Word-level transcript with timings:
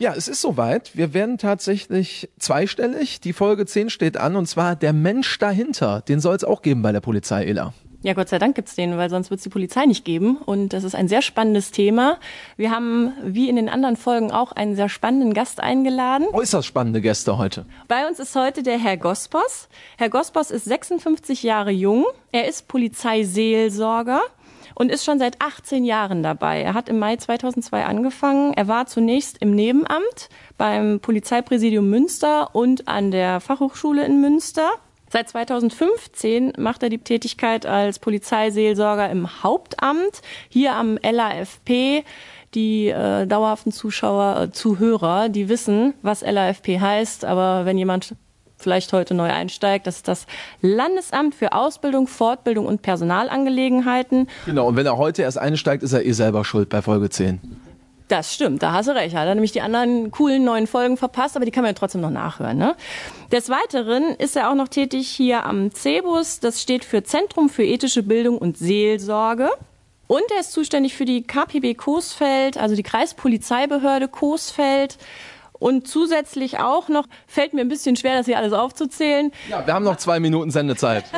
Ja, 0.00 0.14
es 0.16 0.28
ist 0.28 0.40
soweit. 0.40 0.96
Wir 0.96 1.12
werden 1.12 1.36
tatsächlich 1.36 2.30
zweistellig. 2.38 3.20
Die 3.20 3.34
Folge 3.34 3.66
10 3.66 3.90
steht 3.90 4.16
an 4.16 4.34
und 4.34 4.46
zwar 4.46 4.74
der 4.74 4.94
Mensch 4.94 5.38
dahinter. 5.38 6.00
Den 6.00 6.20
soll 6.20 6.34
es 6.34 6.42
auch 6.42 6.62
geben 6.62 6.80
bei 6.80 6.90
der 6.90 7.00
Polizei, 7.00 7.44
Ela. 7.44 7.74
Ja, 8.00 8.14
Gott 8.14 8.30
sei 8.30 8.38
Dank 8.38 8.54
gibt's 8.54 8.74
den, 8.74 8.96
weil 8.96 9.10
sonst 9.10 9.30
wird's 9.30 9.42
die 9.42 9.50
Polizei 9.50 9.84
nicht 9.84 10.06
geben. 10.06 10.38
Und 10.38 10.72
das 10.72 10.84
ist 10.84 10.94
ein 10.94 11.06
sehr 11.06 11.20
spannendes 11.20 11.70
Thema. 11.70 12.16
Wir 12.56 12.70
haben, 12.70 13.12
wie 13.22 13.50
in 13.50 13.56
den 13.56 13.68
anderen 13.68 13.96
Folgen, 13.96 14.32
auch 14.32 14.52
einen 14.52 14.74
sehr 14.74 14.88
spannenden 14.88 15.34
Gast 15.34 15.60
eingeladen. 15.60 16.28
Äußerst 16.32 16.66
spannende 16.66 17.02
Gäste 17.02 17.36
heute. 17.36 17.66
Bei 17.86 18.08
uns 18.08 18.18
ist 18.18 18.34
heute 18.34 18.62
der 18.62 18.78
Herr 18.78 18.96
Gospos. 18.96 19.68
Herr 19.98 20.08
Gospos 20.08 20.50
ist 20.50 20.64
56 20.64 21.42
Jahre 21.42 21.72
jung. 21.72 22.06
Er 22.32 22.48
ist 22.48 22.68
Polizeiseelsorger 22.68 24.22
und 24.80 24.90
ist 24.90 25.04
schon 25.04 25.18
seit 25.18 25.42
18 25.42 25.84
Jahren 25.84 26.22
dabei. 26.22 26.62
Er 26.62 26.72
hat 26.72 26.88
im 26.88 26.98
Mai 26.98 27.16
2002 27.16 27.84
angefangen. 27.84 28.54
Er 28.54 28.66
war 28.66 28.86
zunächst 28.86 29.36
im 29.42 29.54
Nebenamt 29.54 30.30
beim 30.56 31.00
Polizeipräsidium 31.00 31.90
Münster 31.90 32.54
und 32.54 32.88
an 32.88 33.10
der 33.10 33.40
Fachhochschule 33.40 34.06
in 34.06 34.22
Münster. 34.22 34.70
Seit 35.10 35.28
2015 35.28 36.54
macht 36.56 36.82
er 36.82 36.88
die 36.88 36.96
Tätigkeit 36.96 37.66
als 37.66 37.98
Polizeiseelsorger 37.98 39.10
im 39.10 39.42
Hauptamt 39.42 40.22
hier 40.48 40.72
am 40.72 40.96
LAFP. 41.02 42.02
Die 42.54 42.88
äh, 42.88 43.26
dauerhaften 43.26 43.72
Zuschauer, 43.72 44.40
äh, 44.40 44.50
Zuhörer, 44.50 45.28
die 45.28 45.50
wissen, 45.50 45.92
was 46.00 46.22
LAFP 46.22 46.80
heißt, 46.80 47.26
aber 47.26 47.66
wenn 47.66 47.76
jemand 47.76 48.14
vielleicht 48.60 48.92
heute 48.92 49.14
neu 49.14 49.30
einsteigt, 49.30 49.86
das 49.86 49.96
ist 49.96 50.08
das 50.08 50.26
Landesamt 50.60 51.34
für 51.34 51.52
Ausbildung, 51.52 52.06
Fortbildung 52.06 52.66
und 52.66 52.82
Personalangelegenheiten. 52.82 54.28
Genau, 54.46 54.68
und 54.68 54.76
wenn 54.76 54.86
er 54.86 54.96
heute 54.96 55.22
erst 55.22 55.38
einsteigt, 55.38 55.82
ist 55.82 55.92
er 55.92 56.04
eh 56.04 56.12
selber 56.12 56.44
schuld 56.44 56.68
bei 56.68 56.82
Folge 56.82 57.10
10. 57.10 57.40
Das 58.10 58.34
stimmt, 58.34 58.60
da 58.64 58.72
hast 58.72 58.88
du 58.88 58.92
recht. 58.92 59.14
Hat 59.14 59.28
er 59.28 59.34
nämlich 59.36 59.52
die 59.52 59.60
anderen 59.60 60.10
coolen 60.10 60.42
neuen 60.42 60.66
Folgen 60.66 60.96
verpasst, 60.96 61.36
aber 61.36 61.44
die 61.44 61.52
kann 61.52 61.62
man 61.62 61.70
ja 61.70 61.78
trotzdem 61.78 62.00
noch 62.00 62.10
nachhören. 62.10 62.58
Ne? 62.58 62.74
Des 63.30 63.48
Weiteren 63.48 64.16
ist 64.16 64.34
er 64.34 64.50
auch 64.50 64.56
noch 64.56 64.66
tätig 64.66 65.08
hier 65.08 65.46
am 65.46 65.72
CEBUS. 65.72 66.40
Das 66.40 66.60
steht 66.60 66.84
für 66.84 67.04
Zentrum 67.04 67.48
für 67.48 67.62
ethische 67.62 68.02
Bildung 68.02 68.36
und 68.38 68.58
Seelsorge. 68.58 69.48
Und 70.08 70.24
er 70.34 70.40
ist 70.40 70.50
zuständig 70.50 70.96
für 70.96 71.04
die 71.04 71.22
KPB 71.22 71.74
Coesfeld, 71.74 72.58
also 72.58 72.74
die 72.74 72.82
Kreispolizeibehörde 72.82 74.08
Coesfeld. 74.08 74.98
Und 75.60 75.86
zusätzlich 75.86 76.58
auch 76.58 76.88
noch, 76.88 77.06
fällt 77.28 77.54
mir 77.54 77.60
ein 77.60 77.68
bisschen 77.68 77.94
schwer, 77.94 78.16
das 78.16 78.26
hier 78.26 78.38
alles 78.38 78.52
aufzuzählen. 78.52 79.30
Ja, 79.48 79.64
wir 79.64 79.74
haben 79.74 79.84
noch 79.84 79.96
zwei 79.96 80.18
Minuten 80.18 80.50
Sendezeit. 80.50 81.04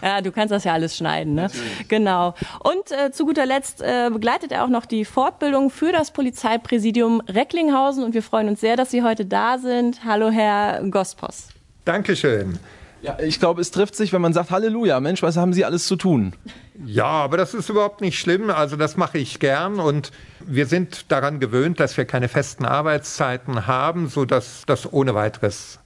Ja, 0.00 0.20
du 0.20 0.30
kannst 0.30 0.52
das 0.52 0.62
ja 0.62 0.72
alles 0.72 0.96
schneiden, 0.96 1.34
ne? 1.34 1.48
Genau. 1.88 2.34
Und 2.60 2.92
äh, 2.92 3.10
zu 3.10 3.26
guter 3.26 3.46
Letzt 3.46 3.82
äh, 3.82 4.10
begleitet 4.12 4.52
er 4.52 4.64
auch 4.64 4.68
noch 4.68 4.86
die 4.86 5.04
Fortbildung 5.04 5.70
für 5.70 5.90
das 5.90 6.12
Polizeipräsidium 6.12 7.20
Recklinghausen 7.28 8.04
und 8.04 8.14
wir 8.14 8.22
freuen 8.22 8.48
uns 8.48 8.60
sehr, 8.60 8.76
dass 8.76 8.92
Sie 8.92 9.02
heute 9.02 9.24
da 9.24 9.58
sind. 9.58 10.04
Hallo, 10.04 10.30
Herr 10.30 10.82
Gospos. 10.88 11.48
Dankeschön. 11.84 12.60
Ja, 13.02 13.18
ich 13.18 13.40
glaube, 13.40 13.60
es 13.60 13.72
trifft 13.72 13.96
sich, 13.96 14.12
wenn 14.12 14.22
man 14.22 14.32
sagt, 14.32 14.52
Halleluja, 14.52 15.00
Mensch, 15.00 15.22
was 15.22 15.36
haben 15.36 15.52
Sie 15.52 15.64
alles 15.64 15.86
zu 15.86 15.96
tun? 15.96 16.34
Ja, 16.86 17.06
aber 17.06 17.36
das 17.36 17.52
ist 17.52 17.68
überhaupt 17.68 18.00
nicht 18.00 18.18
schlimm. 18.18 18.50
Also 18.50 18.76
das 18.76 18.96
mache 18.96 19.18
ich 19.18 19.40
gern 19.40 19.80
und 19.80 20.12
wir 20.46 20.66
sind 20.66 21.10
daran 21.10 21.40
gewöhnt, 21.40 21.80
dass 21.80 21.96
wir 21.96 22.04
keine 22.04 22.28
festen 22.28 22.64
Arbeitszeiten 22.64 23.66
haben, 23.66 24.08
sodass 24.08 24.62
das 24.66 24.92
ohne 24.92 25.14
weiteres 25.14 25.78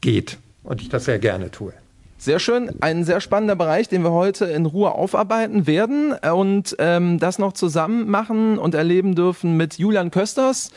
geht 0.00 0.38
und 0.62 0.80
ich 0.80 0.88
das 0.88 1.04
sehr 1.04 1.18
gerne 1.18 1.50
tue. 1.50 1.72
Sehr 2.18 2.38
schön, 2.38 2.70
ein 2.80 3.04
sehr 3.04 3.20
spannender 3.20 3.56
Bereich, 3.56 3.88
den 3.88 4.02
wir 4.02 4.12
heute 4.12 4.46
in 4.46 4.64
Ruhe 4.64 4.92
aufarbeiten 4.92 5.66
werden 5.66 6.12
und 6.12 6.74
ähm, 6.78 7.18
das 7.18 7.38
noch 7.38 7.52
zusammen 7.52 8.08
machen 8.08 8.58
und 8.58 8.74
erleben 8.74 9.14
dürfen 9.14 9.56
mit 9.56 9.78
Julian 9.78 10.10
Kösters, 10.10 10.70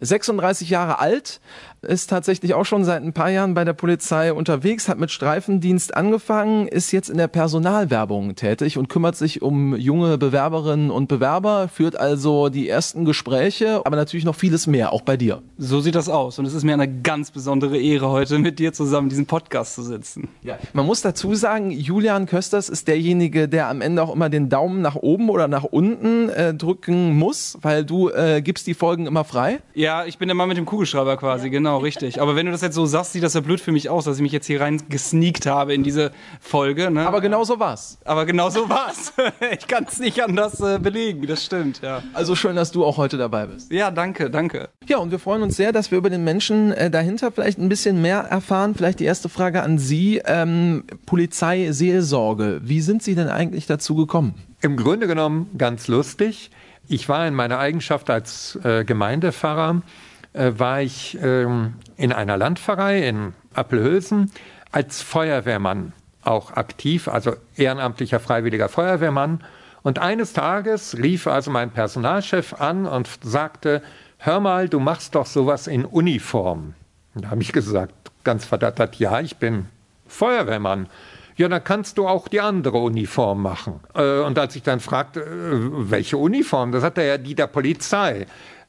36 0.00 0.68
Jahre 0.70 0.98
alt, 0.98 1.40
ist 1.82 2.08
tatsächlich 2.08 2.54
auch 2.54 2.64
schon 2.64 2.84
seit 2.84 3.02
ein 3.02 3.12
paar 3.12 3.30
Jahren 3.30 3.54
bei 3.54 3.64
der 3.64 3.72
Polizei 3.72 4.32
unterwegs, 4.32 4.88
hat 4.88 4.98
mit 4.98 5.10
Streifendienst 5.10 5.96
angefangen, 5.96 6.68
ist 6.68 6.92
jetzt 6.92 7.10
in 7.10 7.18
der 7.18 7.28
Personalwerbung 7.28 8.34
tätig 8.36 8.78
und 8.78 8.88
kümmert 8.88 9.16
sich 9.16 9.42
um 9.42 9.76
junge 9.76 10.16
Bewerberinnen 10.16 10.90
und 10.90 11.08
Bewerber, 11.08 11.68
führt 11.68 11.96
also 11.96 12.48
die 12.48 12.68
ersten 12.68 13.04
Gespräche, 13.04 13.84
aber 13.84 13.96
natürlich 13.96 14.24
noch 14.24 14.36
vieles 14.36 14.66
mehr, 14.66 14.92
auch 14.92 15.02
bei 15.02 15.16
dir. 15.16 15.42
So 15.58 15.80
sieht 15.80 15.94
das 15.94 16.08
aus 16.08 16.38
und 16.38 16.46
es 16.46 16.54
ist 16.54 16.62
mir 16.62 16.74
eine 16.74 16.88
ganz 17.02 17.30
besondere 17.30 17.78
Ehre, 17.78 18.08
heute 18.10 18.38
mit 18.38 18.58
dir 18.58 18.72
zusammen 18.72 19.08
diesen 19.08 19.26
Podcast 19.26 19.74
zu 19.74 19.82
sitzen. 19.82 20.28
Ja. 20.42 20.58
Man 20.72 20.86
muss 20.86 21.00
dazu 21.00 21.34
sagen, 21.34 21.70
Julian 21.70 22.26
Kösters 22.26 22.68
ist 22.68 22.86
derjenige, 22.86 23.48
der 23.48 23.68
am 23.68 23.80
Ende 23.80 24.02
auch 24.02 24.14
immer 24.14 24.28
den 24.28 24.48
Daumen 24.48 24.82
nach 24.82 24.96
oben 24.96 25.30
oder 25.30 25.48
nach 25.48 25.64
unten 25.64 26.28
äh, 26.28 26.54
drücken 26.54 27.16
muss, 27.16 27.58
weil 27.60 27.84
du 27.84 28.08
äh, 28.10 28.40
gibst 28.40 28.66
die 28.66 28.74
Folgen 28.74 29.06
immer 29.06 29.24
frei. 29.24 29.60
Ja, 29.74 30.04
ich 30.04 30.18
bin 30.18 30.28
der 30.28 30.36
Mann 30.36 30.48
mit 30.48 30.56
dem 30.56 30.66
Kugelschreiber 30.66 31.16
quasi, 31.16 31.50
genau, 31.50 31.71
richtig. 31.78 32.20
Aber 32.20 32.36
wenn 32.36 32.46
du 32.46 32.52
das 32.52 32.62
jetzt 32.62 32.74
so 32.74 32.86
sagst, 32.86 33.12
sieht 33.12 33.22
das 33.22 33.34
ja 33.34 33.40
blöd 33.40 33.60
für 33.60 33.72
mich 33.72 33.88
aus, 33.88 34.04
dass 34.04 34.16
ich 34.16 34.22
mich 34.22 34.32
jetzt 34.32 34.46
hier 34.46 34.60
rein 34.60 34.82
gesneakt 34.88 35.46
habe 35.46 35.74
in 35.74 35.82
diese 35.82 36.12
Folge. 36.40 36.90
Ne? 36.90 37.06
Aber 37.06 37.20
genau 37.20 37.44
so 37.44 37.58
war's. 37.58 37.98
Aber 38.04 38.26
genau 38.26 38.50
so 38.50 38.68
war's. 38.68 39.12
ich 39.58 39.66
kann 39.66 39.86
es 39.88 39.98
nicht 39.98 40.22
anders 40.22 40.60
äh, 40.60 40.78
belegen, 40.78 41.26
das 41.26 41.44
stimmt, 41.44 41.80
ja. 41.82 42.02
Also 42.12 42.34
schön, 42.34 42.56
dass 42.56 42.72
du 42.72 42.84
auch 42.84 42.96
heute 42.96 43.16
dabei 43.16 43.46
bist. 43.46 43.70
Ja, 43.72 43.90
danke, 43.90 44.30
danke. 44.30 44.68
Ja, 44.86 44.98
und 44.98 45.10
wir 45.10 45.18
freuen 45.18 45.42
uns 45.42 45.56
sehr, 45.56 45.72
dass 45.72 45.90
wir 45.90 45.98
über 45.98 46.10
den 46.10 46.24
Menschen 46.24 46.72
äh, 46.72 46.90
dahinter 46.90 47.32
vielleicht 47.32 47.58
ein 47.58 47.68
bisschen 47.68 48.02
mehr 48.02 48.20
erfahren. 48.20 48.74
Vielleicht 48.74 49.00
die 49.00 49.04
erste 49.04 49.28
Frage 49.28 49.62
an 49.62 49.78
Sie. 49.78 50.20
Ähm, 50.24 50.84
Polizeiseelsorge. 51.06 52.60
Wie 52.64 52.80
sind 52.80 53.02
Sie 53.02 53.14
denn 53.14 53.28
eigentlich 53.28 53.66
dazu 53.66 53.94
gekommen? 53.94 54.34
Im 54.60 54.76
Grunde 54.76 55.06
genommen 55.06 55.50
ganz 55.58 55.88
lustig. 55.88 56.50
Ich 56.88 57.08
war 57.08 57.26
in 57.26 57.34
meiner 57.34 57.58
Eigenschaft 57.58 58.10
als 58.10 58.58
äh, 58.64 58.84
Gemeindepfarrer, 58.84 59.82
äh, 60.32 60.52
war 60.56 60.80
ich 60.80 61.18
ähm, 61.22 61.74
in 61.96 62.12
einer 62.12 62.36
Landpfarrei 62.36 63.06
in 63.06 63.34
Appelhülsen 63.54 64.30
als 64.70 65.02
Feuerwehrmann 65.02 65.92
auch 66.24 66.52
aktiv, 66.52 67.08
also 67.08 67.34
ehrenamtlicher 67.56 68.20
freiwilliger 68.20 68.68
Feuerwehrmann. 68.68 69.42
Und 69.82 69.98
eines 69.98 70.32
Tages 70.32 70.96
rief 70.96 71.26
also 71.26 71.50
mein 71.50 71.70
Personalchef 71.70 72.54
an 72.54 72.86
und 72.86 73.08
sagte, 73.22 73.82
hör 74.18 74.40
mal, 74.40 74.68
du 74.68 74.78
machst 74.78 75.14
doch 75.14 75.26
sowas 75.26 75.66
in 75.66 75.84
Uniform. 75.84 76.74
Und 77.14 77.24
da 77.24 77.30
habe 77.30 77.42
ich 77.42 77.52
gesagt, 77.52 77.92
ganz 78.24 78.44
verdattert, 78.44 78.96
ja, 78.96 79.20
ich 79.20 79.36
bin 79.36 79.66
Feuerwehrmann. 80.06 80.86
Ja, 81.36 81.48
dann 81.48 81.64
kannst 81.64 81.98
du 81.98 82.06
auch 82.06 82.28
die 82.28 82.40
andere 82.40 82.78
Uniform 82.78 83.42
machen. 83.42 83.80
Äh, 83.94 84.20
und 84.20 84.38
als 84.38 84.54
ich 84.54 84.62
dann 84.62 84.80
fragte, 84.80 85.20
äh, 85.20 85.90
welche 85.90 86.18
Uniform, 86.18 86.72
da 86.72 86.80
sagte 86.80 87.00
er 87.00 87.06
ja 87.08 87.18
die 87.18 87.34
der 87.34 87.46
Polizei. 87.46 88.26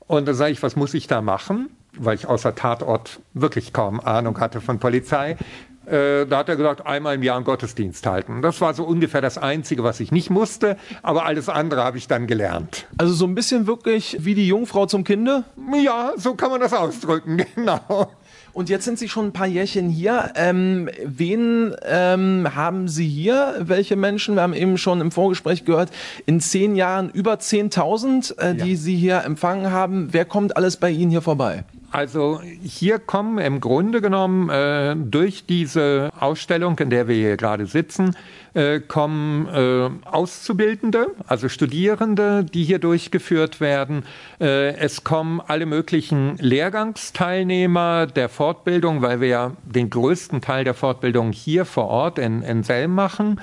Und 0.07 0.27
da 0.27 0.33
sage 0.33 0.51
ich, 0.51 0.63
was 0.63 0.75
muss 0.75 0.93
ich 0.93 1.07
da 1.07 1.21
machen? 1.21 1.69
Weil 1.97 2.15
ich 2.15 2.27
außer 2.27 2.55
Tatort 2.55 3.19
wirklich 3.33 3.73
kaum 3.73 3.99
Ahnung 3.99 4.39
hatte 4.39 4.61
von 4.61 4.79
Polizei. 4.79 5.37
Äh, 5.85 6.25
da 6.25 6.37
hat 6.39 6.49
er 6.49 6.55
gesagt, 6.55 6.85
einmal 6.85 7.15
im 7.15 7.23
Jahr 7.23 7.35
einen 7.35 7.45
Gottesdienst 7.45 8.05
halten. 8.05 8.41
Das 8.41 8.61
war 8.61 8.73
so 8.73 8.85
ungefähr 8.85 9.21
das 9.21 9.37
Einzige, 9.37 9.83
was 9.83 9.99
ich 9.99 10.11
nicht 10.11 10.29
musste, 10.29 10.77
aber 11.01 11.25
alles 11.25 11.49
andere 11.49 11.83
habe 11.83 11.97
ich 11.97 12.07
dann 12.07 12.25
gelernt. 12.25 12.87
Also 12.97 13.13
so 13.13 13.25
ein 13.25 13.35
bisschen 13.35 13.67
wirklich 13.67 14.17
wie 14.21 14.33
die 14.33 14.47
Jungfrau 14.47 14.85
zum 14.85 15.03
Kinde? 15.03 15.43
Ja, 15.83 16.13
so 16.15 16.35
kann 16.35 16.51
man 16.51 16.61
das 16.61 16.73
ausdrücken, 16.73 17.45
genau. 17.55 18.11
Und 18.53 18.69
jetzt 18.69 18.85
sind 18.85 18.99
Sie 18.99 19.09
schon 19.09 19.27
ein 19.27 19.33
paar 19.33 19.47
Jährchen 19.47 19.89
hier. 19.89 20.31
Ähm, 20.35 20.89
wen 21.03 21.75
ähm, 21.83 22.55
haben 22.55 22.87
Sie 22.87 23.07
hier? 23.07 23.55
Welche 23.59 23.95
Menschen? 23.95 24.35
Wir 24.35 24.43
haben 24.43 24.53
eben 24.53 24.77
schon 24.77 25.01
im 25.01 25.11
Vorgespräch 25.11 25.65
gehört, 25.65 25.89
in 26.27 26.39
zehn 26.39 26.75
Jahren 26.75 27.09
über 27.09 27.33
10.000, 27.33 28.37
äh, 28.37 28.55
die 28.55 28.71
Ja. 28.71 28.77
Sie 28.77 28.95
hier 28.95 29.23
empfangen 29.23 29.71
haben. 29.71 30.09
Wer 30.11 30.25
kommt 30.25 30.55
alles 30.55 30.77
bei 30.77 30.91
Ihnen 30.91 31.09
hier 31.09 31.21
vorbei? 31.21 31.63
Also 31.93 32.41
hier 32.41 32.97
kommen 32.97 33.37
im 33.37 33.61
Grunde 33.61 34.01
genommen 34.01 34.49
äh, 34.49 34.95
durch 34.97 35.45
diese 35.45 36.09
Ausstellung, 36.19 36.79
in 36.79 36.89
der 36.89 37.07
wir 37.07 37.13
hier 37.13 37.37
gerade 37.37 37.67
sitzen, 37.67 38.17
äh, 38.55 38.79
kommen 38.79 39.47
äh, 39.47 39.91
Auszubildende, 40.09 41.11
also 41.27 41.49
Studierende, 41.49 42.45
die 42.45 42.63
hier 42.63 42.79
durchgeführt 42.79 43.61
werden. 43.61 44.05
Äh, 44.41 44.75
es 44.77 45.03
kommen 45.03 45.39
alle 45.45 45.67
möglichen 45.67 46.35
Lehrgangsteilnehmer 46.39 48.07
der 48.07 48.27
Fortbildung, 48.27 49.03
weil 49.03 49.21
wir 49.21 49.27
ja 49.27 49.51
den 49.63 49.91
größten 49.91 50.41
Teil 50.41 50.63
der 50.63 50.73
Fortbildung 50.73 51.31
hier 51.31 51.63
vor 51.63 51.89
Ort 51.89 52.17
in, 52.17 52.41
in 52.41 52.63
Selm 52.63 52.95
machen. 52.95 53.39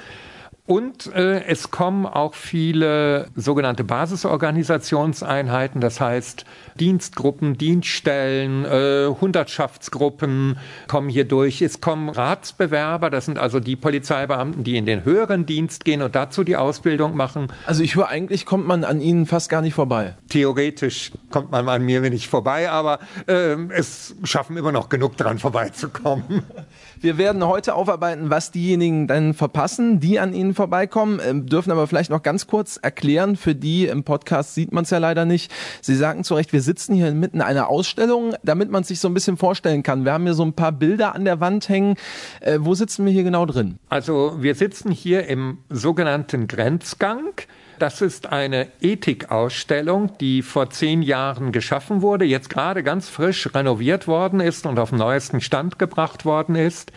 Und 0.71 1.13
äh, 1.17 1.43
es 1.47 1.73
kommen 1.73 2.07
auch 2.07 2.35
viele 2.35 3.27
sogenannte 3.35 3.83
Basisorganisationseinheiten, 3.83 5.81
das 5.81 6.01
heißt 6.01 6.45
Dienstgruppen, 6.79 7.59
Dienststellen, 7.59 8.65
äh, 8.65 9.09
Hundertschaftsgruppen 9.21 10.59
kommen 10.87 11.09
hier 11.09 11.25
durch. 11.25 11.61
Es 11.61 11.81
kommen 11.81 12.09
Ratsbewerber, 12.09 13.11
das 13.11 13.25
sind 13.25 13.37
also 13.37 13.59
die 13.59 13.75
Polizeibeamten, 13.75 14.63
die 14.63 14.77
in 14.77 14.87
den 14.87 15.05
höheren 15.05 15.45
Dienst 15.45 15.85
gehen 15.85 16.03
und 16.03 16.15
dazu 16.15 16.45
die 16.45 16.55
Ausbildung 16.55 17.17
machen. 17.17 17.49
Also 17.67 17.83
ich 17.83 17.97
höre, 17.97 18.07
eigentlich 18.07 18.47
kommt 18.47 18.69
man 18.69 18.85
an 18.85 19.01
Ihnen 19.01 19.27
fast 19.27 19.51
gar 19.51 19.63
nicht 19.63 19.75
vorbei. 19.75 20.15
Theoretisch 20.29 21.11
kommt 21.31 21.51
man 21.51 21.69
an 21.69 21.85
mir 21.85 22.01
nicht 22.03 22.29
vorbei, 22.29 22.71
aber 22.71 23.01
äh, 23.27 23.57
es 23.71 24.15
schaffen 24.23 24.57
immer 24.57 24.71
noch 24.71 24.89
genug 24.89 25.17
dran 25.17 25.41
vorbeizukommen. 25.41 26.45
Wir 27.03 27.17
werden 27.17 27.47
heute 27.47 27.77
aufarbeiten, 27.77 28.29
was 28.29 28.51
diejenigen 28.51 29.07
dann 29.07 29.33
verpassen, 29.33 30.01
die 30.01 30.21
an 30.21 30.35
Ihnen 30.35 30.53
vorbeikommen, 30.53 31.19
äh, 31.19 31.35
dürfen 31.35 31.71
aber 31.71 31.87
vielleicht 31.87 32.11
noch 32.11 32.23
ganz 32.23 32.47
kurz 32.47 32.77
erklären, 32.77 33.37
für 33.37 33.55
die 33.55 33.87
im 33.87 34.05
Podcast 34.05 34.55
sieht 34.55 34.71
man 34.71 34.85
es 34.85 34.91
ja 34.91 34.99
leider 34.99 35.25
nicht. 35.25 35.51
Sie 35.81 35.95
sagten 35.95 36.25
zu 36.25 36.35
Recht, 36.35 36.53
wir 36.53 36.61
sitzen 36.61 36.95
hier 36.95 37.09
inmitten 37.09 37.41
einer 37.41 37.69
Ausstellung, 37.69 38.35
damit 38.43 38.71
man 38.71 38.85
sich 38.85 39.01
so 39.01 39.09
ein 39.09 39.15
bisschen 39.15 39.39
vorstellen 39.39 39.83
kann. 39.83 40.05
Wir 40.05 40.13
haben 40.13 40.25
hier 40.25 40.35
so 40.35 40.45
ein 40.45 40.53
paar 40.53 40.73
Bilder 40.73 41.15
an 41.15 41.25
der 41.25 41.41
Wand 41.41 41.71
hängen. 41.71 41.95
Äh, 42.41 42.59
wo 42.61 42.75
sitzen 42.75 43.07
wir 43.07 43.13
hier 43.15 43.25
genau 43.25 43.47
drin? 43.47 43.79
Also 43.89 44.37
wir 44.39 44.55
sitzen 44.55 44.91
hier 44.91 45.27
im 45.27 45.57
sogenannten 45.71 46.49
Grenzgang. 46.49 47.33
Das 47.81 48.03
ist 48.03 48.27
eine 48.27 48.69
Ethikausstellung, 48.83 50.19
die 50.19 50.43
vor 50.43 50.69
zehn 50.69 51.01
Jahren 51.01 51.51
geschaffen 51.51 52.03
wurde, 52.03 52.27
jetzt 52.27 52.51
gerade 52.51 52.83
ganz 52.83 53.09
frisch 53.09 53.49
renoviert 53.55 54.07
worden 54.07 54.39
ist 54.39 54.67
und 54.67 54.79
auf 54.79 54.91
den 54.91 54.99
neuesten 54.99 55.41
Stand 55.41 55.79
gebracht 55.79 56.27
worden 56.27 56.57
ist. 56.57 56.93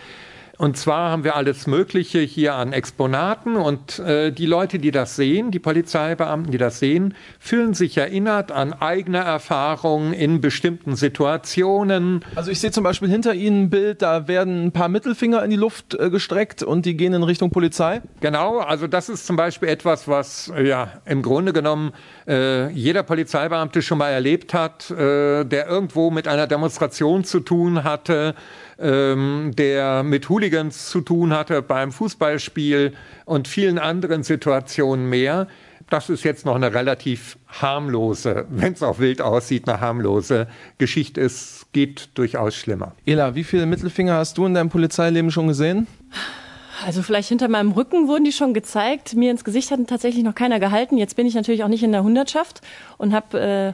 Und 0.63 0.77
zwar 0.77 1.11
haben 1.11 1.25
wir 1.25 1.35
alles 1.35 1.67
Mögliche 1.67 2.19
hier 2.19 2.55
an 2.55 2.71
Exponaten 2.71 3.57
und 3.57 3.99
äh, 3.99 4.31
die 4.31 4.45
Leute, 4.45 4.79
die 4.79 4.91
das 4.91 5.17
sehen, 5.17 5.51
die 5.51 5.59
Polizeibeamten, 5.59 6.53
die 6.53 6.57
das 6.57 6.79
sehen, 6.79 7.15
fühlen 7.37 7.73
sich 7.73 7.97
erinnert 7.97 8.49
an 8.53 8.71
eigene 8.71 9.17
Erfahrungen 9.17 10.13
in 10.13 10.39
bestimmten 10.39 10.95
Situationen. 10.95 12.23
Also 12.35 12.49
ich 12.49 12.61
sehe 12.61 12.71
zum 12.71 12.85
Beispiel 12.85 13.09
hinter 13.09 13.33
Ihnen 13.33 13.63
ein 13.63 13.69
Bild, 13.71 14.01
da 14.01 14.29
werden 14.29 14.67
ein 14.67 14.71
paar 14.71 14.87
Mittelfinger 14.87 15.43
in 15.43 15.49
die 15.49 15.57
Luft 15.57 15.95
äh, 15.95 16.09
gestreckt 16.09 16.63
und 16.63 16.85
die 16.85 16.95
gehen 16.95 17.13
in 17.13 17.23
Richtung 17.23 17.49
Polizei. 17.49 18.01
Genau, 18.21 18.59
also 18.59 18.87
das 18.87 19.09
ist 19.09 19.25
zum 19.25 19.35
Beispiel 19.35 19.67
etwas, 19.67 20.07
was 20.07 20.49
äh, 20.55 20.65
ja 20.65 20.93
im 21.03 21.23
Grunde 21.23 21.51
genommen 21.51 21.91
äh, 22.25 22.69
jeder 22.69 23.03
Polizeibeamte 23.03 23.81
schon 23.81 23.97
mal 23.97 24.11
erlebt 24.11 24.53
hat, 24.53 24.89
äh, 24.91 25.43
der 25.43 25.67
irgendwo 25.67 26.09
mit 26.09 26.25
einer 26.29 26.47
Demonstration 26.47 27.25
zu 27.25 27.41
tun 27.41 27.83
hatte 27.83 28.33
ähm, 28.79 29.51
der 29.57 30.03
mit 30.03 30.29
Hooligans 30.29 30.89
zu 30.89 31.01
tun 31.01 31.33
hatte 31.33 31.61
beim 31.61 31.91
Fußballspiel 31.91 32.93
und 33.25 33.47
vielen 33.47 33.79
anderen 33.79 34.23
Situationen 34.23 35.09
mehr. 35.09 35.47
Das 35.89 36.09
ist 36.09 36.23
jetzt 36.23 36.45
noch 36.45 36.55
eine 36.55 36.73
relativ 36.73 37.37
harmlose, 37.47 38.45
wenn 38.49 38.73
es 38.73 38.81
auch 38.81 38.99
wild 38.99 39.21
aussieht, 39.21 39.67
eine 39.67 39.79
harmlose 39.79 40.47
Geschichte. 40.77 41.21
Es 41.21 41.67
geht 41.71 42.09
durchaus 42.15 42.55
schlimmer. 42.55 42.93
Ela, 43.05 43.35
wie 43.35 43.43
viele 43.43 43.65
Mittelfinger 43.65 44.15
hast 44.15 44.37
du 44.37 44.45
in 44.45 44.53
deinem 44.53 44.69
Polizeileben 44.69 45.29
schon 45.29 45.47
gesehen? 45.47 45.87
Also 46.85 47.01
vielleicht 47.01 47.29
hinter 47.29 47.47
meinem 47.47 47.71
Rücken 47.71 48.07
wurden 48.07 48.25
die 48.25 48.31
schon 48.31 48.53
gezeigt. 48.53 49.15
Mir 49.15 49.31
ins 49.31 49.43
Gesicht 49.43 49.71
hat 49.71 49.79
tatsächlich 49.87 50.23
noch 50.23 50.35
keiner 50.35 50.59
gehalten. 50.59 50.97
Jetzt 50.97 51.15
bin 51.15 51.25
ich 51.25 51.33
natürlich 51.33 51.63
auch 51.63 51.69
nicht 51.69 51.83
in 51.83 51.91
der 51.91 52.03
Hundertschaft 52.03 52.61
und 52.97 53.13
habe 53.13 53.39
äh, 53.39 53.73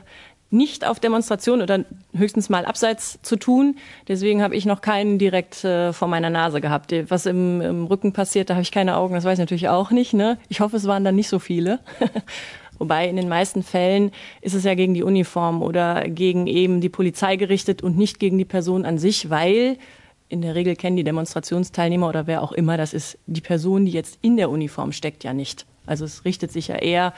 nicht 0.51 0.86
auf 0.86 1.00
Demonstrationen 1.00 1.62
oder 1.62 1.86
höchstens 2.16 2.50
mal 2.50 2.66
abseits 2.66 3.19
zu 3.22 3.36
tun. 3.36 3.78
Deswegen 4.07 4.42
habe 4.42 4.56
ich 4.56 4.66
noch 4.66 4.81
keinen 4.81 5.19
direkt 5.19 5.63
äh, 5.63 5.94
vor 5.94 6.07
meiner 6.07 6.30
Nase 6.30 6.60
gehabt. 6.60 6.94
Was 7.10 7.25
im, 7.25 7.62
im 7.62 7.86
Rücken 7.86 8.13
passiert, 8.13 8.50
da 8.50 8.56
habe 8.56 8.63
ich 8.63 8.72
keine 8.72 8.98
Augen, 8.98 9.13
das 9.13 9.24
weiß 9.24 9.34
ich 9.34 9.44
natürlich 9.44 9.69
auch 9.69 9.92
nicht. 9.92 10.13
Ne? 10.13 10.40
Ich 10.48 10.60
hoffe, 10.60 10.78
es 10.78 10.88
waren 10.88 11.04
dann 11.04 11.16
nicht 11.16 11.30
so 11.30 11.40
viele. 11.40 11.80
Wobei 12.80 13.10
in 13.10 13.18
den 13.18 13.28
meisten 13.28 13.62
Fällen 13.62 14.12
ist 14.42 14.56
es 14.56 14.63
ja 14.63 14.74
gegen 14.74 14.94
die 14.94 15.04
Uniform 15.04 15.62
oder 15.62 16.07
gegen 16.07 16.48
eben 16.48 16.80
die 16.80 16.90
Polizei 16.90 17.36
gerichtet 17.36 17.84
und 17.84 17.98
nicht 17.98 18.19
gegen 18.19 18.38
die 18.38 18.46
Person 18.46 18.86
an 18.86 18.98
sich, 18.98 19.30
weil 19.30 19.78
in 20.30 20.42
der 20.42 20.56
Regel 20.56 20.75
kennen 20.75 20.96
die 20.96 21.04
Demonstrationsteilnehmer 21.04 22.07
oder 22.07 22.25
wer 22.25 22.42
auch 22.42 22.54
immer 22.54 22.78
das 22.78 22.94
ist, 22.94 23.18
die 23.25 23.42
Person, 23.42 23.86
die 23.86 23.92
jetzt 23.92 24.18
in 24.22 24.38
der 24.38 24.50
Uniform 24.50 24.94
steckt, 24.94 25.24
ja 25.24 25.34
nicht. 25.34 25.66
Also 25.86 26.06
es 26.06 26.24
richtet 26.24 26.51
sich 26.51 26.69
ja 26.69 26.75
eher 26.75 27.13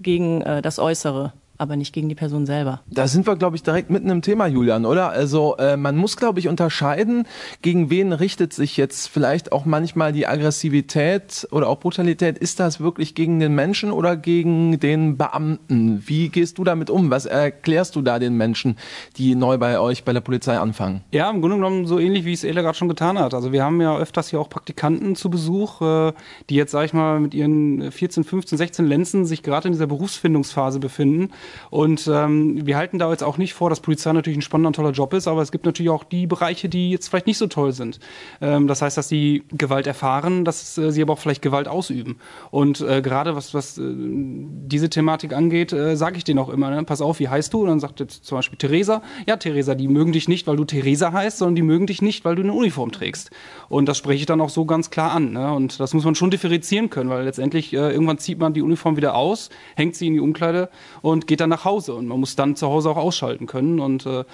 gegen 0.00 0.42
äh, 0.42 0.60
das 0.60 0.78
Äußere 0.78 1.32
aber 1.58 1.76
nicht 1.76 1.92
gegen 1.92 2.08
die 2.08 2.14
Person 2.14 2.46
selber. 2.46 2.80
Da 2.86 3.08
sind 3.08 3.26
wir, 3.26 3.36
glaube 3.36 3.56
ich, 3.56 3.64
direkt 3.64 3.90
mitten 3.90 4.08
im 4.08 4.22
Thema, 4.22 4.46
Julian, 4.46 4.86
oder? 4.86 5.10
Also 5.10 5.56
äh, 5.56 5.76
man 5.76 5.96
muss, 5.96 6.16
glaube 6.16 6.38
ich, 6.38 6.48
unterscheiden, 6.48 7.26
gegen 7.62 7.90
wen 7.90 8.12
richtet 8.12 8.52
sich 8.52 8.76
jetzt 8.76 9.08
vielleicht 9.08 9.50
auch 9.50 9.64
manchmal 9.64 10.12
die 10.12 10.26
Aggressivität 10.26 11.48
oder 11.50 11.68
auch 11.68 11.80
Brutalität. 11.80 12.38
Ist 12.38 12.60
das 12.60 12.80
wirklich 12.80 13.16
gegen 13.16 13.40
den 13.40 13.54
Menschen 13.56 13.90
oder 13.90 14.16
gegen 14.16 14.78
den 14.78 15.16
Beamten? 15.16 16.02
Wie 16.06 16.28
gehst 16.28 16.58
du 16.58 16.64
damit 16.64 16.90
um? 16.90 17.10
Was 17.10 17.26
erklärst 17.26 17.96
du 17.96 18.02
da 18.02 18.20
den 18.20 18.36
Menschen, 18.36 18.76
die 19.16 19.34
neu 19.34 19.58
bei 19.58 19.80
euch 19.80 20.04
bei 20.04 20.12
der 20.12 20.20
Polizei 20.20 20.56
anfangen? 20.58 21.02
Ja, 21.10 21.28
im 21.28 21.40
Grunde 21.40 21.56
genommen 21.56 21.86
so 21.86 21.98
ähnlich, 21.98 22.24
wie 22.24 22.32
es 22.32 22.44
Ela 22.44 22.62
gerade 22.62 22.78
schon 22.78 22.88
getan 22.88 23.18
hat. 23.18 23.34
Also 23.34 23.50
wir 23.52 23.64
haben 23.64 23.80
ja 23.80 23.96
öfters 23.96 24.30
hier 24.30 24.40
auch 24.40 24.48
Praktikanten 24.48 25.16
zu 25.16 25.28
Besuch, 25.28 25.82
äh, 25.82 26.12
die 26.50 26.54
jetzt, 26.54 26.70
sag 26.70 26.84
ich 26.84 26.92
mal, 26.92 27.18
mit 27.18 27.34
ihren 27.34 27.90
14, 27.90 28.22
15, 28.22 28.56
16 28.56 28.86
Lenzen 28.86 29.24
sich 29.24 29.42
gerade 29.42 29.66
in 29.66 29.72
dieser 29.72 29.88
Berufsfindungsphase 29.88 30.78
befinden 30.78 31.30
und 31.70 32.08
ähm, 32.12 32.66
wir 32.66 32.76
halten 32.76 32.98
da 32.98 33.10
jetzt 33.10 33.22
auch 33.22 33.38
nicht 33.38 33.54
vor, 33.54 33.70
dass 33.70 33.80
Polizei 33.80 34.12
natürlich 34.12 34.38
ein 34.38 34.42
spannender 34.42 34.72
toller 34.72 34.90
Job 34.92 35.12
ist, 35.14 35.28
aber 35.28 35.42
es 35.42 35.52
gibt 35.52 35.64
natürlich 35.64 35.90
auch 35.90 36.04
die 36.04 36.26
Bereiche, 36.26 36.68
die 36.68 36.90
jetzt 36.90 37.08
vielleicht 37.08 37.26
nicht 37.26 37.38
so 37.38 37.46
toll 37.46 37.72
sind. 37.72 38.00
Ähm, 38.40 38.66
das 38.66 38.82
heißt, 38.82 38.96
dass 38.96 39.08
sie 39.08 39.44
Gewalt 39.52 39.86
erfahren, 39.86 40.44
dass 40.44 40.78
äh, 40.78 40.90
sie 40.92 41.02
aber 41.02 41.14
auch 41.14 41.18
vielleicht 41.18 41.42
Gewalt 41.42 41.68
ausüben. 41.68 42.18
Und 42.50 42.80
äh, 42.80 43.02
gerade 43.02 43.36
was, 43.36 43.54
was 43.54 43.78
äh, 43.78 43.82
diese 43.82 44.90
Thematik 44.90 45.32
angeht, 45.32 45.72
äh, 45.72 45.96
sage 45.96 46.16
ich 46.16 46.24
denen 46.24 46.38
auch 46.38 46.48
immer, 46.48 46.70
ne? 46.70 46.84
pass 46.84 47.00
auf, 47.00 47.18
wie 47.18 47.28
heißt 47.28 47.52
du? 47.52 47.62
Und 47.62 47.68
dann 47.68 47.80
sagt 47.80 48.00
jetzt 48.00 48.24
zum 48.24 48.38
Beispiel 48.38 48.58
Theresa, 48.58 49.02
ja 49.26 49.36
Theresa, 49.36 49.74
die 49.74 49.88
mögen 49.88 50.12
dich 50.12 50.28
nicht, 50.28 50.46
weil 50.46 50.56
du 50.56 50.64
Theresa 50.64 51.12
heißt, 51.12 51.38
sondern 51.38 51.56
die 51.56 51.62
mögen 51.62 51.86
dich 51.86 52.02
nicht, 52.02 52.24
weil 52.24 52.34
du 52.34 52.42
eine 52.42 52.52
Uniform 52.52 52.92
trägst. 52.92 53.30
Und 53.68 53.88
das 53.88 53.98
spreche 53.98 54.20
ich 54.20 54.26
dann 54.26 54.40
auch 54.40 54.50
so 54.50 54.64
ganz 54.64 54.90
klar 54.90 55.12
an. 55.12 55.32
Ne? 55.32 55.52
Und 55.52 55.80
das 55.80 55.94
muss 55.94 56.04
man 56.04 56.14
schon 56.14 56.30
differenzieren 56.30 56.90
können, 56.90 57.10
weil 57.10 57.24
letztendlich 57.24 57.72
äh, 57.72 57.92
irgendwann 57.92 58.18
zieht 58.18 58.38
man 58.38 58.54
die 58.54 58.62
Uniform 58.62 58.96
wieder 58.96 59.14
aus, 59.14 59.50
hängt 59.76 59.94
sie 59.94 60.06
in 60.06 60.14
die 60.14 60.20
Umkleide 60.20 60.68
und 61.02 61.26
geht 61.26 61.37
dann 61.40 61.50
nach 61.50 61.64
Hause. 61.64 61.94
Und 61.94 62.06
man 62.06 62.20
muss 62.20 62.36
dann 62.36 62.56
zu 62.56 62.68
Hause 62.68 62.90
auch 62.90 62.96
ausschalten 62.96 63.46
können. 63.46 63.80
Und 63.80 64.06
äh, 64.06 64.24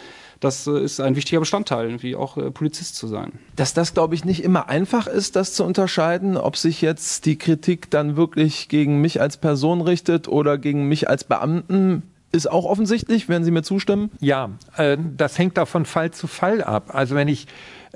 das 0.41 0.67
äh, 0.67 0.83
ist 0.83 1.01
ein 1.01 1.17
wichtiger 1.17 1.41
Bestandteil, 1.41 2.03
wie 2.03 2.17
auch 2.17 2.37
äh, 2.37 2.51
Polizist 2.51 2.97
zu 2.97 3.07
sein. 3.07 3.33
Dass 3.57 3.75
das, 3.75 3.95
glaube 3.95 4.15
ich, 4.15 4.25
nicht 4.25 4.43
immer 4.43 4.69
einfach 4.69 5.07
ist, 5.07 5.37
das 5.37 5.55
zu 5.55 5.65
unterscheiden, 5.65 6.37
ob 6.37 6.57
sich 6.57 6.83
jetzt 6.83 7.27
die 7.27 7.37
Kritik 7.37 7.91
dann 7.91 8.17
wirklich 8.17 8.69
gegen 8.69 9.01
mich 9.01 9.21
als 9.21 9.37
Person 9.37 9.81
richtet 9.81 10.29
oder 10.29 10.59
gegen 10.59 10.89
mich 10.89 11.09
als 11.09 11.25
Beamten. 11.25 12.03
Ist 12.33 12.51
auch 12.51 12.65
offensichtlich, 12.65 13.29
werden 13.29 13.45
Sie 13.45 13.53
mir 13.53 13.63
zustimmen? 13.63 14.11
Ja, 14.21 14.51
äh, 14.77 14.97
das 15.17 15.39
hängt 15.39 15.59
auch 15.59 15.69
von 15.69 15.85
Fall 15.85 16.11
zu 16.11 16.27
Fall 16.27 16.63
ab. 16.63 16.91
Also 16.93 17.15
wenn 17.15 17.29
ich 17.29 17.47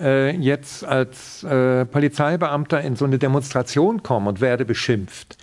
äh, 0.00 0.36
jetzt 0.36 0.84
als 0.84 1.42
äh, 1.42 1.84
Polizeibeamter 1.84 2.80
in 2.80 2.96
so 2.96 3.04
eine 3.04 3.18
Demonstration 3.18 4.02
komme 4.02 4.28
und 4.28 4.40
werde 4.40 4.64
beschimpft, 4.64 5.36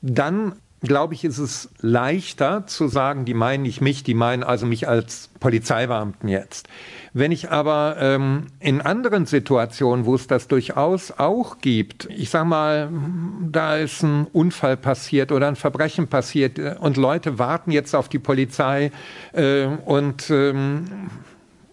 dann 0.00 0.54
glaube 0.82 1.14
ich, 1.14 1.24
ist 1.24 1.38
es 1.38 1.70
leichter 1.80 2.66
zu 2.66 2.88
sagen, 2.88 3.24
die 3.24 3.34
meinen 3.34 3.62
nicht 3.62 3.80
mich, 3.80 4.02
die 4.02 4.14
meinen 4.14 4.42
also 4.42 4.66
mich 4.66 4.88
als 4.88 5.30
Polizeibeamten 5.38 6.28
jetzt. 6.28 6.68
Wenn 7.12 7.32
ich 7.32 7.50
aber 7.50 7.96
ähm, 7.98 8.46
in 8.60 8.80
anderen 8.80 9.26
Situationen, 9.26 10.06
wo 10.06 10.14
es 10.14 10.26
das 10.26 10.48
durchaus 10.48 11.12
auch 11.12 11.58
gibt, 11.58 12.06
ich 12.06 12.30
sag 12.30 12.46
mal, 12.46 12.90
da 13.42 13.76
ist 13.76 14.02
ein 14.02 14.26
Unfall 14.32 14.76
passiert 14.76 15.32
oder 15.32 15.48
ein 15.48 15.56
Verbrechen 15.56 16.08
passiert 16.08 16.58
äh, 16.58 16.76
und 16.78 16.96
Leute 16.96 17.38
warten 17.38 17.72
jetzt 17.72 17.94
auf 17.94 18.08
die 18.08 18.18
Polizei 18.18 18.90
äh, 19.32 19.66
und 19.66 20.30
ähm, 20.30 21.10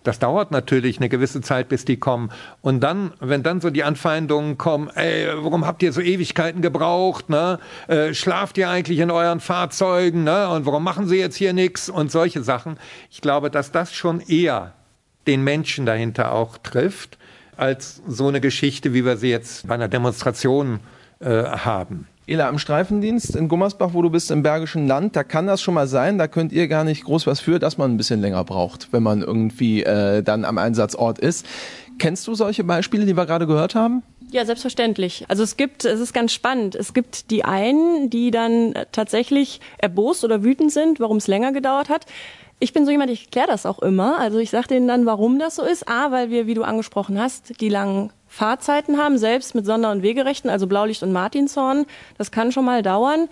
das 0.07 0.19
dauert 0.19 0.51
natürlich 0.51 0.97
eine 0.97 1.09
gewisse 1.09 1.41
Zeit, 1.41 1.67
bis 1.67 1.83
die 1.83 1.97
kommen. 1.97 2.31
Und 2.61 2.79
dann, 2.79 3.11
wenn 3.19 3.43
dann 3.43 3.59
so 3.59 3.69
die 3.69 3.83
Anfeindungen 3.83 4.57
kommen, 4.57 4.89
ey, 4.95 5.27
warum 5.35 5.67
habt 5.67 5.83
ihr 5.83 5.91
so 5.91 5.99
Ewigkeiten 5.99 6.61
gebraucht? 6.61 7.29
Ne? 7.29 7.59
Äh, 7.87 8.13
schlaft 8.13 8.57
ihr 8.57 8.69
eigentlich 8.69 8.99
in 8.99 9.11
euren 9.11 9.41
Fahrzeugen? 9.41 10.23
Ne? 10.23 10.49
Und 10.49 10.65
warum 10.65 10.83
machen 10.83 11.07
sie 11.07 11.17
jetzt 11.17 11.35
hier 11.35 11.51
nichts? 11.51 11.89
Und 11.89 12.09
solche 12.11 12.41
Sachen. 12.41 12.77
Ich 13.11 13.19
glaube, 13.19 13.51
dass 13.51 13.71
das 13.71 13.93
schon 13.93 14.21
eher 14.21 14.73
den 15.27 15.43
Menschen 15.43 15.85
dahinter 15.85 16.31
auch 16.31 16.57
trifft, 16.57 17.17
als 17.57 18.01
so 18.07 18.29
eine 18.29 18.39
Geschichte, 18.39 18.93
wie 18.93 19.03
wir 19.03 19.17
sie 19.17 19.29
jetzt 19.29 19.67
bei 19.67 19.75
einer 19.75 19.89
Demonstration 19.89 20.75
äh, 20.75 20.96
haben. 21.21 22.07
Ela, 22.27 22.49
im 22.49 22.59
Streifendienst 22.59 23.37
in 23.37 23.47
Gummersbach, 23.47 23.93
wo 23.93 24.01
du 24.01 24.09
bist, 24.09 24.31
im 24.31 24.43
Bergischen 24.43 24.85
Land, 24.85 25.15
da 25.15 25.23
kann 25.23 25.47
das 25.47 25.61
schon 25.61 25.73
mal 25.73 25.87
sein, 25.87 26.17
da 26.17 26.27
könnt 26.27 26.51
ihr 26.51 26.67
gar 26.67 26.83
nicht 26.83 27.05
groß 27.05 27.25
was 27.25 27.39
für, 27.39 27.57
dass 27.57 27.77
man 27.77 27.91
ein 27.91 27.97
bisschen 27.97 28.19
länger 28.19 28.43
braucht, 28.43 28.91
wenn 28.91 29.01
man 29.01 29.21
irgendwie 29.21 29.83
äh, 29.83 30.21
dann 30.23 30.43
am 30.43 30.57
Einsatzort 30.57 31.19
ist. 31.19 31.45
Kennst 31.99 32.27
du 32.27 32.35
solche 32.35 32.65
Beispiele, 32.65 33.05
die 33.05 33.15
wir 33.15 33.25
gerade 33.25 33.47
gehört 33.47 33.75
haben? 33.75 34.03
Ja, 34.29 34.43
selbstverständlich. 34.43 35.23
Also 35.29 35.41
es 35.41 35.55
gibt, 35.55 35.85
es 35.85 36.01
ist 36.01 36.13
ganz 36.13 36.33
spannend. 36.33 36.75
Es 36.75 36.93
gibt 36.93 37.31
die 37.31 37.45
einen, 37.45 38.09
die 38.09 38.29
dann 38.29 38.73
tatsächlich 38.91 39.61
erbost 39.77 40.25
oder 40.25 40.43
wütend 40.43 40.73
sind, 40.73 40.99
warum 40.99 41.17
es 41.17 41.27
länger 41.27 41.53
gedauert 41.53 41.87
hat. 41.87 42.05
Ich 42.59 42.73
bin 42.73 42.85
so 42.85 42.91
jemand, 42.91 43.11
ich 43.11 43.29
kläre 43.29 43.47
das 43.47 43.65
auch 43.65 43.79
immer. 43.79 44.19
Also 44.19 44.39
ich 44.39 44.49
sage 44.49 44.69
denen 44.69 44.87
dann, 44.87 45.05
warum 45.05 45.37
das 45.37 45.55
so 45.55 45.63
ist. 45.63 45.87
A, 45.87 46.11
weil 46.11 46.31
wir, 46.31 46.47
wie 46.47 46.55
du 46.55 46.63
angesprochen 46.63 47.19
hast, 47.19 47.61
die 47.61 47.69
langen 47.69 48.11
Fahrzeiten 48.27 48.97
haben, 48.97 49.17
selbst 49.17 49.53
mit 49.53 49.65
Sonder- 49.65 49.91
und 49.91 50.01
Wegerechten, 50.01 50.49
also 50.49 50.65
Blaulicht 50.65 51.03
und 51.03 51.11
Martinshorn. 51.11 51.85
Das 52.17 52.31
kann 52.31 52.51
schon 52.51 52.65
mal 52.65 52.81
dauern. 52.81 53.29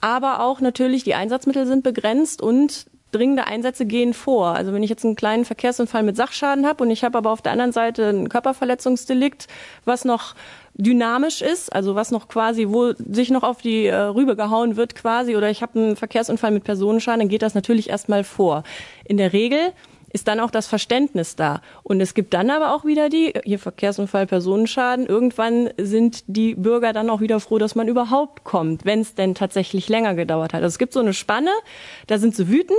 Aber 0.00 0.40
auch 0.40 0.60
natürlich, 0.60 1.04
die 1.04 1.14
Einsatzmittel 1.14 1.66
sind 1.66 1.84
begrenzt 1.84 2.40
und 2.40 2.86
dringende 3.12 3.46
Einsätze 3.46 3.86
gehen 3.86 4.14
vor. 4.14 4.48
Also 4.48 4.72
wenn 4.72 4.82
ich 4.82 4.90
jetzt 4.90 5.04
einen 5.04 5.16
kleinen 5.16 5.44
Verkehrsunfall 5.44 6.02
mit 6.02 6.16
Sachschaden 6.16 6.66
habe 6.66 6.82
und 6.82 6.90
ich 6.90 7.04
habe 7.04 7.18
aber 7.18 7.30
auf 7.30 7.42
der 7.42 7.52
anderen 7.52 7.72
Seite 7.72 8.08
ein 8.08 8.28
Körperverletzungsdelikt, 8.28 9.46
was 9.84 10.04
noch 10.04 10.34
dynamisch 10.74 11.42
ist, 11.42 11.72
also 11.72 11.94
was 11.94 12.10
noch 12.10 12.28
quasi, 12.28 12.68
wo 12.68 12.92
sich 12.92 13.30
noch 13.30 13.42
auf 13.42 13.60
die 13.60 13.86
äh, 13.86 13.94
Rübe 13.94 14.36
gehauen 14.36 14.76
wird 14.76 14.94
quasi, 14.94 15.36
oder 15.36 15.50
ich 15.50 15.62
habe 15.62 15.78
einen 15.78 15.96
Verkehrsunfall 15.96 16.50
mit 16.50 16.64
Personenschaden, 16.64 17.20
dann 17.20 17.28
geht 17.28 17.42
das 17.42 17.54
natürlich 17.54 17.90
erstmal 17.90 18.24
vor. 18.24 18.62
In 19.04 19.16
der 19.16 19.32
Regel 19.32 19.72
ist 20.12 20.28
dann 20.28 20.40
auch 20.40 20.50
das 20.50 20.66
Verständnis 20.66 21.36
da. 21.36 21.60
Und 21.82 22.00
es 22.00 22.14
gibt 22.14 22.34
dann 22.34 22.50
aber 22.50 22.74
auch 22.74 22.84
wieder 22.84 23.08
die, 23.08 23.32
hier 23.44 23.58
Verkehrsunfall, 23.58 24.26
Personenschaden, 24.26 25.06
irgendwann 25.06 25.70
sind 25.78 26.24
die 26.26 26.54
Bürger 26.54 26.92
dann 26.92 27.10
auch 27.10 27.20
wieder 27.20 27.40
froh, 27.40 27.58
dass 27.58 27.74
man 27.74 27.88
überhaupt 27.88 28.44
kommt, 28.44 28.84
wenn 28.84 29.00
es 29.00 29.14
denn 29.14 29.34
tatsächlich 29.34 29.88
länger 29.88 30.14
gedauert 30.14 30.52
hat. 30.52 30.62
Also 30.62 30.74
es 30.74 30.78
gibt 30.78 30.92
so 30.92 31.00
eine 31.00 31.14
Spanne, 31.14 31.50
da 32.06 32.18
sind 32.18 32.36
sie 32.36 32.48
wütend 32.48 32.76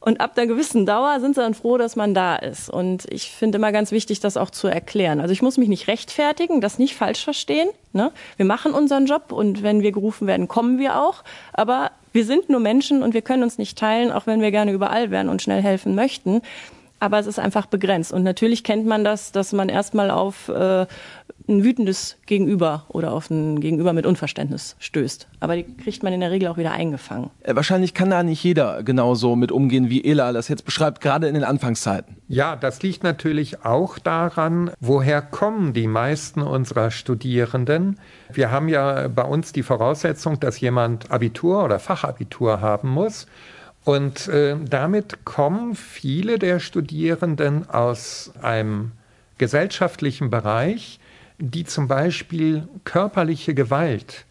und 0.00 0.20
ab 0.20 0.32
einer 0.36 0.46
gewissen 0.46 0.86
Dauer 0.86 1.18
sind 1.20 1.34
sie 1.34 1.40
dann 1.40 1.54
froh, 1.54 1.78
dass 1.78 1.96
man 1.96 2.14
da 2.14 2.36
ist. 2.36 2.70
Und 2.70 3.06
ich 3.10 3.30
finde 3.30 3.56
immer 3.56 3.72
ganz 3.72 3.90
wichtig, 3.90 4.20
das 4.20 4.36
auch 4.36 4.50
zu 4.50 4.68
erklären. 4.68 5.20
Also 5.20 5.32
ich 5.32 5.42
muss 5.42 5.56
mich 5.56 5.68
nicht 5.68 5.88
rechtfertigen, 5.88 6.60
das 6.60 6.78
nicht 6.78 6.94
falsch 6.94 7.24
verstehen. 7.24 7.70
Ne? 7.92 8.12
Wir 8.36 8.46
machen 8.46 8.72
unseren 8.72 9.06
Job 9.06 9.32
und 9.32 9.62
wenn 9.62 9.82
wir 9.82 9.92
gerufen 9.92 10.26
werden, 10.26 10.48
kommen 10.48 10.78
wir 10.78 11.00
auch. 11.00 11.24
Aber 11.52 11.90
wir 12.16 12.24
sind 12.24 12.48
nur 12.48 12.60
Menschen 12.60 13.02
und 13.02 13.12
wir 13.12 13.20
können 13.20 13.42
uns 13.42 13.58
nicht 13.58 13.76
teilen, 13.78 14.10
auch 14.10 14.26
wenn 14.26 14.40
wir 14.40 14.50
gerne 14.50 14.72
überall 14.72 15.10
wären 15.10 15.28
und 15.28 15.42
schnell 15.42 15.62
helfen 15.62 15.94
möchten. 15.94 16.40
Aber 16.98 17.18
es 17.18 17.26
ist 17.26 17.38
einfach 17.38 17.66
begrenzt. 17.66 18.12
Und 18.12 18.22
natürlich 18.22 18.64
kennt 18.64 18.86
man 18.86 19.04
das, 19.04 19.32
dass 19.32 19.52
man 19.52 19.68
erstmal 19.68 20.10
auf 20.10 20.48
äh, 20.48 20.86
ein 21.48 21.62
wütendes 21.62 22.16
Gegenüber 22.26 22.86
oder 22.88 23.12
auf 23.12 23.30
ein 23.30 23.60
Gegenüber 23.60 23.92
mit 23.92 24.06
Unverständnis 24.06 24.76
stößt. 24.78 25.28
Aber 25.40 25.56
die 25.56 25.64
kriegt 25.64 26.02
man 26.02 26.12
in 26.12 26.20
der 26.20 26.30
Regel 26.30 26.48
auch 26.48 26.56
wieder 26.56 26.72
eingefangen. 26.72 27.30
Äh, 27.42 27.54
wahrscheinlich 27.54 27.94
kann 27.94 28.10
da 28.10 28.22
nicht 28.22 28.42
jeder 28.42 28.82
genauso 28.82 29.36
mit 29.36 29.52
umgehen, 29.52 29.90
wie 29.90 30.04
Ela 30.04 30.32
das 30.32 30.48
jetzt 30.48 30.64
beschreibt, 30.64 31.00
gerade 31.00 31.28
in 31.28 31.34
den 31.34 31.44
Anfangszeiten. 31.44 32.16
Ja, 32.28 32.56
das 32.56 32.82
liegt 32.82 33.04
natürlich 33.04 33.64
auch 33.64 33.98
daran, 33.98 34.70
woher 34.80 35.22
kommen 35.22 35.72
die 35.72 35.86
meisten 35.86 36.42
unserer 36.42 36.90
Studierenden. 36.90 38.00
Wir 38.32 38.50
haben 38.50 38.68
ja 38.68 39.08
bei 39.08 39.22
uns 39.22 39.52
die 39.52 39.62
Voraussetzung, 39.62 40.40
dass 40.40 40.58
jemand 40.60 41.10
Abitur 41.10 41.64
oder 41.64 41.78
Fachabitur 41.78 42.60
haben 42.60 42.88
muss. 42.88 43.26
Und 43.86 44.26
äh, 44.26 44.56
damit 44.68 45.24
kommen 45.24 45.76
viele 45.76 46.40
der 46.40 46.58
Studierenden 46.58 47.70
aus 47.70 48.32
einem 48.42 48.90
gesellschaftlichen 49.38 50.28
Bereich, 50.28 50.98
die 51.38 51.64
zum 51.64 51.86
Beispiel 51.86 52.66
körperliche 52.82 53.54
Gewalt 53.54 54.24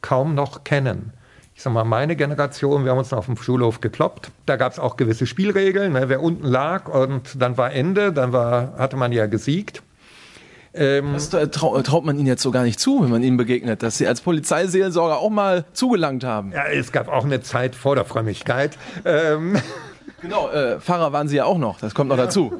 kaum 0.00 0.34
noch 0.34 0.64
kennen. 0.64 1.12
Ich 1.54 1.62
sag 1.62 1.74
mal, 1.74 1.84
meine 1.84 2.16
Generation, 2.16 2.84
wir 2.84 2.92
haben 2.92 3.00
uns 3.00 3.12
auf 3.12 3.26
dem 3.26 3.36
Schulhof 3.36 3.82
gekloppt. 3.82 4.30
Da 4.46 4.56
gab 4.56 4.72
es 4.72 4.78
auch 4.78 4.96
gewisse 4.96 5.26
Spielregeln. 5.26 5.92
Ne? 5.92 6.08
Wer 6.08 6.22
unten 6.22 6.46
lag 6.46 6.88
und 6.88 7.38
dann 7.38 7.58
war 7.58 7.70
Ende, 7.70 8.14
dann 8.14 8.32
war, 8.32 8.78
hatte 8.78 8.96
man 8.96 9.12
ja 9.12 9.26
gesiegt. 9.26 9.82
Ähm, 10.74 11.12
das 11.12 11.30
trau 11.30 11.80
traut 11.82 12.04
man 12.04 12.16
ihnen 12.16 12.26
jetzt 12.26 12.42
so 12.42 12.50
gar 12.50 12.64
nicht 12.64 12.80
zu, 12.80 13.02
wenn 13.02 13.10
man 13.10 13.22
ihnen 13.22 13.36
begegnet, 13.36 13.82
dass 13.82 13.98
sie 13.98 14.06
als 14.06 14.22
Polizeiseelsorger 14.22 15.18
auch 15.18 15.30
mal 15.30 15.64
zugelangt 15.72 16.24
haben. 16.24 16.52
Ja, 16.52 16.64
es 16.66 16.92
gab 16.92 17.08
auch 17.08 17.24
eine 17.24 17.42
Zeit 17.42 17.74
vor 17.74 17.94
der 17.94 18.04
Frömmigkeit. 18.04 18.78
ähm, 19.04 19.58
Genau, 20.22 20.48
äh, 20.50 20.78
Pfarrer 20.78 21.12
waren 21.12 21.26
Sie 21.26 21.36
ja 21.36 21.44
auch 21.44 21.58
noch, 21.58 21.80
das 21.80 21.94
kommt 21.94 22.08
noch 22.08 22.16
dazu. 22.16 22.52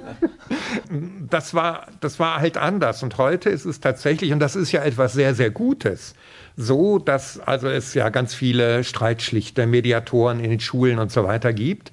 Das 1.30 1.54
war, 1.54 1.86
das 2.00 2.18
war 2.18 2.40
halt 2.40 2.58
anders 2.58 3.02
und 3.02 3.18
heute 3.18 3.48
ist 3.48 3.64
es 3.64 3.80
tatsächlich, 3.80 4.32
und 4.32 4.40
das 4.40 4.56
ist 4.56 4.72
ja 4.72 4.82
etwas 4.82 5.12
sehr, 5.12 5.34
sehr 5.34 5.50
Gutes, 5.50 6.14
so, 6.56 6.98
dass 6.98 7.38
also 7.40 7.68
es 7.68 7.94
ja 7.94 8.08
ganz 8.10 8.34
viele 8.34 8.84
Streitschlichter, 8.84 9.66
Mediatoren 9.66 10.40
in 10.40 10.50
den 10.50 10.60
Schulen 10.60 10.98
und 10.98 11.10
so 11.10 11.24
weiter 11.24 11.52
gibt, 11.52 11.92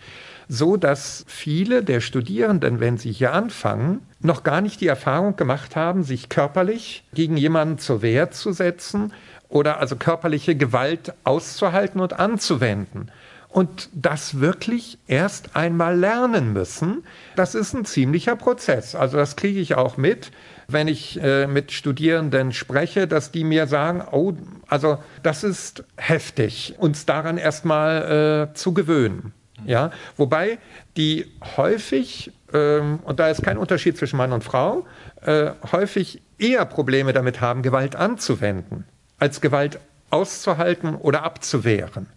so 0.49 0.75
dass 0.77 1.23
viele 1.27 1.83
der 1.83 2.01
Studierenden, 2.01 2.79
wenn 2.79 2.97
sie 2.97 3.11
hier 3.11 3.33
anfangen, 3.33 4.01
noch 4.19 4.43
gar 4.43 4.61
nicht 4.61 4.81
die 4.81 4.87
Erfahrung 4.87 5.35
gemacht 5.35 5.75
haben, 5.75 6.03
sich 6.03 6.27
körperlich 6.27 7.05
gegen 7.13 7.37
jemanden 7.37 7.77
zur 7.77 8.01
Wehr 8.01 8.31
zu 8.31 8.51
setzen 8.51 9.13
oder 9.47 9.79
also 9.79 9.95
körperliche 9.95 10.55
Gewalt 10.55 11.13
auszuhalten 11.23 12.01
und 12.01 12.19
anzuwenden 12.19 13.11
und 13.47 13.89
das 13.93 14.39
wirklich 14.39 14.97
erst 15.07 15.55
einmal 15.55 15.97
lernen 15.97 16.51
müssen. 16.51 17.03
Das 17.35 17.55
ist 17.55 17.73
ein 17.73 17.85
ziemlicher 17.85 18.35
Prozess. 18.35 18.95
Also 18.95 19.17
das 19.17 19.35
kriege 19.35 19.59
ich 19.59 19.75
auch 19.75 19.97
mit, 19.97 20.31
wenn 20.67 20.87
ich 20.87 21.21
äh, 21.21 21.47
mit 21.47 21.71
Studierenden 21.71 22.53
spreche, 22.53 23.07
dass 23.07 23.31
die 23.31 23.43
mir 23.43 23.67
sagen, 23.67 24.03
oh, 24.11 24.33
also 24.67 24.99
das 25.23 25.43
ist 25.43 25.83
heftig, 25.97 26.75
uns 26.77 27.05
daran 27.05 27.37
erstmal 27.37 28.49
äh, 28.51 28.53
zu 28.55 28.73
gewöhnen. 28.73 29.33
Ja, 29.65 29.91
wobei 30.17 30.59
die 30.97 31.25
häufig, 31.57 32.31
ähm, 32.53 32.99
und 33.03 33.19
da 33.19 33.29
ist 33.29 33.43
kein 33.43 33.57
Unterschied 33.57 33.97
zwischen 33.97 34.17
Mann 34.17 34.31
und 34.31 34.43
Frau, 34.43 34.85
äh, 35.21 35.51
häufig 35.71 36.21
eher 36.37 36.65
Probleme 36.65 37.13
damit 37.13 37.41
haben, 37.41 37.61
Gewalt 37.61 37.95
anzuwenden, 37.95 38.85
als 39.17 39.41
Gewalt 39.41 39.79
auszuhalten 40.09 40.95
oder 40.95 41.23
abzuwehren. 41.23 42.07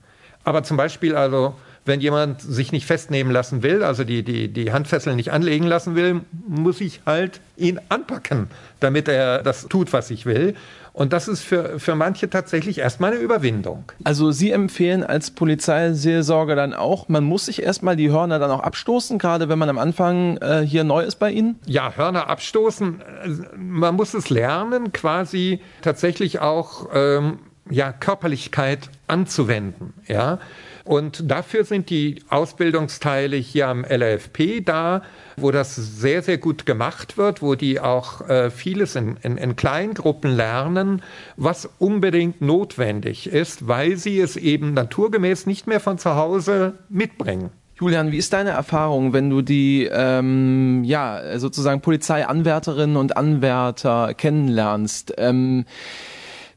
Aber 0.45 0.63
zum 0.63 0.77
Beispiel 0.77 1.15
also, 1.15 1.55
wenn 1.85 2.01
jemand 2.01 2.41
sich 2.41 2.73
nicht 2.73 2.87
festnehmen 2.87 3.33
lassen 3.33 3.63
will, 3.63 3.83
also 3.83 4.05
die, 4.05 4.23
die, 4.23 4.49
die 4.49 4.73
Handfesseln 4.73 5.17
nicht 5.17 5.33
anlegen 5.33 5.67
lassen 5.67 5.97
will, 5.97 6.21
muss 6.47 6.81
ich 6.81 7.01
halt 7.07 7.41
ihn 7.57 7.81
anpacken, 7.89 8.49
damit 8.81 9.09
er 9.09 9.43
das 9.43 9.67
tut, 9.69 9.93
was 9.93 10.11
ich 10.11 10.27
will. 10.27 10.55
Und 10.93 11.13
das 11.15 11.27
ist 11.27 11.43
für, 11.43 11.79
für 11.81 11.95
manche 11.95 12.29
tatsächlich 12.29 12.79
erstmal 12.79 13.13
eine 13.13 13.21
Überwindung. 13.21 13.85
Also 14.05 14.31
Sie 14.31 14.51
empfehlen 14.51 15.03
als 15.03 15.31
Polizeiseelsorger 15.31 16.55
dann 16.55 16.75
auch, 16.75 17.09
man 17.09 17.25
muss 17.25 17.47
sich 17.47 17.63
erstmal 17.63 17.97
die 17.97 18.11
Hörner 18.11 18.39
dann 18.39 18.51
auch 18.51 18.61
abstoßen, 18.61 19.19
gerade 19.19 19.49
wenn 19.49 19.59
man 19.59 19.71
am 19.71 19.79
Anfang 19.79 20.37
äh, 20.37 20.61
hier 20.61 20.85
neu 20.85 21.03
ist 21.03 21.17
bei 21.17 21.31
Ihnen? 21.31 21.59
Ja, 21.65 21.97
Hörner 21.97 22.29
abstoßen, 22.29 23.01
äh, 23.01 23.29
man 23.57 23.95
muss 23.95 24.13
es 24.13 24.29
lernen, 24.29 24.93
quasi 24.93 25.61
tatsächlich 25.81 26.41
auch 26.41 26.91
ähm, 26.95 27.39
ja, 27.71 27.93
Körperlichkeit 27.93 28.91
anzuwenden. 29.09 29.95
Ja? 30.07 30.39
Und 30.85 31.31
dafür 31.31 31.65
sind 31.65 31.91
die 31.91 32.23
Ausbildungsteile 32.29 33.37
hier 33.37 33.69
am 33.69 33.85
LFP 33.85 34.61
da, 34.65 35.03
wo 35.37 35.51
das 35.51 35.77
sehr, 35.77 36.23
sehr 36.23 36.39
gut 36.39 36.67
gemacht 36.67 37.17
wird, 37.17 37.43
wo 37.43 37.55
die 37.55 37.81
auch 37.81 38.29
äh, 38.29 38.51
vieles 38.51 38.97
in, 38.97 39.17
in, 39.23 39.37
in 39.37 39.57
Kleingruppen 39.57 40.35
lernen, 40.35 41.03
was 41.37 41.69
unbedingt 41.79 42.41
notwendig 42.41 43.29
ist, 43.29 43.69
weil 43.69 43.97
sie 43.97 44.21
es 44.21 44.37
eben 44.37 44.75
naturgemäß 44.75 45.47
nicht 45.47 45.67
mehr 45.67 45.81
von 45.81 45.99
zu 45.99 46.17
Hause 46.17 46.75
mitbringen. 46.89 47.51
Julian, 47.77 48.13
wie 48.13 48.19
ist 48.19 48.33
deine 48.33 48.51
Erfahrung, 48.51 49.13
wenn 49.13 49.31
du 49.31 49.43
die 49.43 49.89
ähm, 49.91 50.85
ja 50.85 51.39
sozusagen 51.39 51.81
Polizeianwärterinnen 51.81 52.97
und 52.97 53.17
Anwärter 53.17 54.15
kennenlernst? 54.15 55.15
Ähm, 55.17 55.65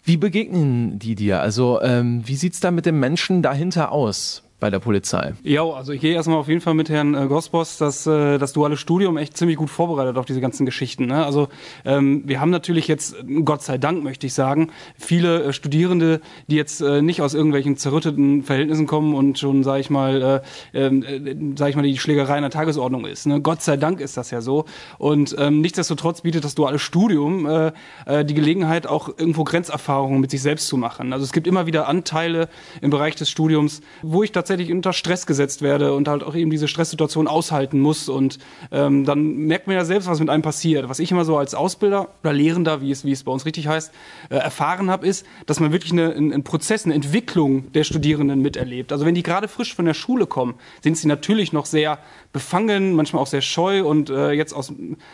wie 0.06 0.18
begegnen 0.18 1.00
die 1.00 1.16
dir? 1.16 1.42
Also 1.42 1.82
ähm, 1.82 2.22
wie 2.26 2.36
sieht's 2.36 2.60
da 2.60 2.72
mit 2.72 2.86
dem 2.86 3.00
Menschen 3.00 3.42
dahinter 3.42 3.92
aus? 3.92 4.45
Bei 4.60 4.70
der 4.70 4.80
Polizei. 4.80 5.34
Ja, 5.44 5.64
also 5.64 5.92
ich 5.92 6.00
gehe 6.00 6.16
erstmal 6.16 6.38
auf 6.38 6.48
jeden 6.48 6.62
Fall 6.62 6.76
mit 6.76 6.90
Herrn 6.90 7.14
äh, 7.14 7.28
Gosbos, 7.28 7.78
dass 7.78 8.08
äh, 8.08 8.38
das 8.38 8.54
duale 8.54 8.78
Studium 8.78 9.18
echt 9.18 9.36
ziemlich 9.36 9.58
gut 9.58 9.70
vorbereitet 9.70 10.18
auf 10.18 10.26
diese 10.26 10.40
ganzen 10.40 10.66
Geschichten. 10.66 11.08
Ne? 11.08 11.26
Also 11.26 11.50
ähm, 11.84 12.24
wir 12.26 12.40
haben 12.40 12.52
natürlich 12.52 12.88
jetzt, 12.88 13.18
Gott 13.44 13.62
sei 13.64 13.78
Dank 13.78 14.04
möchte 14.04 14.26
ich 14.28 14.34
sagen, 14.34 14.72
viele 14.98 15.44
äh, 15.44 15.54
Studierende, 15.54 16.22
die 16.48 16.56
jetzt 16.56 16.82
äh, 16.82 17.02
nicht 17.02 17.22
aus 17.22 17.34
irgendwelchen 17.34 17.76
zerrütteten 17.76 18.44
Verhältnissen 18.44 18.88
kommen 18.88 19.14
und 19.14 19.38
schon, 19.38 19.64
sage 19.64 19.82
ich 19.82 19.90
mal, 19.90 20.42
äh, 20.74 20.88
äh, 20.88 21.36
sag 21.58 21.70
ich 21.70 21.76
mal, 21.76 21.84
die 21.84 21.98
Schlägerei 21.98 22.38
in 22.38 22.42
der 22.42 22.52
Tagesordnung 22.52 23.06
ist. 23.06 23.28
Ne? 23.28 23.42
Gott 23.42 23.62
sei 23.62 23.76
Dank 23.76 24.00
ist 24.00 24.16
das 24.16 24.32
ja 24.32 24.40
so. 24.40 24.66
Und 24.98 25.36
ähm, 25.38 25.60
nichtsdestotrotz 25.60 26.22
bietet 26.22 26.46
das 26.46 26.56
duale 26.56 26.80
Studium 26.80 27.46
äh, 27.46 27.72
äh, 28.06 28.24
die 28.24 28.34
Gelegenheit, 28.34 28.88
auch 28.88 29.10
irgendwo 29.10 29.44
Grenzerfahrungen 29.44 30.22
mit 30.22 30.32
sich 30.32 30.42
selbst 30.42 30.68
zu 30.68 30.78
machen. 30.78 31.12
Also 31.12 31.26
es 31.26 31.34
gibt 31.34 31.46
immer 31.46 31.68
wieder 31.68 31.88
Anteile 31.90 32.48
im 32.82 32.90
Bereich 32.90 33.16
des 33.16 33.30
Studiums, 33.30 33.82
wo 34.02 34.24
ich 34.24 34.32
tatsächlich 34.32 34.45
tatsächlich 34.46 34.72
unter 34.72 34.94
Stress 34.94 35.26
gesetzt 35.26 35.62
werde 35.62 35.94
und 35.94 36.08
halt 36.08 36.24
auch 36.24 36.36
eben 36.36 36.52
diese 36.52 36.68
Stresssituation 36.68 37.28
aushalten 37.28 37.80
muss. 37.80 38.10
Und 38.10 38.38
ähm, 38.72 39.04
dann 39.04 39.36
merkt 39.38 39.66
man 39.66 39.76
ja 39.76 39.86
selbst, 39.86 40.08
was 40.08 40.20
mit 40.20 40.30
einem 40.30 40.44
passiert. 40.44 40.88
Was 40.88 41.00
ich 41.00 41.12
immer 41.12 41.26
so 41.26 41.38
als 41.38 41.56
Ausbilder 41.56 42.10
oder 42.22 42.34
Lehrender, 42.34 42.82
wie 42.82 42.92
es, 42.92 43.04
wie 43.06 43.12
es 43.12 43.24
bei 43.24 43.32
uns 43.32 43.46
richtig 43.46 43.68
heißt, 43.68 43.92
äh, 44.30 44.36
erfahren 44.36 44.92
habe, 44.92 45.08
ist, 45.08 45.26
dass 45.48 45.60
man 45.60 45.72
wirklich 45.72 45.92
eine, 45.92 46.14
einen 46.14 46.44
Prozess, 46.44 46.86
eine 46.86 46.94
Entwicklung 46.94 47.72
der 47.72 47.84
Studierenden 47.84 48.42
miterlebt. 48.42 48.92
Also 48.92 49.06
wenn 49.06 49.16
die 49.16 49.24
gerade 49.24 49.48
frisch 49.48 49.74
von 49.74 49.86
der 49.86 49.96
Schule 49.96 50.28
kommen, 50.28 50.56
sind 50.82 50.98
sie 50.98 51.08
natürlich 51.08 51.52
noch 51.52 51.66
sehr 51.66 51.98
befangen, 52.32 52.94
manchmal 52.94 53.22
auch 53.22 53.28
sehr 53.28 53.42
scheu 53.42 53.84
und 53.86 54.10
äh, 54.10 54.32
jetzt 54.32 54.54
aus 54.54 54.74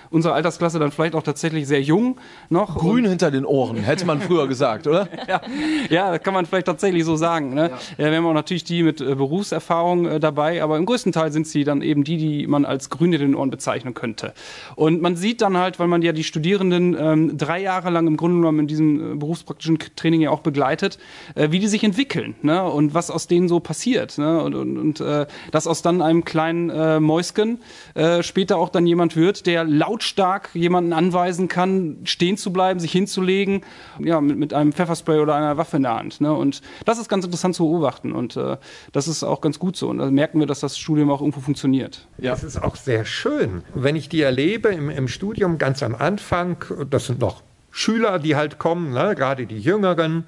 unserer 0.09 0.33
Altersklasse 0.33 0.79
dann 0.79 0.91
vielleicht 0.91 1.15
auch 1.15 1.23
tatsächlich 1.23 1.67
sehr 1.67 1.81
jung 1.81 2.17
noch. 2.50 2.77
Grün 2.77 3.05
hinter 3.05 3.31
den 3.31 3.45
Ohren, 3.45 3.77
hätte 3.77 4.05
man 4.05 4.19
früher 4.21 4.47
gesagt, 4.47 4.88
oder? 4.88 5.07
ja, 5.27 5.41
ja, 5.89 6.17
kann 6.17 6.33
man 6.33 6.45
vielleicht 6.45 6.65
tatsächlich 6.65 7.05
so 7.05 7.15
sagen. 7.15 7.53
Ne? 7.53 7.69
Ja. 7.69 8.05
Ja, 8.05 8.09
wir 8.09 8.17
haben 8.17 8.25
auch 8.25 8.33
natürlich 8.33 8.63
die 8.63 8.81
mit 8.81 9.00
äh, 9.01 9.15
Berufserfahrung 9.21 10.05
äh, 10.05 10.19
dabei, 10.19 10.63
aber 10.63 10.77
im 10.77 10.85
größten 10.85 11.11
Teil 11.11 11.31
sind 11.31 11.47
sie 11.47 11.63
dann 11.63 11.81
eben 11.81 12.03
die, 12.03 12.17
die 12.17 12.47
man 12.47 12.65
als 12.65 12.89
grün 12.89 13.11
hinter 13.11 13.25
den 13.25 13.35
Ohren 13.35 13.51
bezeichnen 13.51 13.93
könnte. 13.93 14.33
Und 14.75 15.01
man 15.01 15.15
sieht 15.15 15.41
dann 15.41 15.57
halt, 15.57 15.79
weil 15.79 15.87
man 15.87 16.01
ja 16.01 16.11
die 16.11 16.23
Studierenden 16.23 16.97
ähm, 16.99 17.37
drei 17.37 17.61
Jahre 17.61 17.91
lang 17.91 18.07
im 18.07 18.17
Grunde 18.17 18.37
genommen 18.37 18.59
in 18.59 18.67
diesem 18.67 19.13
äh, 19.13 19.15
berufspraktischen 19.15 19.77
Training 19.95 20.21
ja 20.21 20.31
auch 20.31 20.39
begleitet, 20.39 20.97
äh, 21.35 21.51
wie 21.51 21.59
die 21.59 21.67
sich 21.67 21.83
entwickeln 21.83 22.35
ne? 22.41 22.63
und 22.63 22.93
was 22.93 23.11
aus 23.11 23.27
denen 23.27 23.47
so 23.47 23.59
passiert. 23.59 24.17
Ne? 24.17 24.41
Und, 24.41 24.55
und, 24.55 24.77
und 24.77 24.99
äh, 25.01 25.27
das 25.51 25.67
aus 25.67 25.81
dann 25.81 26.01
einem 26.01 26.25
kleinen 26.25 26.69
äh, 26.69 26.99
Mäusken 26.99 27.59
äh, 27.93 28.23
später 28.23 28.57
auch 28.57 28.69
dann 28.69 28.87
jemand 28.87 29.15
wird, 29.15 29.45
der 29.45 29.63
lautstark 29.63 30.49
jemanden 30.53 30.93
anweisen 30.93 31.47
kann, 31.47 31.97
stehen 32.05 32.37
zu 32.37 32.51
bleiben, 32.51 32.79
sich 32.79 32.91
hinzulegen, 32.91 33.61
ja, 33.99 34.19
mit, 34.21 34.37
mit 34.37 34.53
einem 34.53 34.73
Pfefferspray 34.73 35.19
oder 35.19 35.35
einer 35.35 35.57
Waffe 35.57 35.77
in 35.77 35.83
der 35.83 35.95
Hand. 35.95 36.21
Ne? 36.21 36.33
Und 36.33 36.61
das 36.85 36.97
ist 36.97 37.09
ganz 37.09 37.25
interessant 37.25 37.55
zu 37.55 37.63
beobachten. 37.63 38.13
Und 38.13 38.37
äh, 38.37 38.57
das 38.91 39.07
ist 39.07 39.10
auch 39.23 39.41
ganz 39.41 39.59
gut 39.59 39.75
so. 39.75 39.89
Und 39.89 39.97
da 39.97 40.09
merken 40.09 40.39
wir, 40.39 40.47
dass 40.47 40.61
das 40.61 40.77
Studium 40.77 41.11
auch 41.11 41.21
irgendwo 41.21 41.41
funktioniert. 41.41 42.07
Ja. 42.17 42.31
Das 42.31 42.43
ist 42.43 42.61
auch 42.61 42.75
sehr 42.75 43.05
schön. 43.05 43.63
Wenn 43.73 43.95
ich 43.95 44.09
die 44.09 44.21
erlebe 44.21 44.69
im, 44.69 44.89
im 44.89 45.07
Studium 45.07 45.57
ganz 45.57 45.83
am 45.83 45.95
Anfang, 45.95 46.63
das 46.89 47.07
sind 47.07 47.19
noch 47.19 47.43
Schüler, 47.71 48.19
die 48.19 48.35
halt 48.35 48.59
kommen, 48.59 48.91
ne, 48.91 49.15
gerade 49.15 49.45
die 49.45 49.59
Jüngeren, 49.59 50.25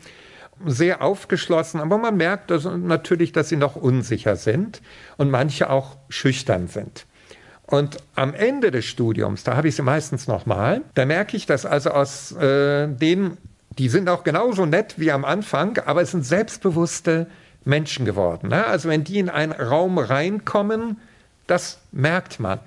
sehr 0.65 1.01
aufgeschlossen, 1.01 1.81
aber 1.81 1.97
man 1.97 2.15
merkt 2.15 2.51
dass, 2.51 2.63
natürlich, 2.65 3.31
dass 3.31 3.49
sie 3.49 3.57
noch 3.57 3.75
unsicher 3.75 4.35
sind 4.35 4.81
und 5.17 5.29
manche 5.29 5.69
auch 5.69 5.97
schüchtern 6.09 6.67
sind. 6.67 7.05
Und 7.65 7.97
am 8.15 8.33
Ende 8.33 8.71
des 8.71 8.85
Studiums, 8.85 9.43
da 9.43 9.55
habe 9.55 9.67
ich 9.67 9.75
sie 9.75 9.81
meistens 9.81 10.27
nochmal, 10.27 10.81
da 10.95 11.05
merke 11.05 11.35
ich, 11.37 11.45
dass 11.45 11.65
also 11.65 11.91
aus 11.91 12.31
äh, 12.33 12.87
denen, 12.87 13.37
die 13.77 13.89
sind 13.89 14.09
auch 14.09 14.23
genauso 14.23 14.65
nett 14.65 14.95
wie 14.97 15.11
am 15.11 15.25
Anfang, 15.25 15.79
aber 15.79 16.01
es 16.01 16.11
sind 16.11 16.25
selbstbewusste 16.25 17.27
Menschen 17.65 18.05
geworden. 18.05 18.49
Ne? 18.49 18.65
Also 18.65 18.89
wenn 18.89 19.03
die 19.03 19.19
in 19.19 19.29
einen 19.29 19.53
Raum 19.53 19.97
reinkommen, 19.97 20.97
das 21.47 21.79
merkt 21.91 22.39
man. 22.39 22.59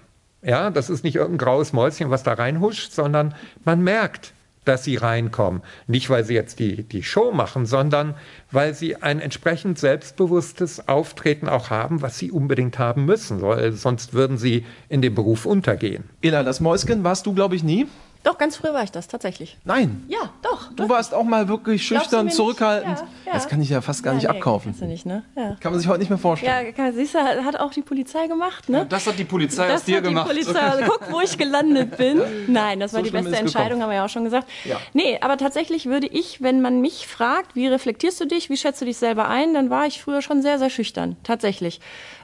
Ja, 0.42 0.70
das 0.70 0.90
ist 0.90 1.02
nicht 1.02 1.16
irgendein 1.16 1.44
graues 1.44 1.72
Mäuschen, 1.72 2.10
was 2.10 2.22
da 2.22 2.34
reinhuscht, 2.34 2.92
sondern 2.92 3.34
man 3.64 3.82
merkt, 3.82 4.32
dass 4.66 4.84
sie 4.84 4.96
reinkommen. 4.96 5.62
Nicht, 5.86 6.10
weil 6.10 6.24
sie 6.24 6.34
jetzt 6.34 6.58
die, 6.58 6.82
die 6.82 7.02
Show 7.02 7.32
machen, 7.32 7.66
sondern 7.66 8.14
weil 8.50 8.74
sie 8.74 8.96
ein 8.96 9.20
entsprechend 9.20 9.78
selbstbewusstes 9.78 10.88
Auftreten 10.88 11.48
auch 11.48 11.70
haben, 11.70 12.02
was 12.02 12.18
sie 12.18 12.30
unbedingt 12.30 12.78
haben 12.78 13.04
müssen. 13.04 13.40
Sonst 13.72 14.12
würden 14.12 14.38
sie 14.38 14.66
in 14.88 15.02
dem 15.02 15.14
Beruf 15.14 15.46
untergehen. 15.46 16.04
Ela, 16.20 16.42
das 16.42 16.60
Mäuschen 16.60 17.04
warst 17.04 17.26
du, 17.26 17.32
glaube 17.32 17.56
ich, 17.56 17.64
nie. 17.64 17.86
Doch, 18.26 18.38
ganz 18.38 18.56
früh 18.56 18.72
war 18.72 18.82
ich 18.82 18.90
das, 18.90 19.06
tatsächlich. 19.06 19.56
Nein. 19.64 20.02
Ja, 20.08 20.30
doch. 20.42 20.72
Du 20.72 20.88
warst 20.88 21.14
auch 21.14 21.22
mal 21.22 21.46
wirklich 21.46 21.86
schüchtern, 21.86 22.28
zurückhaltend. 22.28 22.98
Ja, 22.98 23.06
ja. 23.26 23.32
Das 23.34 23.46
kann 23.46 23.62
ich 23.62 23.68
ja 23.68 23.80
fast 23.80 24.02
gar 24.02 24.14
ja, 24.14 24.16
nicht 24.16 24.28
nee, 24.28 24.36
abkaufen. 24.36 24.74
Du 24.76 24.84
nicht, 24.84 25.06
ne? 25.06 25.22
ja. 25.36 25.56
Kann 25.60 25.70
man 25.70 25.78
sich 25.78 25.88
heute 25.88 26.00
nicht 26.00 26.08
mehr 26.08 26.18
vorstellen. 26.18 26.66
Ja, 26.66 26.72
kann, 26.72 26.92
siehst 26.92 27.14
du, 27.14 27.20
hat 27.20 27.60
auch 27.60 27.70
die 27.70 27.82
Polizei 27.82 28.26
gemacht, 28.26 28.68
ne? 28.68 28.84
das 28.88 29.06
hat 29.06 29.16
die 29.16 29.24
Polizei 29.24 29.68
das 29.68 29.82
aus 29.82 29.84
dir 29.84 29.98
hat 29.98 30.04
gemacht. 30.04 30.28
Die 30.28 30.42
Polizei, 30.42 30.58
also, 30.58 30.90
guck, 30.90 31.12
wo 31.12 31.20
ich 31.20 31.38
gelandet 31.38 31.96
bin. 31.98 32.20
Nein, 32.48 32.80
das 32.80 32.94
war 32.94 32.98
So 32.98 33.04
die 33.04 33.10
schlimm 33.10 33.26
beste 33.26 33.38
Entscheidung, 33.38 33.80
haben 33.80 33.90
wir 33.90 33.94
ja 33.94 34.04
auch 34.04 34.10
schon 34.10 34.24
gesagt. 34.24 34.48
Ja. 34.64 34.80
Nee, 34.92 35.20
aber 35.20 35.36
tatsächlich 35.36 35.86
würde 35.86 36.08
ich, 36.08 36.42
wenn 36.42 36.60
man 36.60 36.80
mich 36.80 37.06
fragt, 37.06 37.54
wie 37.54 37.68
reflektierst 37.68 38.20
du 38.20 38.26
dich, 38.26 38.50
wie 38.50 38.56
schätzt 38.56 38.80
du 38.80 38.86
dich 38.86 38.96
selber 38.96 39.28
ein, 39.28 39.54
dann 39.54 39.70
war 39.70 39.86
ich 39.86 40.02
früher 40.02 40.20
schon 40.20 40.42
sehr, 40.42 40.58
sehr 40.58 40.70
schüchtern. 40.70 41.14
Tatsächlich. 41.22 41.80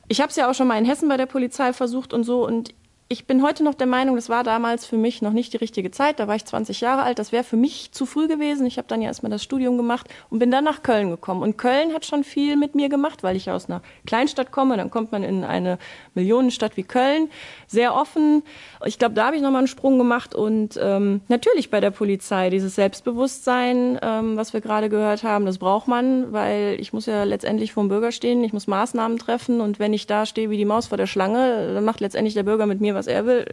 Ich 0.08 0.20
habe 0.20 0.30
es 0.30 0.36
ja 0.36 0.50
auch 0.50 0.54
schon 0.54 0.66
mal 0.66 0.78
in 0.78 0.84
Hessen 0.84 1.08
bei 1.08 1.16
der 1.16 1.26
Polizei 1.26 1.72
versucht 1.72 2.12
und 2.12 2.24
so 2.24 2.44
und 2.44 2.74
ich 3.12 3.26
bin 3.26 3.42
heute 3.42 3.62
noch 3.62 3.74
der 3.74 3.86
Meinung, 3.86 4.16
das 4.16 4.30
war 4.30 4.42
damals 4.42 4.86
für 4.86 4.96
mich 4.96 5.20
noch 5.20 5.32
nicht 5.32 5.52
die 5.52 5.58
richtige 5.58 5.90
Zeit. 5.90 6.18
Da 6.18 6.28
war 6.28 6.34
ich 6.34 6.46
20 6.46 6.80
Jahre 6.80 7.02
alt. 7.02 7.18
Das 7.18 7.30
wäre 7.30 7.44
für 7.44 7.58
mich 7.58 7.92
zu 7.92 8.06
früh 8.06 8.26
gewesen. 8.26 8.66
Ich 8.66 8.78
habe 8.78 8.88
dann 8.88 9.02
ja 9.02 9.08
erstmal 9.08 9.30
das 9.30 9.42
Studium 9.42 9.76
gemacht 9.76 10.08
und 10.30 10.38
bin 10.38 10.50
dann 10.50 10.64
nach 10.64 10.82
Köln 10.82 11.10
gekommen. 11.10 11.42
Und 11.42 11.58
Köln 11.58 11.92
hat 11.92 12.06
schon 12.06 12.24
viel 12.24 12.56
mit 12.56 12.74
mir 12.74 12.88
gemacht, 12.88 13.22
weil 13.22 13.36
ich 13.36 13.50
aus 13.50 13.68
einer 13.68 13.82
Kleinstadt 14.06 14.50
komme. 14.50 14.78
Dann 14.78 14.90
kommt 14.90 15.12
man 15.12 15.22
in 15.24 15.44
eine 15.44 15.78
Millionenstadt 16.14 16.76
wie 16.76 16.82
Köln. 16.82 17.30
Sehr 17.66 17.94
offen. 17.94 18.42
Ich 18.84 18.98
glaube, 18.98 19.14
da 19.14 19.26
habe 19.26 19.36
ich 19.36 19.42
nochmal 19.42 19.60
einen 19.60 19.68
Sprung 19.68 19.98
gemacht. 19.98 20.34
Und 20.34 20.78
ähm, 20.80 21.20
natürlich 21.28 21.70
bei 21.70 21.80
der 21.80 21.90
Polizei 21.90 22.50
dieses 22.50 22.74
Selbstbewusstsein, 22.74 23.98
ähm, 24.02 24.36
was 24.36 24.52
wir 24.52 24.60
gerade 24.60 24.88
gehört 24.88 25.22
haben, 25.22 25.46
das 25.46 25.58
braucht 25.58 25.88
man, 25.88 26.32
weil 26.32 26.76
ich 26.78 26.92
muss 26.92 27.06
ja 27.06 27.24
letztendlich 27.24 27.72
vor 27.72 27.84
dem 27.84 27.88
Bürger 27.88 28.12
stehen. 28.12 28.44
Ich 28.44 28.52
muss 28.52 28.66
Maßnahmen 28.66 29.18
treffen. 29.18 29.60
Und 29.60 29.78
wenn 29.78 29.92
ich 29.92 30.06
da 30.06 30.26
stehe 30.26 30.50
wie 30.50 30.56
die 30.56 30.64
Maus 30.64 30.88
vor 30.88 30.98
der 30.98 31.06
Schlange, 31.06 31.74
dann 31.74 31.84
macht 31.84 32.00
letztendlich 32.00 32.34
der 32.34 32.42
Bürger 32.42 32.66
mit 32.66 32.80
mir, 32.80 32.94
was 32.94 33.06
er 33.06 33.26
will. 33.26 33.46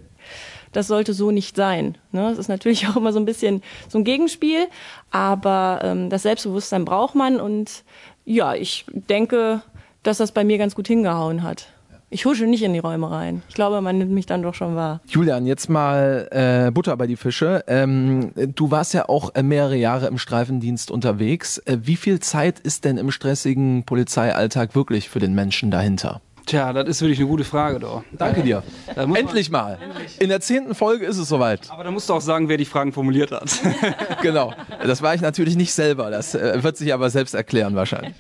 Das 0.72 0.88
sollte 0.88 1.14
so 1.14 1.32
nicht 1.32 1.56
sein. 1.56 1.98
Ne? 2.12 2.30
Es 2.30 2.38
ist 2.38 2.48
natürlich 2.48 2.88
auch 2.90 2.96
immer 2.96 3.14
so 3.14 3.20
ein 3.20 3.26
bisschen 3.26 3.64
so 3.88 3.98
ein 3.98 4.04
Gegenspiel, 4.04 4.68
aber 5.12 5.82
ähm, 5.84 6.10
das 6.10 6.24
Selbstbewusstsein 6.24 6.86
braucht 6.86 7.16
man 7.16 7.40
und 7.40 7.84
ja, 8.26 8.54
ich 8.54 8.86
denke, 8.92 9.62
dass 10.04 10.18
das 10.18 10.32
bei 10.32 10.44
mir 10.44 10.58
ganz 10.58 10.76
gut 10.76 10.88
hingehauen 10.88 11.44
hat. 11.44 11.68
Ich 12.12 12.26
husche 12.26 12.46
nicht 12.48 12.64
in 12.64 12.74
die 12.74 12.80
Räume 12.80 13.12
rein. 13.12 13.44
Ich 13.50 13.56
glaube, 13.56 13.82
man 13.82 14.00
nimmt 14.00 14.12
mich 14.12 14.26
dann 14.26 14.42
doch 14.42 14.56
schon 14.56 14.76
wahr. 14.76 15.00
Julian, 15.08 15.46
jetzt 15.46 15.70
mal 15.70 16.28
äh, 16.32 16.72
Butter 16.72 16.98
bei 16.98 17.06
die 17.06 17.16
Fische. 17.16 17.64
Ähm, 17.68 18.32
du 18.36 18.72
warst 18.72 18.96
ja 18.96 19.08
auch 19.08 19.36
äh, 19.36 19.44
mehrere 19.44 19.76
Jahre 19.76 20.08
im 20.08 20.18
Streifendienst 20.18 20.90
unterwegs. 20.90 21.60
Äh, 21.60 21.78
wie 21.84 21.96
viel 21.96 22.20
Zeit 22.20 22.60
ist 22.60 22.84
denn 22.84 22.98
im 22.98 23.12
stressigen 23.12 23.84
Polizeialltag 23.84 24.74
wirklich 24.74 25.08
für 25.08 25.20
den 25.20 25.36
Menschen 25.36 25.70
dahinter? 25.70 26.22
Tja, 26.48 26.74
das 26.74 26.90
ist 26.90 27.02
wirklich 27.02 27.20
eine 27.20 27.28
gute 27.28 27.44
Frage, 27.44 27.80
doch. 27.80 28.02
Danke 28.18 28.42
dir. 28.42 28.64
Man- 28.96 29.14
Endlich 29.16 29.52
mal. 29.52 29.78
In 30.20 30.30
der 30.30 30.42
zehnten 30.42 30.74
Folge 30.74 31.06
ist 31.06 31.20
es 31.20 31.30
soweit. 31.30 31.70
Aber 31.70 31.84
da 31.84 31.92
musst 31.92 32.10
du 32.10 32.16
auch 32.16 32.22
sagen, 32.22 32.50
wer 32.50 32.58
die 32.58 32.66
Fragen 32.66 32.92
formuliert 32.92 33.32
hat. 33.32 33.52
genau. 34.24 34.54
Das 34.84 35.04
war 35.04 35.14
ich 35.14 35.22
natürlich 35.22 35.56
nicht 35.56 35.74
selber. 35.74 36.10
Das 36.10 36.34
äh, 36.34 36.64
wird 36.64 36.76
sich 36.76 36.92
aber 36.92 37.12
selbst 37.12 37.36
erklären 37.36 37.76
wahrscheinlich. 37.76 38.16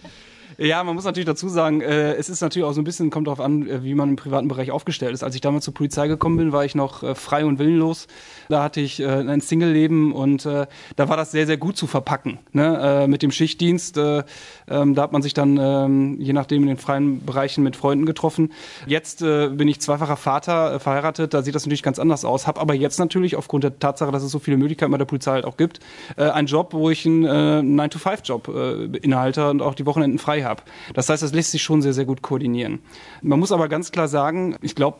Ja, 0.61 0.83
man 0.83 0.93
muss 0.93 1.05
natürlich 1.05 1.25
dazu 1.25 1.47
sagen, 1.47 1.79
äh, 1.79 2.15
es 2.15 2.27
ist 2.27 2.41
natürlich 2.41 2.67
auch 2.67 2.73
so 2.73 2.81
ein 2.81 2.83
bisschen, 2.83 3.09
kommt 3.09 3.27
darauf 3.27 3.39
an, 3.39 3.65
äh, 3.65 3.81
wie 3.81 3.95
man 3.95 4.09
im 4.09 4.15
privaten 4.17 4.49
Bereich 4.49 4.71
aufgestellt 4.71 5.13
ist. 5.13 5.23
Als 5.23 5.33
ich 5.33 5.39
damals 5.39 5.63
zur 5.63 5.73
Polizei 5.73 6.09
gekommen 6.09 6.35
bin, 6.35 6.51
war 6.51 6.65
ich 6.65 6.75
noch 6.75 7.01
äh, 7.01 7.15
frei 7.15 7.45
und 7.45 7.59
willenlos. 7.59 8.07
Da 8.49 8.61
hatte 8.61 8.81
ich 8.81 8.99
äh, 8.99 9.05
ein 9.05 9.39
Single-Leben 9.39 10.11
und 10.11 10.45
äh, 10.45 10.67
da 10.97 11.07
war 11.07 11.15
das 11.15 11.31
sehr, 11.31 11.45
sehr 11.45 11.55
gut 11.55 11.77
zu 11.77 11.87
verpacken. 11.87 12.39
Ne? 12.51 12.77
Äh, 12.81 13.07
mit 13.07 13.21
dem 13.21 13.31
Schichtdienst, 13.31 13.95
äh, 13.95 14.23
ähm, 14.67 14.95
da 14.95 15.03
hat 15.03 15.13
man 15.13 15.21
sich 15.21 15.33
dann 15.33 15.55
ähm, 15.55 16.19
je 16.19 16.33
nachdem 16.33 16.63
in 16.63 16.67
den 16.67 16.77
freien 16.77 17.25
Bereichen 17.25 17.63
mit 17.63 17.77
Freunden 17.77 18.05
getroffen. 18.05 18.51
Jetzt 18.85 19.19
bin 19.19 19.67
ich 19.67 19.79
zweifacher 19.79 20.17
Vater, 20.17 20.79
verheiratet, 20.79 21.33
da 21.33 21.41
sieht 21.41 21.55
das 21.55 21.65
natürlich 21.65 21.83
ganz 21.83 21.99
anders 21.99 22.25
aus. 22.25 22.47
Hab 22.47 22.59
aber 22.59 22.73
jetzt 22.73 22.99
natürlich 22.99 23.35
aufgrund 23.35 23.63
der 23.63 23.79
Tatsache, 23.79 24.11
dass 24.11 24.23
es 24.23 24.31
so 24.31 24.39
viele 24.39 24.57
Möglichkeiten 24.57 24.91
bei 24.91 24.97
der 24.97 25.05
Polizei 25.05 25.31
halt 25.31 25.45
auch 25.45 25.57
gibt, 25.57 25.79
einen 26.15 26.47
Job, 26.47 26.73
wo 26.73 26.89
ich 26.89 27.05
einen 27.05 27.25
äh, 27.25 27.83
9-to-5-Job 27.83 28.47
äh, 28.47 28.97
innehalte 28.97 29.49
und 29.49 29.61
auch 29.61 29.75
die 29.75 29.85
Wochenenden 29.85 30.19
frei 30.19 30.41
habe. 30.41 30.48
Das 30.93 31.09
heißt, 31.09 31.23
das 31.23 31.33
lässt 31.33 31.51
sich 31.51 31.63
schon 31.63 31.81
sehr, 31.81 31.93
sehr 31.93 32.05
gut 32.05 32.21
koordinieren. 32.21 32.79
Man 33.21 33.39
muss 33.39 33.51
aber 33.51 33.67
ganz 33.67 33.91
klar 33.91 34.07
sagen, 34.07 34.55
ich 34.61 34.75
glaube, 34.75 34.99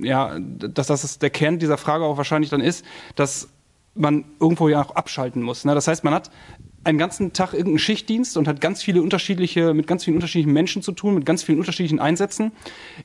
ja, 0.00 0.38
dass 0.38 0.86
das 0.86 1.18
der 1.18 1.30
Kern 1.30 1.58
dieser 1.58 1.78
Frage 1.78 2.04
auch 2.04 2.16
wahrscheinlich 2.16 2.50
dann 2.50 2.60
ist, 2.60 2.84
dass 3.14 3.48
man 3.94 4.24
irgendwo 4.38 4.68
ja 4.68 4.82
auch 4.82 4.94
abschalten 4.94 5.42
muss. 5.42 5.64
Ne? 5.64 5.74
Das 5.74 5.88
heißt, 5.88 6.04
man 6.04 6.14
hat 6.14 6.30
einen 6.84 6.98
ganzen 6.98 7.32
Tag 7.32 7.52
irgendeinen 7.52 7.78
Schichtdienst 7.78 8.36
und 8.36 8.48
hat 8.48 8.60
ganz 8.60 8.82
viele 8.82 9.02
unterschiedliche, 9.02 9.74
mit 9.74 9.86
ganz 9.86 10.04
vielen 10.04 10.16
unterschiedlichen 10.16 10.52
Menschen 10.52 10.82
zu 10.82 10.92
tun, 10.92 11.14
mit 11.14 11.26
ganz 11.26 11.42
vielen 11.42 11.58
unterschiedlichen 11.58 12.00
Einsätzen. 12.00 12.52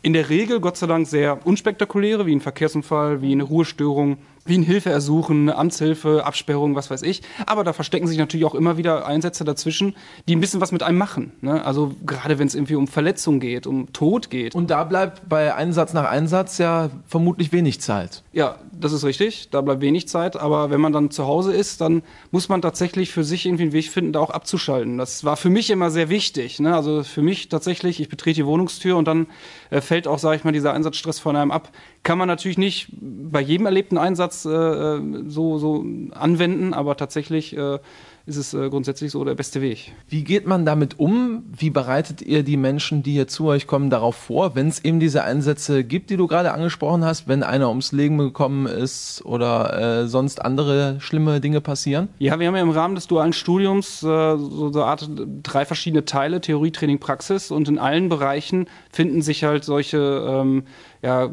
In 0.02 0.14
der 0.14 0.30
Regel, 0.30 0.62
Gott 0.62 0.78
sei 0.78 0.88
Dank, 0.88 1.08
sehr 1.08 1.46
unspektakuläre, 1.46 2.26
wie 2.26 2.36
ein 2.36 2.42
Verkehrsunfall, 2.42 3.22
wie 3.22 3.34
eine 3.34 3.44
Ruhestörung, 3.44 4.18
wie 4.46 4.58
ein 4.60 4.64
Hilfeersuchen, 4.64 5.50
eine 5.50 5.58
Amtshilfe, 5.58 6.24
Absperrung, 6.24 6.76
was 6.76 6.92
weiß 6.92 7.02
ich. 7.02 7.24
Aber 7.48 7.64
da 7.64 7.74
verstecken 7.74 8.06
sich 8.06 8.20
natürlich 8.20 8.46
auch 8.46 8.54
immer 8.54 8.78
wieder 8.78 9.08
Einsätze 9.08 9.44
dazwischen, 9.44 9.96
die 10.28 10.36
ein 10.36 10.40
bisschen 10.40 10.62
was 10.62 10.72
mit 10.72 10.84
einem 10.84 11.00
machen. 11.00 11.32
Ne? 11.42 11.66
Also 11.66 11.96
gerade 12.06 12.38
wenn 12.38 12.46
es 12.46 12.54
irgendwie 12.54 12.76
um 12.76 12.88
Verletzung 12.88 13.40
geht, 13.40 13.66
um 13.66 13.92
Tod 13.92 14.30
geht. 14.30 14.54
Und 14.54 14.70
da 14.70 14.84
bleibt 14.84 15.28
bei 15.28 15.56
Einsatz 15.56 15.94
nach 15.94 16.06
Einsatz 16.06 16.60
ja 16.60 16.92
vermutlich 17.08 17.52
wenig 17.52 17.82
Zeit. 17.82 18.24
Ja, 18.34 18.60
das 18.72 18.94
ist 18.94 19.04
richtig. 19.04 19.50
Da 19.50 19.62
bleibt 19.62 19.82
wenig 19.82 20.08
Zeit. 20.08 20.38
Aber 20.38 20.70
wenn 20.70 20.80
man 20.80 20.94
dann 20.94 21.10
zu 21.10 21.26
Hause 21.26 21.52
ist, 21.52 21.82
dann 21.82 22.04
muss 22.30 22.48
man 22.48 22.62
tatsächlich 22.62 23.12
für 23.12 23.24
sich 23.24 23.48
irgendwie 23.48 23.64
einen 23.64 23.74
Weg 23.74 23.90
finden, 23.90 24.14
da 24.14 24.20
auch 24.20 24.30
abzuschalten. 24.30 25.00
Das 25.00 25.24
war 25.24 25.38
für 25.38 25.50
mich 25.50 25.72
immer 25.72 25.90
sehr 25.90 26.10
wichtig. 26.10 26.60
Ne? 26.60 26.76
Also 26.76 27.02
für 27.02 27.24
mich 27.24 27.50
tatsächlich, 27.50 28.00
ich 28.00 28.10
betrete 28.10 28.42
die 28.42 28.46
Wohnungstür 28.46 28.96
und 28.96 29.08
dann 29.08 29.26
äh, 29.72 29.82
fällt 29.82 30.08
auch, 30.08 30.20
sage 30.20 30.36
ich 30.36 30.44
mal, 30.44 30.52
dieser 30.52 30.74
Einsatzstress 30.74 31.18
von 31.18 31.36
einem 31.36 31.50
ab. 31.50 31.72
Kann 32.06 32.20
man 32.20 32.28
natürlich 32.28 32.60
nicht 32.60 32.90
bei 33.00 33.42
jedem 33.42 33.66
erlebten 33.66 33.98
Einsatz 33.98 34.46
äh, 34.46 34.52
äh, 34.52 35.02
so, 35.26 35.58
so 35.58 35.84
anwenden, 36.12 36.76
aber 36.76 36.98
tatsächlich 36.98 37.58
äh, 37.58 37.80
ist 38.28 38.38
es 38.38 38.54
äh, 38.54 38.70
grundsätzlich 38.70 39.12
so 39.12 39.24
der 39.24 39.34
beste 39.34 39.60
Weg. 39.60 39.92
Wie 40.08 40.24
geht 40.24 40.46
man 40.46 40.66
damit 40.66 41.00
um? 41.00 41.44
Wie 41.56 41.72
bereitet 41.72 42.22
ihr 42.22 42.44
die 42.44 42.58
Menschen, 42.58 43.02
die 43.02 43.14
hier 43.14 43.28
zu 43.28 43.46
euch 43.46 43.66
kommen, 43.66 43.90
darauf 43.90 44.16
vor, 44.16 44.56
wenn 44.56 44.68
es 44.68 44.86
eben 44.86 45.00
diese 45.00 45.24
Einsätze 45.24 45.84
gibt, 45.84 46.12
die 46.12 46.18
du 46.18 46.28
gerade 46.28 46.52
angesprochen 46.52 47.04
hast, 47.04 47.28
wenn 47.28 47.42
einer 47.42 47.70
ums 47.70 47.92
Leben 47.92 48.20
gekommen 48.20 48.68
ist 48.68 49.24
oder 49.26 50.04
äh, 50.04 50.08
sonst 50.08 50.44
andere 50.44 50.98
schlimme 51.00 51.42
Dinge 51.42 51.62
passieren? 51.62 52.10
Ja, 52.20 52.40
wir 52.40 52.48
haben 52.48 52.56
ja 52.56 52.62
im 52.62 52.70
Rahmen 52.70 52.94
des 52.94 53.08
dualen 53.08 53.34
Studiums 53.34 54.04
äh, 54.04 54.38
so 54.38 54.72
eine 54.74 54.86
Art 54.86 55.10
drei 55.42 55.66
verschiedene 55.66 56.06
Teile, 56.06 56.40
Theorie, 56.40 56.72
Training, 56.72 57.00
Praxis 57.00 57.50
und 57.50 57.68
in 57.68 57.80
allen 57.80 58.10
Bereichen 58.10 58.68
finden 58.92 59.22
sich 59.24 59.44
halt 59.44 59.64
solche 59.64 59.98
ähm, 59.98 60.64
ja, 61.02 61.30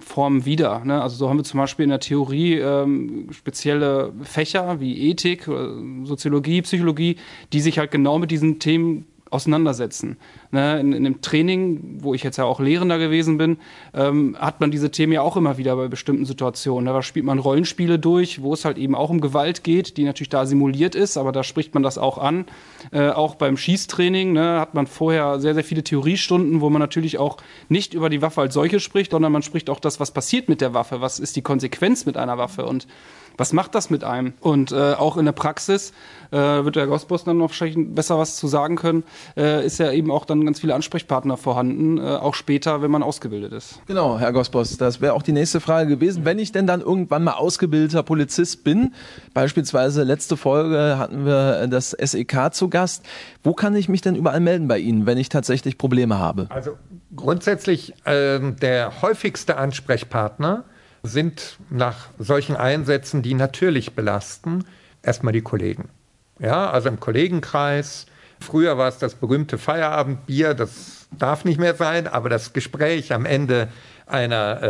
Formen 0.00 0.44
wieder. 0.44 0.84
Ne? 0.84 1.00
Also 1.00 1.16
so 1.16 1.28
haben 1.28 1.38
wir 1.38 1.44
zum 1.44 1.58
Beispiel 1.58 1.84
in 1.84 1.90
der 1.90 2.00
Theorie 2.00 2.54
ähm, 2.54 3.28
spezielle 3.32 4.12
Fächer 4.22 4.80
wie 4.80 5.10
Ethik, 5.10 5.48
äh, 5.48 6.04
Soziologie, 6.04 6.62
Psychologie, 6.62 7.16
die 7.52 7.60
sich 7.60 7.78
halt 7.78 7.90
genau 7.90 8.18
mit 8.18 8.30
diesen 8.30 8.58
Themen 8.58 9.06
auseinandersetzen. 9.34 10.16
Ne, 10.52 10.80
in, 10.80 10.92
in 10.92 11.04
dem 11.04 11.20
Training, 11.20 11.98
wo 12.00 12.14
ich 12.14 12.22
jetzt 12.22 12.36
ja 12.36 12.44
auch 12.44 12.60
Lehrender 12.60 12.98
gewesen 12.98 13.36
bin, 13.36 13.58
ähm, 13.92 14.36
hat 14.38 14.60
man 14.60 14.70
diese 14.70 14.90
Themen 14.90 15.12
ja 15.12 15.22
auch 15.22 15.36
immer 15.36 15.58
wieder 15.58 15.76
bei 15.76 15.88
bestimmten 15.88 16.24
Situationen. 16.24 16.86
Da 16.86 17.02
spielt 17.02 17.26
man 17.26 17.38
Rollenspiele 17.38 17.98
durch, 17.98 18.42
wo 18.42 18.54
es 18.54 18.64
halt 18.64 18.78
eben 18.78 18.94
auch 18.94 19.10
um 19.10 19.20
Gewalt 19.20 19.64
geht, 19.64 19.96
die 19.96 20.04
natürlich 20.04 20.28
da 20.28 20.46
simuliert 20.46 20.94
ist, 20.94 21.16
aber 21.16 21.32
da 21.32 21.42
spricht 21.42 21.74
man 21.74 21.82
das 21.82 21.98
auch 21.98 22.18
an. 22.18 22.46
Äh, 22.92 23.10
auch 23.10 23.34
beim 23.34 23.56
Schießtraining 23.56 24.32
ne, 24.32 24.60
hat 24.60 24.74
man 24.74 24.86
vorher 24.86 25.40
sehr, 25.40 25.54
sehr 25.54 25.64
viele 25.64 25.82
Theoriestunden, 25.82 26.60
wo 26.60 26.70
man 26.70 26.80
natürlich 26.80 27.18
auch 27.18 27.38
nicht 27.68 27.94
über 27.94 28.08
die 28.08 28.22
Waffe 28.22 28.40
als 28.40 28.54
solche 28.54 28.80
spricht, 28.80 29.10
sondern 29.10 29.32
man 29.32 29.42
spricht 29.42 29.68
auch 29.68 29.80
das, 29.80 29.98
was 29.98 30.12
passiert 30.12 30.48
mit 30.48 30.60
der 30.60 30.74
Waffe, 30.74 31.00
was 31.00 31.18
ist 31.18 31.36
die 31.36 31.42
Konsequenz 31.42 32.06
mit 32.06 32.16
einer 32.16 32.38
Waffe 32.38 32.64
und 32.66 32.86
was 33.36 33.52
macht 33.52 33.74
das 33.74 33.90
mit 33.90 34.04
einem? 34.04 34.34
Und 34.40 34.72
äh, 34.72 34.94
auch 34.94 35.16
in 35.16 35.24
der 35.24 35.32
Praxis 35.32 35.92
äh, 36.30 36.36
wird 36.36 36.76
der 36.76 36.86
Gosbos 36.86 37.24
dann 37.24 37.38
noch 37.38 37.50
wahrscheinlich 37.50 37.94
besser 37.94 38.18
was 38.18 38.36
zu 38.36 38.46
sagen 38.46 38.76
können, 38.76 39.04
äh, 39.36 39.64
ist 39.64 39.78
ja 39.78 39.90
eben 39.92 40.10
auch 40.10 40.24
dann 40.24 40.44
ganz 40.44 40.60
viele 40.60 40.74
Ansprechpartner 40.74 41.36
vorhanden, 41.36 41.98
äh, 41.98 42.02
auch 42.02 42.34
später, 42.34 42.82
wenn 42.82 42.90
man 42.90 43.02
ausgebildet 43.02 43.52
ist. 43.52 43.80
Genau, 43.86 44.18
Herr 44.18 44.32
Gosbos, 44.32 44.76
das 44.76 45.00
wäre 45.00 45.14
auch 45.14 45.22
die 45.22 45.32
nächste 45.32 45.60
Frage 45.60 45.88
gewesen. 45.88 46.24
Wenn 46.24 46.38
ich 46.38 46.52
denn 46.52 46.66
dann 46.66 46.80
irgendwann 46.80 47.24
mal 47.24 47.34
ausgebildeter 47.34 48.02
Polizist 48.02 48.64
bin, 48.64 48.94
beispielsweise 49.32 50.02
letzte 50.02 50.36
Folge 50.36 50.98
hatten 50.98 51.24
wir 51.24 51.66
das 51.68 51.90
SEK 51.90 52.52
zu 52.52 52.68
Gast, 52.68 53.04
wo 53.42 53.52
kann 53.52 53.76
ich 53.76 53.88
mich 53.88 54.00
denn 54.00 54.16
überall 54.16 54.40
melden 54.40 54.68
bei 54.68 54.78
Ihnen, 54.78 55.06
wenn 55.06 55.18
ich 55.18 55.28
tatsächlich 55.28 55.78
Probleme 55.78 56.18
habe? 56.18 56.46
Also 56.50 56.76
grundsätzlich 57.14 57.94
äh, 58.06 58.40
der 58.52 59.02
häufigste 59.02 59.56
Ansprechpartner 59.56 60.64
sind 61.04 61.58
nach 61.70 62.08
solchen 62.18 62.56
Einsätzen, 62.56 63.22
die 63.22 63.34
natürlich 63.34 63.94
belasten, 63.94 64.64
erstmal 65.02 65.32
die 65.32 65.42
Kollegen. 65.42 65.90
Ja, 66.40 66.70
also 66.70 66.88
im 66.88 66.98
Kollegenkreis. 66.98 68.06
Früher 68.40 68.76
war 68.78 68.88
es 68.88 68.98
das 68.98 69.14
berühmte 69.14 69.58
Feierabendbier, 69.58 70.54
das 70.54 71.06
darf 71.16 71.44
nicht 71.44 71.60
mehr 71.60 71.74
sein, 71.74 72.08
aber 72.08 72.28
das 72.28 72.52
Gespräch 72.52 73.12
am 73.12 73.26
Ende 73.26 73.68
einer 74.06 74.62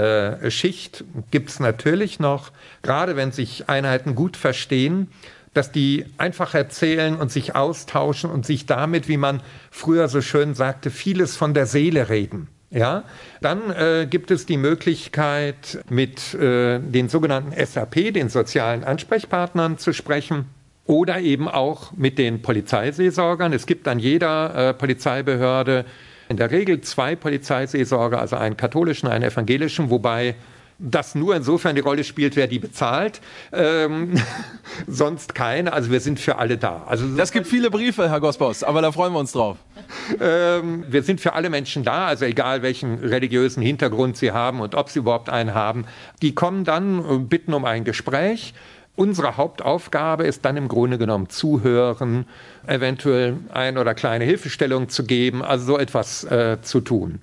äh, 0.42 0.50
Schicht 0.50 1.04
gibt 1.30 1.50
es 1.50 1.60
natürlich 1.60 2.20
noch, 2.20 2.52
gerade 2.82 3.16
wenn 3.16 3.32
sich 3.32 3.68
Einheiten 3.68 4.14
gut 4.14 4.36
verstehen, 4.36 5.08
dass 5.54 5.72
die 5.72 6.04
einfach 6.18 6.54
erzählen 6.54 7.16
und 7.16 7.30
sich 7.30 7.54
austauschen 7.54 8.30
und 8.30 8.44
sich 8.44 8.66
damit, 8.66 9.08
wie 9.08 9.16
man 9.16 9.40
früher 9.70 10.08
so 10.08 10.20
schön 10.20 10.54
sagte, 10.54 10.90
vieles 10.90 11.36
von 11.36 11.54
der 11.54 11.66
Seele 11.66 12.08
reden. 12.08 12.48
Ja, 12.74 13.04
dann 13.40 13.70
äh, 13.70 14.08
gibt 14.10 14.32
es 14.32 14.46
die 14.46 14.56
Möglichkeit, 14.56 15.78
mit 15.88 16.34
äh, 16.34 16.80
den 16.80 17.08
sogenannten 17.08 17.52
SAP, 17.64 18.12
den 18.12 18.28
sozialen 18.28 18.82
Ansprechpartnern, 18.82 19.78
zu 19.78 19.92
sprechen 19.92 20.46
oder 20.84 21.20
eben 21.20 21.46
auch 21.46 21.92
mit 21.92 22.18
den 22.18 22.42
Polizeiseelsorgern. 22.42 23.52
Es 23.52 23.66
gibt 23.66 23.86
an 23.86 24.00
jeder 24.00 24.70
äh, 24.70 24.74
Polizeibehörde 24.74 25.84
in 26.28 26.36
der 26.36 26.50
Regel 26.50 26.80
zwei 26.80 27.14
Polizeiseelsorger, 27.14 28.18
also 28.18 28.34
einen 28.34 28.56
katholischen, 28.56 29.08
einen 29.08 29.30
evangelischen, 29.30 29.88
wobei 29.88 30.34
das 30.78 31.14
nur 31.14 31.36
insofern 31.36 31.74
die 31.74 31.80
Rolle 31.80 32.04
spielt, 32.04 32.36
wer 32.36 32.46
die 32.46 32.58
bezahlt. 32.58 33.20
Ähm, 33.52 34.14
sonst 34.86 35.34
keine. 35.34 35.72
Also 35.72 35.90
wir 35.90 36.00
sind 36.00 36.20
für 36.20 36.36
alle 36.38 36.56
da. 36.58 36.84
Also 36.86 37.06
das 37.16 37.32
gibt 37.32 37.46
viele 37.46 37.70
Briefe, 37.70 38.10
Herr 38.10 38.20
Gosbos, 38.20 38.62
aber 38.62 38.82
da 38.82 38.92
freuen 38.92 39.12
wir 39.12 39.20
uns 39.20 39.32
drauf. 39.32 39.56
Ähm, 40.20 40.84
wir 40.88 41.02
sind 41.02 41.20
für 41.20 41.34
alle 41.34 41.50
Menschen 41.50 41.84
da, 41.84 42.06
also 42.06 42.24
egal 42.24 42.62
welchen 42.62 42.98
religiösen 42.98 43.62
Hintergrund 43.62 44.16
sie 44.16 44.32
haben 44.32 44.60
und 44.60 44.74
ob 44.74 44.90
sie 44.90 44.98
überhaupt 45.00 45.30
einen 45.30 45.54
haben. 45.54 45.86
Die 46.22 46.34
kommen 46.34 46.64
dann, 46.64 47.28
bitten 47.28 47.54
um 47.54 47.64
ein 47.64 47.84
Gespräch. 47.84 48.54
Unsere 48.96 49.36
Hauptaufgabe 49.36 50.24
ist 50.24 50.44
dann 50.44 50.56
im 50.56 50.68
Grunde 50.68 50.98
genommen 50.98 51.28
zuhören, 51.28 52.26
eventuell 52.66 53.38
ein 53.52 53.76
oder 53.76 53.92
kleine 53.92 54.24
Hilfestellung 54.24 54.88
zu 54.88 55.04
geben, 55.04 55.42
also 55.42 55.66
so 55.66 55.78
etwas 55.78 56.22
äh, 56.24 56.58
zu 56.62 56.80
tun. 56.80 57.18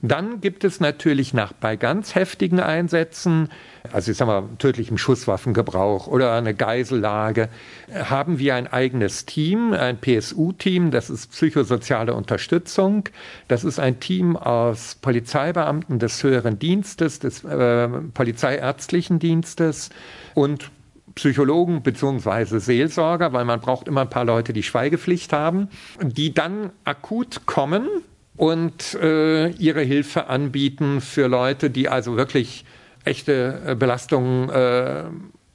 Dann 0.00 0.40
gibt 0.40 0.64
es 0.64 0.80
natürlich 0.80 1.34
nach 1.34 1.52
bei 1.52 1.76
ganz 1.76 2.14
heftigen 2.14 2.60
Einsätzen, 2.60 3.48
also 3.92 4.10
ich 4.10 4.16
sag 4.16 4.26
mal 4.26 4.44
tödlichem 4.58 4.98
Schusswaffengebrauch 4.98 6.06
oder 6.06 6.34
eine 6.34 6.54
Geisellage, 6.54 7.48
haben 7.92 8.38
wir 8.38 8.54
ein 8.54 8.66
eigenes 8.66 9.26
Team, 9.26 9.72
ein 9.72 9.98
PSU-Team, 9.98 10.90
das 10.90 11.10
ist 11.10 11.32
psychosoziale 11.32 12.14
Unterstützung. 12.14 13.08
Das 13.48 13.64
ist 13.64 13.78
ein 13.78 13.98
Team 13.98 14.36
aus 14.36 14.96
Polizeibeamten 14.96 15.98
des 15.98 16.22
höheren 16.22 16.58
Dienstes, 16.58 17.18
des 17.18 17.44
äh, 17.44 17.88
polizeiärztlichen 18.14 19.18
Dienstes 19.18 19.90
und 20.34 20.70
Psychologen 21.14 21.82
beziehungsweise 21.82 22.60
Seelsorger, 22.60 23.32
weil 23.32 23.44
man 23.44 23.60
braucht 23.60 23.88
immer 23.88 24.02
ein 24.02 24.10
paar 24.10 24.24
Leute, 24.24 24.52
die 24.52 24.62
Schweigepflicht 24.62 25.32
haben, 25.32 25.68
die 26.00 26.32
dann 26.32 26.70
akut 26.84 27.46
kommen 27.46 27.88
und 28.38 28.94
äh, 28.94 29.48
ihre 29.48 29.82
Hilfe 29.82 30.28
anbieten 30.28 31.00
für 31.00 31.26
Leute, 31.26 31.70
die 31.70 31.88
also 31.88 32.16
wirklich 32.16 32.64
echte 33.04 33.60
äh, 33.66 33.74
Belastungen 33.74 34.48
äh, 34.48 35.02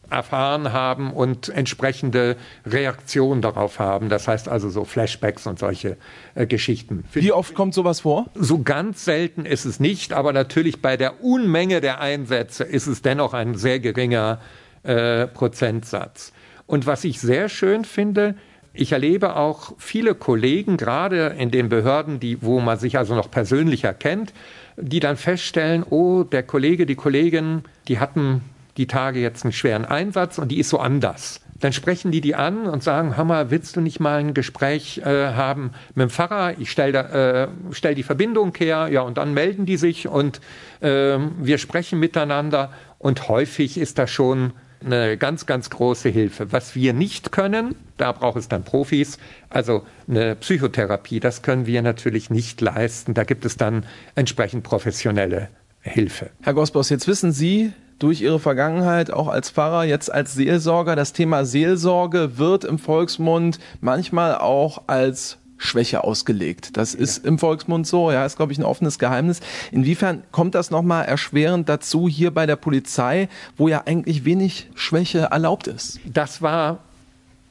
erfahren 0.09 0.73
haben 0.73 1.11
und 1.11 1.47
entsprechende 1.49 2.35
Reaktionen 2.65 3.41
darauf 3.41 3.79
haben. 3.79 4.09
Das 4.09 4.27
heißt 4.27 4.49
also 4.49 4.69
so 4.69 4.83
Flashbacks 4.83 5.47
und 5.47 5.57
solche 5.57 5.97
äh, 6.35 6.45
Geschichten. 6.45 7.05
Wie 7.13 7.31
oft 7.31 7.55
kommt 7.55 7.73
sowas 7.73 8.01
vor? 8.01 8.27
So 8.35 8.61
ganz 8.61 9.05
selten 9.05 9.45
ist 9.45 9.63
es 9.63 9.79
nicht, 9.79 10.11
aber 10.11 10.33
natürlich 10.33 10.81
bei 10.81 10.97
der 10.97 11.23
Unmenge 11.23 11.79
der 11.79 12.01
Einsätze 12.01 12.65
ist 12.65 12.87
es 12.87 13.01
dennoch 13.01 13.33
ein 13.33 13.55
sehr 13.55 13.79
geringer 13.79 14.39
äh, 14.83 15.25
Prozentsatz. 15.27 16.33
Und 16.67 16.85
was 16.85 17.05
ich 17.05 17.21
sehr 17.21 17.47
schön 17.47 17.85
finde, 17.85 18.35
ich 18.73 18.91
erlebe 18.91 19.35
auch 19.35 19.73
viele 19.77 20.15
Kollegen, 20.15 20.77
gerade 20.77 21.35
in 21.37 21.51
den 21.51 21.69
Behörden, 21.69 22.19
die, 22.19 22.41
wo 22.41 22.59
man 22.59 22.79
sich 22.79 22.97
also 22.97 23.13
noch 23.13 23.29
persönlicher 23.29 23.93
kennt, 23.93 24.33
die 24.77 24.99
dann 24.99 25.17
feststellen, 25.17 25.83
oh, 25.87 26.23
der 26.23 26.43
Kollege, 26.43 26.85
die 26.85 26.95
Kollegin, 26.95 27.63
die 27.87 27.99
hatten 27.99 28.41
die 28.77 28.87
Tage 28.87 29.19
jetzt 29.19 29.43
einen 29.43 29.53
schweren 29.53 29.85
Einsatz 29.85 30.39
und 30.39 30.49
die 30.49 30.59
ist 30.59 30.69
so 30.69 30.79
anders. 30.79 31.39
Dann 31.59 31.71
sprechen 31.71 32.11
die 32.11 32.19
die 32.19 32.35
an 32.35 32.65
und 32.65 32.83
sagen, 32.83 33.15
Hammer, 33.15 33.51
willst 33.51 33.75
du 33.75 33.81
nicht 33.81 33.99
mal 33.99 34.19
ein 34.19 34.33
Gespräch 34.33 34.97
äh, 34.97 35.33
haben 35.33 35.71
mit 35.93 36.03
dem 36.03 36.09
Pfarrer? 36.09 36.59
Ich 36.59 36.71
stelle 36.71 37.49
äh, 37.69 37.73
stell 37.73 37.95
die 37.95 38.03
Verbindung 38.03 38.53
her, 38.57 38.89
ja, 38.91 39.01
und 39.01 39.17
dann 39.17 39.33
melden 39.33 39.65
die 39.65 39.77
sich 39.77 40.07
und 40.07 40.41
äh, 40.81 41.19
wir 41.39 41.59
sprechen 41.59 41.99
miteinander. 41.99 42.73
Und 42.97 43.29
häufig 43.29 43.77
ist 43.77 43.97
das 43.97 44.09
schon 44.09 44.53
eine 44.85 45.17
ganz, 45.17 45.45
ganz 45.45 45.69
große 45.69 46.09
Hilfe. 46.09 46.51
Was 46.51 46.75
wir 46.75 46.93
nicht 46.93 47.31
können, 47.31 47.75
da 47.97 48.11
braucht 48.11 48.37
es 48.37 48.47
dann 48.47 48.63
Profis, 48.63 49.17
also 49.49 49.83
eine 50.07 50.35
Psychotherapie, 50.35 51.19
das 51.19 51.41
können 51.41 51.65
wir 51.65 51.81
natürlich 51.81 52.29
nicht 52.29 52.61
leisten. 52.61 53.13
Da 53.13 53.23
gibt 53.23 53.45
es 53.45 53.57
dann 53.57 53.85
entsprechend 54.15 54.63
professionelle 54.63 55.49
Hilfe. 55.81 56.29
Herr 56.41 56.53
Gosbos, 56.53 56.89
jetzt 56.89 57.07
wissen 57.07 57.31
Sie, 57.31 57.73
durch 57.99 58.21
Ihre 58.21 58.39
Vergangenheit 58.39 59.11
auch 59.11 59.27
als 59.27 59.49
Pfarrer, 59.49 59.85
jetzt 59.85 60.11
als 60.11 60.33
Seelsorger. 60.33 60.95
Das 60.95 61.13
Thema 61.13 61.45
Seelsorge 61.45 62.37
wird 62.37 62.65
im 62.65 62.79
Volksmund 62.79 63.59
manchmal 63.81 64.35
auch 64.35 64.83
als 64.87 65.37
Schwäche 65.63 66.03
ausgelegt. 66.03 66.77
Das 66.77 66.93
ist 66.93 67.25
im 67.25 67.39
Volksmund 67.39 67.87
so, 67.87 68.11
ja, 68.11 68.25
ist, 68.25 68.37
glaube 68.37 68.51
ich, 68.51 68.59
ein 68.59 68.65
offenes 68.65 68.99
Geheimnis. 68.99 69.39
Inwiefern 69.71 70.23
kommt 70.31 70.55
das 70.55 70.71
nochmal 70.71 71.05
erschwerend 71.05 71.69
dazu 71.69 72.07
hier 72.07 72.31
bei 72.31 72.45
der 72.45 72.55
Polizei, 72.55 73.29
wo 73.57 73.67
ja 73.67 73.83
eigentlich 73.85 74.25
wenig 74.25 74.69
Schwäche 74.75 75.29
erlaubt 75.31 75.67
ist? 75.67 75.99
Das 76.05 76.41
war, 76.41 76.79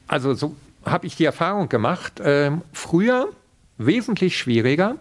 also 0.07 0.33
so 0.33 0.55
habe 0.85 1.07
ich 1.07 1.15
die 1.15 1.25
Erfahrung 1.25 1.69
gemacht, 1.69 2.19
äh, 2.19 2.51
früher 2.71 3.29
wesentlich 3.77 4.37
schwieriger. 4.37 4.95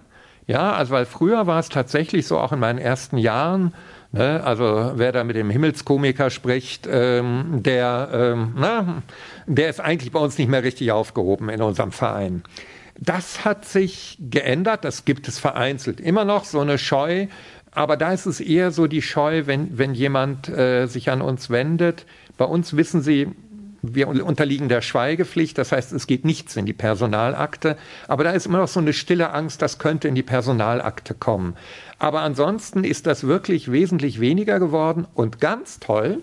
Ja, 0.46 0.72
also 0.72 0.92
weil 0.92 1.06
früher 1.06 1.46
war 1.46 1.60
es 1.60 1.68
tatsächlich 1.68 2.26
so, 2.26 2.38
auch 2.38 2.52
in 2.52 2.58
meinen 2.58 2.78
ersten 2.78 3.16
Jahren, 3.18 3.72
Ne, 4.14 4.42
also 4.44 4.92
wer 4.96 5.10
da 5.10 5.24
mit 5.24 5.36
dem 5.36 5.48
Himmelskomiker 5.48 6.28
spricht, 6.28 6.86
ähm, 6.90 7.62
der, 7.62 8.10
ähm, 8.12 8.52
na, 8.58 9.02
der 9.46 9.70
ist 9.70 9.80
eigentlich 9.80 10.12
bei 10.12 10.20
uns 10.20 10.36
nicht 10.36 10.50
mehr 10.50 10.62
richtig 10.62 10.92
aufgehoben 10.92 11.48
in 11.48 11.62
unserem 11.62 11.92
Verein. 11.92 12.42
Das 13.04 13.44
hat 13.44 13.64
sich 13.64 14.16
geändert, 14.20 14.84
das 14.84 15.04
gibt 15.04 15.26
es 15.26 15.40
vereinzelt 15.40 15.98
immer 15.98 16.24
noch, 16.24 16.44
so 16.44 16.60
eine 16.60 16.78
Scheu. 16.78 17.26
Aber 17.72 17.96
da 17.96 18.12
ist 18.12 18.26
es 18.26 18.38
eher 18.38 18.70
so 18.70 18.86
die 18.86 19.02
Scheu, 19.02 19.46
wenn, 19.46 19.76
wenn 19.76 19.92
jemand 19.92 20.48
äh, 20.48 20.86
sich 20.86 21.10
an 21.10 21.20
uns 21.20 21.50
wendet. 21.50 22.06
Bei 22.38 22.44
uns 22.44 22.76
wissen 22.76 23.02
Sie, 23.02 23.28
wir 23.82 24.06
unterliegen 24.06 24.68
der 24.68 24.82
Schweigepflicht, 24.82 25.58
das 25.58 25.72
heißt, 25.72 25.92
es 25.92 26.06
geht 26.06 26.24
nichts 26.24 26.54
in 26.54 26.64
die 26.64 26.72
Personalakte. 26.72 27.76
Aber 28.06 28.22
da 28.22 28.30
ist 28.30 28.46
immer 28.46 28.58
noch 28.58 28.68
so 28.68 28.78
eine 28.78 28.92
stille 28.92 29.32
Angst, 29.32 29.62
das 29.62 29.80
könnte 29.80 30.06
in 30.06 30.14
die 30.14 30.22
Personalakte 30.22 31.14
kommen. 31.14 31.56
Aber 31.98 32.20
ansonsten 32.20 32.84
ist 32.84 33.08
das 33.08 33.26
wirklich 33.26 33.72
wesentlich 33.72 34.20
weniger 34.20 34.60
geworden 34.60 35.08
und 35.14 35.40
ganz 35.40 35.80
toll 35.80 36.22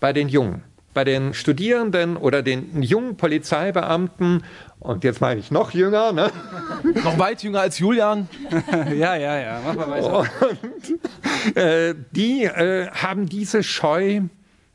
bei 0.00 0.12
den 0.12 0.28
Jungen 0.28 0.64
bei 0.98 1.04
den 1.04 1.32
Studierenden 1.32 2.16
oder 2.16 2.42
den 2.42 2.82
jungen 2.82 3.16
Polizeibeamten, 3.16 4.42
und 4.80 5.04
jetzt 5.04 5.20
meine 5.20 5.38
ich 5.38 5.52
noch 5.52 5.70
jünger, 5.70 6.10
ne? 6.10 6.32
noch 7.04 7.20
weit 7.20 7.44
jünger 7.44 7.60
als 7.60 7.78
Julian. 7.78 8.28
ja, 8.96 9.14
ja, 9.14 9.38
ja, 9.38 9.60
mach 9.64 9.76
mal 9.76 9.90
weiter. 9.90 10.18
Und, 10.18 11.56
äh, 11.56 11.94
die 12.10 12.42
äh, 12.46 12.88
haben 12.88 13.28
diese 13.28 13.62
Scheu 13.62 14.22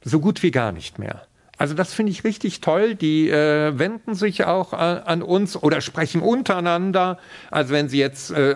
so 0.01 0.21
gut 0.21 0.43
wie 0.43 0.51
gar 0.51 0.71
nicht 0.71 0.97
mehr. 0.97 1.23
Also 1.57 1.73
das 1.73 1.93
finde 1.93 2.13
ich 2.13 2.23
richtig 2.23 2.61
toll. 2.61 2.95
Die 2.95 3.29
äh, 3.29 3.77
wenden 3.77 4.15
sich 4.15 4.45
auch 4.45 4.71
an, 4.71 4.99
an, 4.99 5.21
uns 5.21 5.61
oder 5.61 5.81
sprechen 5.81 6.21
untereinander. 6.21 7.19
Also 7.51 7.73
wenn 7.73 7.89
sie 7.89 7.99
jetzt, 7.99 8.31
äh, 8.31 8.55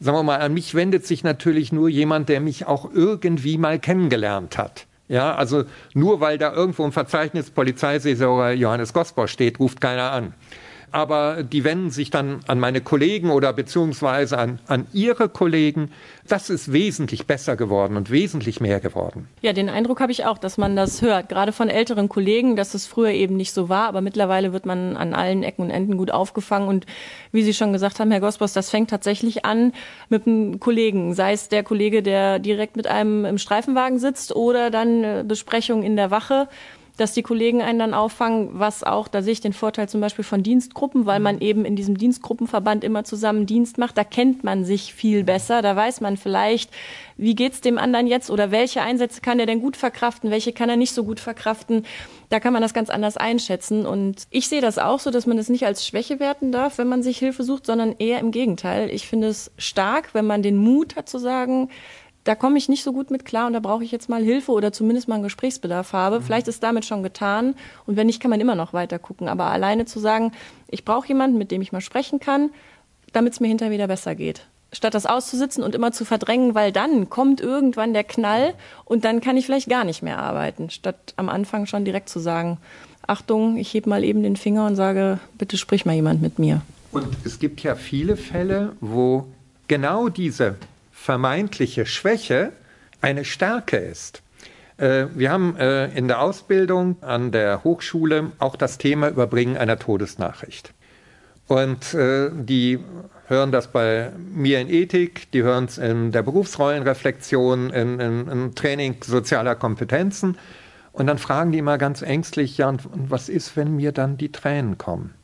sagen 0.00 0.18
wir 0.18 0.24
mal, 0.24 0.40
an 0.40 0.52
mich 0.52 0.74
wendet 0.74 1.06
sich 1.06 1.22
natürlich 1.22 1.70
nur 1.70 1.88
jemand, 1.88 2.28
der 2.28 2.40
mich 2.40 2.66
auch 2.66 2.92
irgendwie 2.92 3.56
mal 3.56 3.78
kennengelernt 3.78 4.58
hat. 4.58 4.88
Ja, 5.08 5.34
also 5.34 5.64
nur 5.94 6.20
weil 6.20 6.36
da 6.36 6.52
irgendwo 6.52 6.84
im 6.84 6.92
Verzeichnis 6.92 7.50
Polizeisaison 7.50 8.56
Johannes 8.56 8.92
Gosbor 8.92 9.26
steht, 9.26 9.58
ruft 9.58 9.80
keiner 9.80 10.12
an. 10.12 10.34
Aber 10.92 11.42
die 11.42 11.64
wenden 11.64 11.90
sich 11.90 12.10
dann 12.10 12.40
an 12.46 12.58
meine 12.58 12.80
Kollegen 12.80 13.30
oder 13.30 13.52
beziehungsweise 13.52 14.38
an, 14.38 14.58
an 14.66 14.86
ihre 14.92 15.28
Kollegen. 15.28 15.90
Das 16.26 16.50
ist 16.50 16.72
wesentlich 16.72 17.26
besser 17.26 17.56
geworden 17.56 17.96
und 17.96 18.10
wesentlich 18.10 18.60
mehr 18.60 18.80
geworden. 18.80 19.28
Ja, 19.40 19.52
den 19.52 19.68
Eindruck 19.68 20.00
habe 20.00 20.12
ich 20.12 20.26
auch, 20.26 20.38
dass 20.38 20.58
man 20.58 20.76
das 20.76 21.00
hört, 21.02 21.28
gerade 21.28 21.52
von 21.52 21.68
älteren 21.68 22.08
Kollegen, 22.08 22.56
dass 22.56 22.74
es 22.74 22.86
früher 22.86 23.10
eben 23.10 23.36
nicht 23.36 23.52
so 23.52 23.68
war, 23.68 23.88
aber 23.88 24.00
mittlerweile 24.00 24.52
wird 24.52 24.66
man 24.66 24.96
an 24.96 25.14
allen 25.14 25.42
Ecken 25.42 25.62
und 25.62 25.70
Enden 25.70 25.96
gut 25.96 26.10
aufgefangen 26.10 26.68
und 26.68 26.86
wie 27.32 27.42
Sie 27.42 27.54
schon 27.54 27.72
gesagt 27.72 28.00
haben, 28.00 28.10
Herr 28.10 28.20
Gospos, 28.20 28.52
das 28.52 28.70
fängt 28.70 28.90
tatsächlich 28.90 29.44
an 29.44 29.72
mit 30.08 30.26
einem 30.26 30.60
Kollegen, 30.60 31.14
sei 31.14 31.32
es 31.32 31.48
der 31.48 31.62
Kollege, 31.62 32.02
der 32.02 32.38
direkt 32.38 32.76
mit 32.76 32.86
einem 32.86 33.24
im 33.24 33.38
Streifenwagen 33.38 33.98
sitzt 33.98 34.34
oder 34.34 34.70
dann 34.70 35.26
Besprechung 35.26 35.82
in 35.82 35.96
der 35.96 36.10
Wache 36.10 36.48
dass 36.98 37.12
die 37.12 37.22
Kollegen 37.22 37.62
einen 37.62 37.78
dann 37.78 37.94
auffangen, 37.94 38.50
was 38.52 38.82
auch, 38.82 39.06
da 39.08 39.22
sehe 39.22 39.32
ich 39.32 39.40
den 39.40 39.52
Vorteil 39.52 39.88
zum 39.88 40.00
Beispiel 40.00 40.24
von 40.24 40.42
Dienstgruppen, 40.42 41.06
weil 41.06 41.20
man 41.20 41.40
eben 41.40 41.64
in 41.64 41.76
diesem 41.76 41.96
Dienstgruppenverband 41.96 42.82
immer 42.82 43.04
zusammen 43.04 43.46
Dienst 43.46 43.78
macht. 43.78 43.96
Da 43.96 44.02
kennt 44.02 44.42
man 44.42 44.64
sich 44.64 44.92
viel 44.92 45.22
besser. 45.22 45.62
Da 45.62 45.76
weiß 45.76 46.00
man 46.00 46.16
vielleicht, 46.16 46.70
wie 47.16 47.36
geht's 47.36 47.60
dem 47.60 47.78
anderen 47.78 48.08
jetzt 48.08 48.30
oder 48.30 48.50
welche 48.50 48.82
Einsätze 48.82 49.20
kann 49.20 49.38
er 49.38 49.46
denn 49.46 49.60
gut 49.60 49.76
verkraften, 49.76 50.32
welche 50.32 50.52
kann 50.52 50.68
er 50.68 50.76
nicht 50.76 50.92
so 50.92 51.04
gut 51.04 51.20
verkraften. 51.20 51.86
Da 52.30 52.40
kann 52.40 52.52
man 52.52 52.62
das 52.62 52.74
ganz 52.74 52.90
anders 52.90 53.16
einschätzen. 53.16 53.86
Und 53.86 54.26
ich 54.30 54.48
sehe 54.48 54.60
das 54.60 54.78
auch 54.78 54.98
so, 54.98 55.12
dass 55.12 55.26
man 55.26 55.38
es 55.38 55.48
nicht 55.48 55.66
als 55.66 55.86
Schwäche 55.86 56.18
werten 56.18 56.50
darf, 56.50 56.78
wenn 56.78 56.88
man 56.88 57.04
sich 57.04 57.18
Hilfe 57.18 57.44
sucht, 57.44 57.64
sondern 57.64 57.94
eher 57.98 58.18
im 58.18 58.32
Gegenteil. 58.32 58.90
Ich 58.90 59.06
finde 59.06 59.28
es 59.28 59.52
stark, 59.56 60.14
wenn 60.14 60.26
man 60.26 60.42
den 60.42 60.56
Mut 60.56 60.96
hat 60.96 61.08
zu 61.08 61.18
sagen, 61.18 61.70
da 62.28 62.34
komme 62.34 62.58
ich 62.58 62.68
nicht 62.68 62.84
so 62.84 62.92
gut 62.92 63.10
mit 63.10 63.24
klar 63.24 63.46
und 63.46 63.54
da 63.54 63.60
brauche 63.60 63.82
ich 63.82 63.90
jetzt 63.90 64.10
mal 64.10 64.22
Hilfe 64.22 64.52
oder 64.52 64.70
zumindest 64.70 65.08
mal 65.08 65.14
einen 65.14 65.24
Gesprächsbedarf 65.24 65.94
habe. 65.94 66.20
Mhm. 66.20 66.24
Vielleicht 66.24 66.46
ist 66.46 66.62
damit 66.62 66.84
schon 66.84 67.02
getan 67.02 67.54
und 67.86 67.96
wenn 67.96 68.06
nicht, 68.06 68.20
kann 68.20 68.30
man 68.30 68.38
immer 68.38 68.54
noch 68.54 68.74
weiter 68.74 68.98
gucken. 68.98 69.28
Aber 69.28 69.44
alleine 69.44 69.86
zu 69.86 69.98
sagen, 69.98 70.32
ich 70.68 70.84
brauche 70.84 71.08
jemanden, 71.08 71.38
mit 71.38 71.50
dem 71.50 71.62
ich 71.62 71.72
mal 71.72 71.80
sprechen 71.80 72.20
kann, 72.20 72.50
damit 73.14 73.32
es 73.32 73.40
mir 73.40 73.48
hinterher 73.48 73.72
wieder 73.72 73.86
besser 73.86 74.14
geht. 74.14 74.42
Statt 74.74 74.92
das 74.92 75.06
auszusitzen 75.06 75.64
und 75.64 75.74
immer 75.74 75.90
zu 75.92 76.04
verdrängen, 76.04 76.54
weil 76.54 76.70
dann 76.70 77.08
kommt 77.08 77.40
irgendwann 77.40 77.94
der 77.94 78.04
Knall 78.04 78.52
und 78.84 79.06
dann 79.06 79.22
kann 79.22 79.38
ich 79.38 79.46
vielleicht 79.46 79.70
gar 79.70 79.84
nicht 79.84 80.02
mehr 80.02 80.18
arbeiten, 80.18 80.68
statt 80.68 81.14
am 81.16 81.30
Anfang 81.30 81.64
schon 81.64 81.86
direkt 81.86 82.10
zu 82.10 82.18
sagen, 82.18 82.58
Achtung, 83.06 83.56
ich 83.56 83.72
hebe 83.72 83.88
mal 83.88 84.04
eben 84.04 84.22
den 84.22 84.36
Finger 84.36 84.66
und 84.66 84.76
sage, 84.76 85.18
bitte 85.38 85.56
sprich 85.56 85.86
mal 85.86 85.94
jemand 85.94 86.20
mit 86.20 86.38
mir. 86.38 86.60
Und 86.92 87.06
es 87.24 87.38
gibt 87.38 87.62
ja 87.62 87.74
viele 87.74 88.18
Fälle, 88.18 88.76
wo 88.82 89.24
genau 89.66 90.10
diese 90.10 90.56
vermeintliche 91.00 91.86
Schwäche 91.86 92.52
eine 93.00 93.24
Stärke 93.24 93.76
ist. 93.76 94.22
Äh, 94.76 95.06
wir 95.14 95.30
haben 95.30 95.56
äh, 95.56 95.86
in 95.96 96.08
der 96.08 96.20
Ausbildung 96.20 97.02
an 97.02 97.32
der 97.32 97.64
Hochschule 97.64 98.32
auch 98.38 98.56
das 98.56 98.78
Thema 98.78 99.08
Überbringen 99.08 99.56
einer 99.56 99.78
Todesnachricht. 99.78 100.74
Und 101.46 101.94
äh, 101.94 102.30
die 102.32 102.78
hören 103.26 103.52
das 103.52 103.68
bei 103.68 104.12
mir 104.16 104.60
in 104.60 104.68
Ethik, 104.68 105.30
die 105.32 105.42
hören 105.42 105.64
es 105.64 105.78
in 105.78 106.12
der 106.12 106.22
Berufsrollenreflexion, 106.22 107.70
in, 107.70 108.00
in, 108.00 108.28
in, 108.28 108.54
Training 108.54 108.96
sozialer 109.02 109.54
Kompetenzen. 109.54 110.36
Und 110.92 111.06
dann 111.06 111.18
fragen 111.18 111.52
die 111.52 111.58
immer 111.58 111.78
ganz 111.78 112.02
ängstlich, 112.02 112.58
ja, 112.58 112.68
und 112.68 112.82
was 113.10 113.28
ist, 113.28 113.56
wenn 113.56 113.76
mir 113.76 113.92
dann 113.92 114.16
die 114.18 114.32
Tränen 114.32 114.78
kommen? 114.78 115.14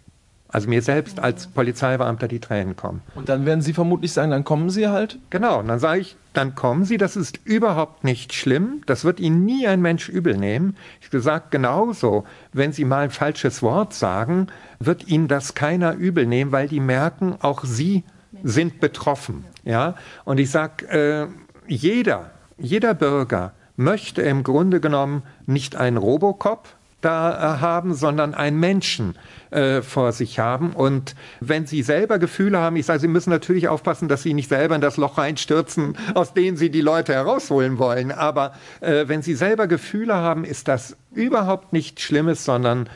Also 0.54 0.68
mir 0.68 0.82
selbst 0.82 1.18
als 1.18 1.48
Polizeibeamter 1.48 2.28
die 2.28 2.38
Tränen 2.38 2.76
kommen. 2.76 3.02
Und 3.16 3.28
dann 3.28 3.44
werden 3.44 3.60
Sie 3.60 3.72
vermutlich 3.72 4.12
sagen, 4.12 4.30
dann 4.30 4.44
kommen 4.44 4.70
Sie 4.70 4.86
halt? 4.86 5.18
Genau, 5.28 5.58
und 5.58 5.66
dann 5.66 5.80
sage 5.80 6.02
ich, 6.02 6.16
dann 6.32 6.54
kommen 6.54 6.84
Sie, 6.84 6.96
das 6.96 7.16
ist 7.16 7.40
überhaupt 7.42 8.04
nicht 8.04 8.32
schlimm, 8.32 8.82
das 8.86 9.04
wird 9.04 9.18
Ihnen 9.18 9.44
nie 9.44 9.66
ein 9.66 9.82
Mensch 9.82 10.08
übel 10.08 10.36
nehmen. 10.36 10.76
Ich 11.00 11.10
gesagt, 11.10 11.50
genauso, 11.50 12.24
wenn 12.52 12.70
Sie 12.70 12.84
mal 12.84 13.00
ein 13.00 13.10
falsches 13.10 13.64
Wort 13.64 13.94
sagen, 13.94 14.46
wird 14.78 15.08
Ihnen 15.08 15.26
das 15.26 15.54
keiner 15.54 15.94
übel 15.94 16.24
nehmen, 16.24 16.52
weil 16.52 16.68
die 16.68 16.78
merken, 16.78 17.34
auch 17.40 17.64
Sie 17.64 18.04
sind 18.44 18.78
betroffen. 18.78 19.44
Ja? 19.64 19.96
Und 20.24 20.38
ich 20.38 20.52
sage, 20.52 20.86
äh, 20.86 21.26
jeder, 21.66 22.30
jeder 22.58 22.94
Bürger 22.94 23.54
möchte 23.74 24.22
im 24.22 24.44
Grunde 24.44 24.78
genommen 24.78 25.24
nicht 25.46 25.74
einen 25.74 25.96
Robocop, 25.96 26.68
da 27.04 27.56
äh, 27.56 27.60
haben, 27.60 27.94
sondern 27.94 28.34
einen 28.34 28.58
Menschen 28.58 29.16
äh, 29.50 29.82
vor 29.82 30.12
sich 30.12 30.38
haben. 30.38 30.72
Und 30.72 31.14
wenn 31.40 31.66
Sie 31.66 31.82
selber 31.82 32.18
Gefühle 32.18 32.58
haben, 32.58 32.76
ich 32.76 32.86
sage, 32.86 33.00
Sie 33.00 33.08
müssen 33.08 33.30
natürlich 33.30 33.68
aufpassen, 33.68 34.08
dass 34.08 34.22
Sie 34.22 34.34
nicht 34.34 34.48
selber 34.48 34.74
in 34.74 34.80
das 34.80 34.96
Loch 34.96 35.18
reinstürzen, 35.18 35.96
aus 36.14 36.34
dem 36.34 36.56
Sie 36.56 36.70
die 36.70 36.80
Leute 36.80 37.12
herausholen 37.12 37.78
wollen. 37.78 38.12
Aber 38.12 38.52
äh, 38.80 39.04
wenn 39.06 39.22
Sie 39.22 39.34
selber 39.34 39.66
Gefühle 39.66 40.14
haben, 40.14 40.44
ist 40.44 40.68
das 40.68 40.96
überhaupt 41.12 41.72
nichts 41.72 42.02
Schlimmes, 42.02 42.44
sondern 42.44 42.88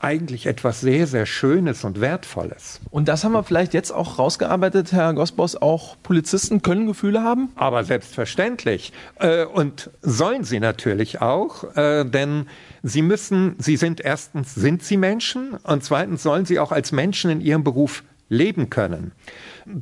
eigentlich 0.00 0.46
etwas 0.46 0.80
sehr, 0.80 1.06
sehr 1.08 1.26
Schönes 1.26 1.82
und 1.82 2.00
Wertvolles. 2.00 2.80
Und 2.90 3.08
das 3.08 3.24
haben 3.24 3.32
wir 3.32 3.42
vielleicht 3.42 3.74
jetzt 3.74 3.90
auch 3.90 4.18
rausgearbeitet, 4.18 4.92
Herr 4.92 5.12
Gosbos. 5.12 5.56
Auch 5.56 5.96
Polizisten 6.02 6.62
können 6.62 6.86
Gefühle 6.86 7.22
haben? 7.24 7.50
Aber 7.56 7.82
selbstverständlich. 7.82 8.92
Äh, 9.18 9.44
und 9.44 9.90
sollen 10.00 10.44
sie 10.44 10.60
natürlich 10.60 11.20
auch, 11.20 11.76
äh, 11.76 12.04
denn 12.04 12.46
sie 12.84 13.02
müssen, 13.02 13.56
sie 13.58 13.76
sind 13.76 14.00
erstens, 14.00 14.54
sind 14.54 14.84
sie 14.84 14.96
Menschen 14.96 15.54
und 15.64 15.82
zweitens 15.82 16.22
sollen 16.22 16.44
sie 16.44 16.60
auch 16.60 16.70
als 16.70 16.92
Menschen 16.92 17.30
in 17.30 17.40
ihrem 17.40 17.64
Beruf 17.64 18.04
leben 18.28 18.70
können. 18.70 19.12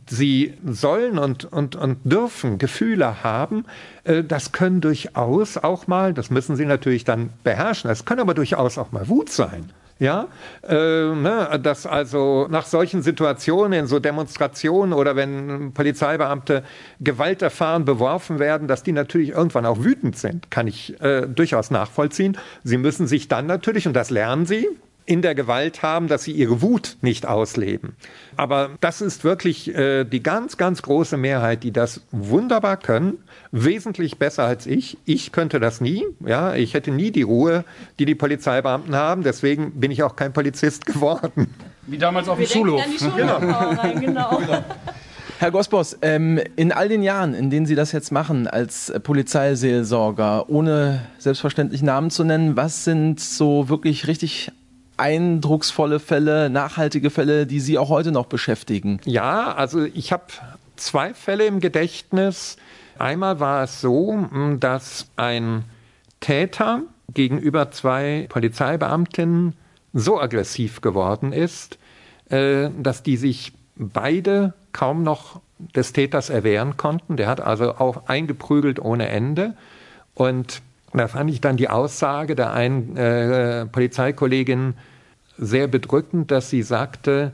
Sie 0.08 0.54
sollen 0.64 1.18
und, 1.18 1.44
und, 1.44 1.76
und 1.76 1.98
dürfen 2.04 2.58
Gefühle 2.58 3.22
haben. 3.22 3.66
Äh, 4.04 4.24
das 4.24 4.52
können 4.52 4.80
durchaus 4.80 5.58
auch 5.58 5.86
mal, 5.88 6.14
das 6.14 6.30
müssen 6.30 6.56
sie 6.56 6.64
natürlich 6.64 7.04
dann 7.04 7.30
beherrschen, 7.44 7.88
das 7.88 8.06
können 8.06 8.20
aber 8.20 8.32
durchaus 8.32 8.78
auch 8.78 8.92
mal 8.92 9.08
Wut 9.08 9.28
sein. 9.28 9.70
Ja, 9.98 10.28
äh, 10.62 10.74
ne, 10.74 11.58
dass 11.62 11.86
also 11.86 12.48
nach 12.50 12.66
solchen 12.66 13.00
Situationen, 13.00 13.80
in 13.80 13.86
so 13.86 13.98
Demonstrationen 13.98 14.92
oder 14.92 15.16
wenn 15.16 15.72
Polizeibeamte 15.72 16.64
Gewalt 17.00 17.40
erfahren, 17.40 17.86
beworfen 17.86 18.38
werden, 18.38 18.68
dass 18.68 18.82
die 18.82 18.92
natürlich 18.92 19.30
irgendwann 19.30 19.64
auch 19.64 19.82
wütend 19.82 20.18
sind, 20.18 20.50
kann 20.50 20.66
ich 20.66 21.00
äh, 21.00 21.22
durchaus 21.26 21.70
nachvollziehen. 21.70 22.36
Sie 22.62 22.76
müssen 22.76 23.06
sich 23.06 23.28
dann 23.28 23.46
natürlich, 23.46 23.86
und 23.86 23.94
das 23.94 24.10
lernen 24.10 24.44
sie, 24.44 24.68
in 25.06 25.22
der 25.22 25.34
Gewalt 25.34 25.82
haben, 25.82 26.08
dass 26.08 26.24
sie 26.24 26.32
ihre 26.32 26.60
Wut 26.60 26.96
nicht 27.00 27.26
ausleben. 27.26 27.96
Aber 28.36 28.70
das 28.80 29.00
ist 29.00 29.22
wirklich 29.24 29.74
äh, 29.74 30.04
die 30.04 30.22
ganz, 30.22 30.56
ganz 30.56 30.82
große 30.82 31.16
Mehrheit, 31.16 31.62
die 31.62 31.72
das 31.72 32.02
wunderbar 32.10 32.76
können, 32.76 33.18
wesentlich 33.52 34.18
besser 34.18 34.44
als 34.44 34.66
ich. 34.66 34.98
Ich 35.04 35.30
könnte 35.30 35.60
das 35.60 35.80
nie. 35.80 36.04
Ja, 36.26 36.54
ich 36.54 36.74
hätte 36.74 36.90
nie 36.90 37.12
die 37.12 37.22
Ruhe, 37.22 37.64
die 38.00 38.04
die 38.04 38.16
Polizeibeamten 38.16 38.96
haben. 38.96 39.22
Deswegen 39.22 39.80
bin 39.80 39.92
ich 39.92 40.02
auch 40.02 40.16
kein 40.16 40.32
Polizist 40.32 40.84
geworden. 40.86 41.54
Wie 41.86 41.98
damals 41.98 42.28
auf 42.28 42.38
dem 42.38 42.46
Schulhof. 42.46 42.82
Genau. 43.16 43.36
Rein, 43.36 44.00
genau. 44.00 44.40
Herr 45.38 45.50
Gospos, 45.50 45.98
ähm, 46.00 46.40
in 46.56 46.72
all 46.72 46.88
den 46.88 47.02
Jahren, 47.02 47.34
in 47.34 47.50
denen 47.50 47.66
Sie 47.66 47.74
das 47.74 47.92
jetzt 47.92 48.10
machen 48.10 48.48
als 48.48 48.92
Polizeiseelsorger, 49.02 50.48
ohne 50.48 51.06
selbstverständlich 51.18 51.82
Namen 51.82 52.10
zu 52.10 52.24
nennen, 52.24 52.56
was 52.56 52.84
sind 52.84 53.20
so 53.20 53.68
wirklich 53.68 54.06
richtig 54.06 54.50
eindrucksvolle 54.96 56.00
Fälle, 56.00 56.50
nachhaltige 56.50 57.10
Fälle, 57.10 57.46
die 57.46 57.60
Sie 57.60 57.78
auch 57.78 57.88
heute 57.88 58.12
noch 58.12 58.26
beschäftigen? 58.26 59.00
Ja, 59.04 59.54
also 59.54 59.84
ich 59.84 60.12
habe 60.12 60.24
zwei 60.76 61.14
Fälle 61.14 61.46
im 61.46 61.60
Gedächtnis. 61.60 62.56
Einmal 62.98 63.40
war 63.40 63.64
es 63.64 63.80
so, 63.80 64.12
hm, 64.12 64.60
dass 64.60 65.06
ein 65.16 65.64
Täter 66.20 66.82
gegenüber 67.12 67.70
zwei 67.70 68.26
Polizeibeamtinnen 68.28 69.54
so 69.92 70.20
aggressiv 70.20 70.80
geworden 70.80 71.32
ist, 71.32 71.78
äh, 72.30 72.70
dass 72.78 73.02
die 73.02 73.16
sich 73.16 73.52
beide 73.76 74.54
kaum 74.72 75.02
noch 75.02 75.40
des 75.74 75.92
Täters 75.92 76.30
erwehren 76.30 76.76
konnten. 76.76 77.16
Der 77.16 77.28
hat 77.28 77.40
also 77.40 77.76
auch 77.76 78.08
eingeprügelt 78.08 78.78
ohne 78.78 79.08
Ende. 79.08 79.54
Und 80.14 80.62
da 80.98 81.08
fand 81.08 81.30
ich 81.30 81.40
dann 81.40 81.56
die 81.56 81.68
Aussage 81.68 82.34
der 82.34 82.52
einen 82.52 82.96
äh, 82.96 83.66
Polizeikollegin 83.66 84.74
sehr 85.38 85.68
bedrückend, 85.68 86.30
dass 86.30 86.50
sie 86.50 86.62
sagte, 86.62 87.32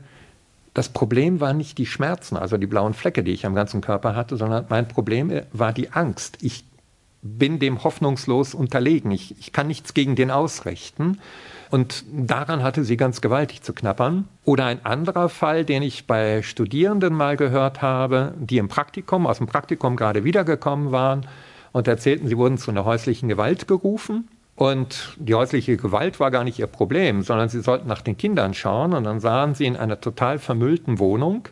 das 0.73 0.89
Problem 0.89 1.39
war 1.39 1.53
nicht 1.53 1.77
die 1.77 1.85
Schmerzen, 1.85 2.35
also 2.35 2.57
die 2.57 2.67
blauen 2.67 2.93
Flecke, 2.93 3.23
die 3.23 3.31
ich 3.31 3.45
am 3.45 3.55
ganzen 3.55 3.81
Körper 3.81 4.15
hatte, 4.15 4.37
sondern 4.37 4.65
mein 4.69 4.87
Problem 4.87 5.31
war 5.51 5.71
die 5.71 5.91
Angst. 5.91 6.37
Ich 6.41 6.65
bin 7.21 7.59
dem 7.59 7.83
hoffnungslos 7.83 8.53
unterlegen. 8.53 9.11
Ich, 9.11 9.39
ich 9.39 9.53
kann 9.53 9.67
nichts 9.67 9.93
gegen 9.93 10.15
den 10.15 10.29
ausrichten. 10.29 11.19
Und 11.69 12.03
daran 12.11 12.61
hatte 12.61 12.83
sie 12.83 12.97
ganz 12.97 13.21
gewaltig 13.21 13.61
zu 13.61 13.73
knappern. 13.73 14.27
Oder 14.43 14.65
ein 14.65 14.85
anderer 14.85 15.29
Fall, 15.29 15.63
den 15.63 15.81
ich 15.81 16.05
bei 16.05 16.43
Studierenden 16.43 17.13
mal 17.13 17.37
gehört 17.37 17.81
habe, 17.81 18.33
die 18.37 18.57
im 18.57 18.67
Praktikum, 18.67 19.25
aus 19.25 19.37
dem 19.37 19.47
Praktikum 19.47 19.95
gerade 19.95 20.23
wiedergekommen 20.23 20.91
waren, 20.91 21.25
und 21.73 21.87
erzählten, 21.87 22.27
sie 22.27 22.37
wurden 22.37 22.57
zu 22.57 22.71
einer 22.71 22.85
häuslichen 22.85 23.27
Gewalt 23.27 23.67
gerufen. 23.67 24.29
Und 24.55 25.17
die 25.17 25.33
häusliche 25.33 25.75
Gewalt 25.77 26.19
war 26.19 26.29
gar 26.29 26.43
nicht 26.43 26.59
ihr 26.59 26.67
Problem, 26.67 27.23
sondern 27.23 27.49
sie 27.49 27.61
sollten 27.61 27.87
nach 27.87 28.01
den 28.01 28.17
Kindern 28.17 28.53
schauen. 28.53 28.93
Und 28.93 29.03
dann 29.03 29.19
sahen 29.19 29.55
sie 29.55 29.65
in 29.65 29.75
einer 29.75 29.99
total 29.99 30.39
vermüllten 30.39 30.99
Wohnung 30.99 31.49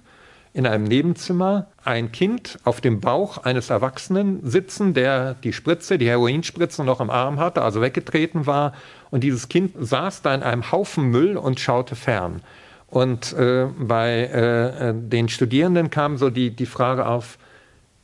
in 0.54 0.68
einem 0.68 0.84
Nebenzimmer 0.84 1.68
ein 1.84 2.12
Kind 2.12 2.60
auf 2.66 2.82
dem 2.82 3.00
Bauch 3.00 3.38
eines 3.40 3.70
Erwachsenen 3.70 4.40
sitzen, 4.44 4.94
der 4.94 5.36
die 5.36 5.54
Spritze, 5.54 5.98
die 5.98 6.10
Heroinspritze 6.10 6.84
noch 6.84 7.00
im 7.00 7.10
Arm 7.10 7.40
hatte, 7.40 7.62
also 7.62 7.82
weggetreten 7.82 8.46
war. 8.46 8.74
Und 9.12 9.24
dieses 9.24 9.48
Kind 9.48 9.74
saß 9.80 10.22
da 10.22 10.36
in 10.36 10.44
einem 10.44 10.72
Haufen 10.72 11.06
Müll 11.10 11.38
und 11.38 11.60
schaute 11.60 11.96
fern. 11.96 12.42
Und 12.88 13.32
äh, 13.34 13.68
bei 13.80 14.30
äh, 14.34 14.90
äh, 14.90 14.94
den 14.94 15.30
Studierenden 15.30 15.90
kam 15.90 16.18
so 16.18 16.30
die, 16.30 16.52
die 16.52 16.66
Frage 16.66 17.06
auf, 17.06 17.38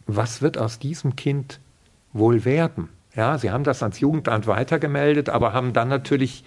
was 0.06 0.41
wird 0.41 0.58
aus 0.58 0.80
diesem 0.80 1.17
Kind 1.17 1.60
wohl 2.17 2.45
werden? 2.45 2.89
Ja, 3.15 3.38
sie 3.38 3.51
haben 3.51 3.63
das 3.63 3.82
ans 3.82 3.99
Jugendamt 3.99 4.47
weitergemeldet, 4.47 5.30
aber 5.30 5.53
haben 5.53 5.73
dann 5.73 5.88
natürlich 5.89 6.43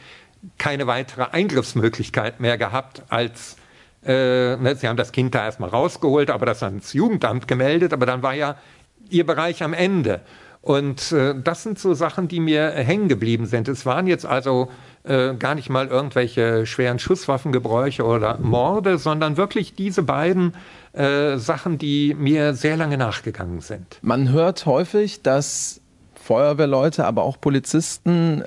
keine 0.58 0.86
weitere 0.86 1.24
Eingriffsmöglichkeit 1.32 2.40
mehr 2.40 2.56
gehabt 2.56 3.02
als 3.08 3.56
äh, 4.04 4.56
ne, 4.56 4.74
sie 4.76 4.88
haben 4.88 4.96
das 4.96 5.12
Kind 5.12 5.34
da 5.34 5.44
erstmal 5.44 5.70
rausgeholt, 5.70 6.30
aber 6.30 6.46
das 6.46 6.62
ans 6.62 6.92
Jugendamt 6.92 7.46
gemeldet, 7.46 7.92
aber 7.92 8.06
dann 8.06 8.22
war 8.22 8.34
ja 8.34 8.56
ihr 9.10 9.26
Bereich 9.26 9.62
am 9.62 9.74
Ende. 9.74 10.20
Und 10.62 11.12
äh, 11.12 11.34
das 11.42 11.62
sind 11.62 11.78
so 11.78 11.94
Sachen, 11.94 12.28
die 12.28 12.40
mir 12.40 12.70
hängen 12.70 13.08
geblieben 13.08 13.46
sind. 13.46 13.68
Es 13.68 13.86
waren 13.86 14.06
jetzt 14.06 14.26
also 14.26 14.70
äh, 15.04 15.34
gar 15.34 15.54
nicht 15.54 15.70
mal 15.70 15.86
irgendwelche 15.86 16.66
schweren 16.66 16.98
Schusswaffengebräuche 16.98 18.04
oder 18.04 18.38
Morde, 18.38 18.98
sondern 18.98 19.36
wirklich 19.36 19.74
diese 19.74 20.02
beiden 20.02 20.54
äh, 20.92 21.36
Sachen, 21.36 21.78
die 21.78 22.14
mir 22.14 22.54
sehr 22.54 22.76
lange 22.76 22.98
nachgegangen 22.98 23.60
sind. 23.60 23.98
Man 24.02 24.30
hört 24.30 24.66
häufig, 24.66 25.22
dass 25.22 25.80
Feuerwehrleute, 26.14 27.04
aber 27.04 27.22
auch 27.22 27.40
Polizisten 27.40 28.44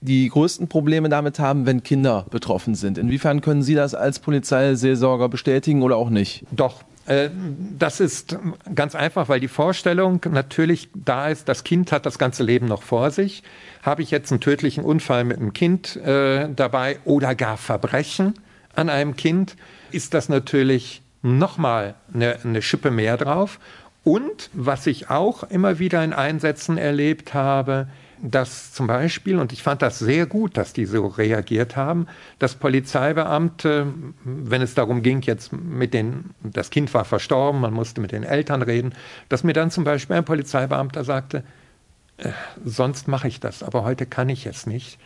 die 0.00 0.28
größten 0.28 0.68
Probleme 0.68 1.08
damit 1.08 1.38
haben, 1.38 1.66
wenn 1.66 1.82
Kinder 1.82 2.26
betroffen 2.30 2.74
sind. 2.74 2.98
Inwiefern 2.98 3.40
können 3.40 3.62
Sie 3.62 3.74
das 3.74 3.94
als 3.94 4.18
Polizeiseelsorger 4.18 5.28
bestätigen 5.28 5.82
oder 5.82 5.96
auch 5.96 6.10
nicht? 6.10 6.44
Doch, 6.52 6.84
äh, 7.06 7.30
das 7.78 8.00
ist 8.00 8.36
ganz 8.74 8.94
einfach, 8.94 9.28
weil 9.28 9.40
die 9.40 9.48
Vorstellung 9.48 10.20
natürlich 10.30 10.90
da 10.94 11.28
ist, 11.28 11.48
das 11.48 11.64
Kind 11.64 11.92
hat 11.92 12.06
das 12.06 12.18
ganze 12.18 12.42
Leben 12.42 12.66
noch 12.66 12.82
vor 12.82 13.10
sich. 13.10 13.42
Habe 13.82 14.02
ich 14.02 14.10
jetzt 14.10 14.30
einen 14.30 14.40
tödlichen 14.40 14.84
Unfall 14.84 15.24
mit 15.24 15.38
einem 15.38 15.52
Kind 15.52 15.96
äh, 15.96 16.48
dabei 16.54 16.98
oder 17.04 17.34
gar 17.34 17.56
Verbrechen 17.56 18.34
an 18.74 18.90
einem 18.90 19.16
Kind, 19.16 19.56
ist 19.90 20.14
das 20.14 20.28
natürlich 20.28 21.02
nochmal 21.26 21.94
eine, 22.14 22.38
eine 22.42 22.62
Schippe 22.62 22.90
mehr 22.90 23.16
drauf. 23.16 23.58
Und 24.04 24.50
was 24.52 24.86
ich 24.86 25.10
auch 25.10 25.42
immer 25.42 25.78
wieder 25.78 26.02
in 26.04 26.12
Einsätzen 26.12 26.78
erlebt 26.78 27.34
habe, 27.34 27.88
dass 28.22 28.72
zum 28.72 28.86
Beispiel, 28.86 29.38
und 29.38 29.52
ich 29.52 29.62
fand 29.62 29.82
das 29.82 29.98
sehr 29.98 30.26
gut, 30.26 30.56
dass 30.56 30.72
die 30.72 30.86
so 30.86 31.06
reagiert 31.06 31.76
haben, 31.76 32.06
dass 32.38 32.54
Polizeibeamte, 32.54 33.92
wenn 34.24 34.62
es 34.62 34.74
darum 34.74 35.02
ging, 35.02 35.20
jetzt 35.22 35.52
mit 35.52 35.92
den, 35.92 36.30
das 36.42 36.70
Kind 36.70 36.94
war 36.94 37.04
verstorben, 37.04 37.60
man 37.60 37.74
musste 37.74 38.00
mit 38.00 38.12
den 38.12 38.22
Eltern 38.22 38.62
reden, 38.62 38.94
dass 39.28 39.44
mir 39.44 39.52
dann 39.52 39.70
zum 39.70 39.84
Beispiel 39.84 40.16
ein 40.16 40.24
Polizeibeamter 40.24 41.04
sagte, 41.04 41.42
äh, 42.18 42.30
sonst 42.64 43.08
mache 43.08 43.28
ich 43.28 43.40
das, 43.40 43.62
aber 43.62 43.84
heute 43.84 44.06
kann 44.06 44.28
ich 44.28 44.46
es 44.46 44.66
nicht. 44.66 44.98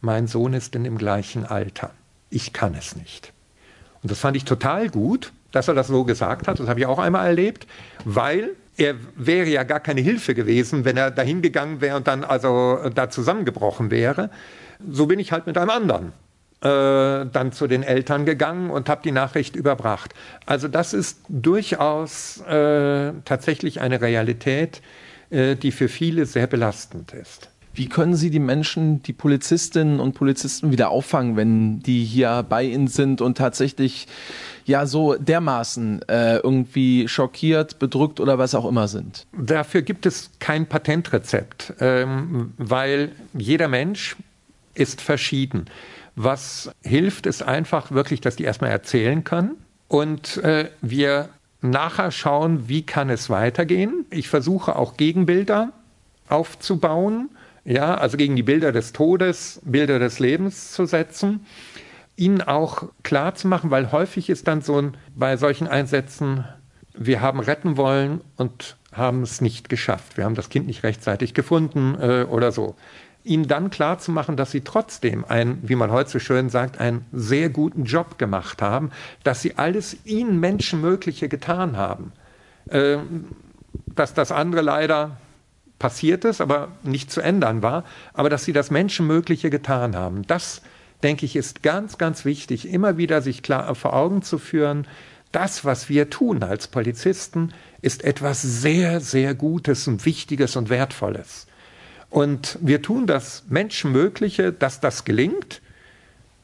Mein 0.00 0.26
Sohn 0.26 0.52
ist 0.52 0.76
in 0.76 0.84
dem 0.84 0.98
gleichen 0.98 1.44
Alter. 1.44 1.90
Ich 2.30 2.52
kann 2.52 2.74
es 2.74 2.96
nicht. 2.96 3.32
Und 4.02 4.10
das 4.10 4.20
fand 4.20 4.36
ich 4.36 4.44
total 4.44 4.88
gut, 4.88 5.32
dass 5.52 5.68
er 5.68 5.74
das 5.74 5.86
so 5.86 6.04
gesagt 6.04 6.48
hat. 6.48 6.58
Das 6.58 6.68
habe 6.68 6.80
ich 6.80 6.86
auch 6.86 6.98
einmal 6.98 7.26
erlebt, 7.26 7.66
weil 8.04 8.50
er 8.76 8.94
wäre 9.16 9.48
ja 9.48 9.62
gar 9.62 9.80
keine 9.80 10.00
Hilfe 10.00 10.34
gewesen, 10.34 10.84
wenn 10.84 10.96
er 10.96 11.10
dahin 11.10 11.42
gegangen 11.42 11.80
wäre 11.80 11.96
und 11.96 12.06
dann 12.06 12.24
also 12.24 12.78
da 12.94 13.10
zusammengebrochen 13.10 13.90
wäre. 13.90 14.30
So 14.90 15.06
bin 15.06 15.18
ich 15.18 15.30
halt 15.30 15.46
mit 15.46 15.56
einem 15.58 15.70
anderen 15.70 16.12
äh, 16.62 17.26
dann 17.26 17.52
zu 17.52 17.66
den 17.66 17.82
Eltern 17.82 18.24
gegangen 18.24 18.70
und 18.70 18.88
habe 18.88 19.02
die 19.02 19.12
Nachricht 19.12 19.56
überbracht. 19.56 20.14
Also 20.46 20.68
das 20.68 20.94
ist 20.94 21.20
durchaus 21.28 22.40
äh, 22.42 23.12
tatsächlich 23.24 23.80
eine 23.80 24.00
Realität, 24.00 24.80
äh, 25.30 25.56
die 25.56 25.72
für 25.72 25.88
viele 25.88 26.24
sehr 26.24 26.46
belastend 26.46 27.12
ist. 27.12 27.51
Wie 27.74 27.88
können 27.88 28.14
Sie 28.14 28.30
die 28.30 28.38
Menschen, 28.38 29.02
die 29.02 29.12
Polizistinnen 29.12 29.98
und 29.98 30.14
Polizisten 30.14 30.72
wieder 30.72 30.90
auffangen, 30.90 31.36
wenn 31.36 31.80
die 31.80 32.04
hier 32.04 32.44
bei 32.48 32.64
Ihnen 32.64 32.88
sind 32.88 33.20
und 33.20 33.38
tatsächlich 33.38 34.08
ja 34.64 34.86
so 34.86 35.14
dermaßen 35.14 36.02
äh, 36.08 36.36
irgendwie 36.36 37.08
schockiert, 37.08 37.78
bedrückt 37.78 38.20
oder 38.20 38.38
was 38.38 38.54
auch 38.54 38.66
immer 38.66 38.88
sind? 38.88 39.26
Dafür 39.32 39.82
gibt 39.82 40.04
es 40.04 40.30
kein 40.38 40.66
Patentrezept, 40.66 41.74
ähm, 41.80 42.52
weil 42.58 43.12
jeder 43.32 43.68
Mensch 43.68 44.16
ist 44.74 45.00
verschieden. 45.00 45.66
Was 46.14 46.70
hilft, 46.82 47.26
ist 47.26 47.42
einfach 47.42 47.90
wirklich, 47.90 48.20
dass 48.20 48.36
die 48.36 48.44
erstmal 48.44 48.70
erzählen 48.70 49.24
können 49.24 49.52
und 49.88 50.36
äh, 50.38 50.68
wir 50.82 51.30
nachher 51.62 52.10
schauen, 52.10 52.68
wie 52.68 52.82
kann 52.82 53.08
es 53.08 53.30
weitergehen. 53.30 54.04
Ich 54.10 54.28
versuche 54.28 54.76
auch 54.76 54.96
Gegenbilder 54.96 55.72
aufzubauen 56.28 57.30
ja, 57.64 57.94
also 57.94 58.16
gegen 58.16 58.36
die 58.36 58.42
Bilder 58.42 58.72
des 58.72 58.92
Todes, 58.92 59.60
Bilder 59.64 59.98
des 59.98 60.18
Lebens 60.18 60.72
zu 60.72 60.86
setzen, 60.86 61.46
ihnen 62.16 62.42
auch 62.42 62.84
klar 63.02 63.34
zu 63.34 63.48
machen, 63.48 63.70
weil 63.70 63.92
häufig 63.92 64.28
ist 64.30 64.48
dann 64.48 64.62
so 64.62 64.80
ein, 64.80 64.96
bei 65.14 65.36
solchen 65.36 65.66
Einsätzen, 65.66 66.44
wir 66.94 67.20
haben 67.20 67.40
retten 67.40 67.76
wollen 67.76 68.20
und 68.36 68.76
haben 68.92 69.22
es 69.22 69.40
nicht 69.40 69.68
geschafft. 69.68 70.16
Wir 70.16 70.24
haben 70.24 70.34
das 70.34 70.50
Kind 70.50 70.66
nicht 70.66 70.82
rechtzeitig 70.82 71.32
gefunden 71.34 71.96
äh, 71.98 72.24
oder 72.28 72.52
so. 72.52 72.74
Ihnen 73.24 73.46
dann 73.46 73.70
klar 73.70 73.98
zu 73.98 74.10
machen, 74.10 74.36
dass 74.36 74.50
sie 74.50 74.62
trotzdem 74.62 75.24
einen, 75.24 75.60
wie 75.62 75.76
man 75.76 75.90
heute 75.90 76.10
so 76.10 76.18
schön 76.18 76.50
sagt, 76.50 76.80
einen 76.80 77.06
sehr 77.12 77.48
guten 77.48 77.84
Job 77.84 78.18
gemacht 78.18 78.60
haben, 78.60 78.90
dass 79.22 79.40
sie 79.40 79.56
alles 79.56 79.96
ihnen 80.04 80.40
Menschenmögliche 80.40 81.28
getan 81.28 81.76
haben. 81.76 82.12
Äh, 82.68 82.98
dass 83.94 84.12
das 84.12 84.32
andere 84.32 84.62
leider 84.62 85.16
passiert 85.82 86.24
ist, 86.24 86.40
aber 86.40 86.68
nicht 86.84 87.10
zu 87.10 87.20
ändern 87.20 87.60
war, 87.60 87.82
aber 88.14 88.30
dass 88.30 88.44
sie 88.44 88.52
das 88.52 88.70
Menschenmögliche 88.70 89.50
getan 89.50 89.96
haben. 89.96 90.24
Das, 90.28 90.62
denke 91.02 91.26
ich, 91.26 91.34
ist 91.34 91.64
ganz, 91.64 91.98
ganz 91.98 92.24
wichtig, 92.24 92.68
immer 92.68 92.98
wieder 92.98 93.20
sich 93.20 93.42
klar 93.42 93.74
vor 93.74 93.92
Augen 93.92 94.22
zu 94.22 94.38
führen, 94.38 94.86
das, 95.32 95.64
was 95.64 95.88
wir 95.88 96.08
tun 96.08 96.44
als 96.44 96.68
Polizisten, 96.68 97.52
ist 97.80 98.04
etwas 98.04 98.42
sehr, 98.42 99.00
sehr 99.00 99.34
Gutes 99.34 99.88
und 99.88 100.06
Wichtiges 100.06 100.54
und 100.54 100.70
Wertvolles. 100.70 101.48
Und 102.10 102.58
wir 102.60 102.80
tun 102.80 103.08
das 103.08 103.42
Menschenmögliche, 103.48 104.52
dass 104.52 104.78
das 104.78 105.04
gelingt. 105.04 105.62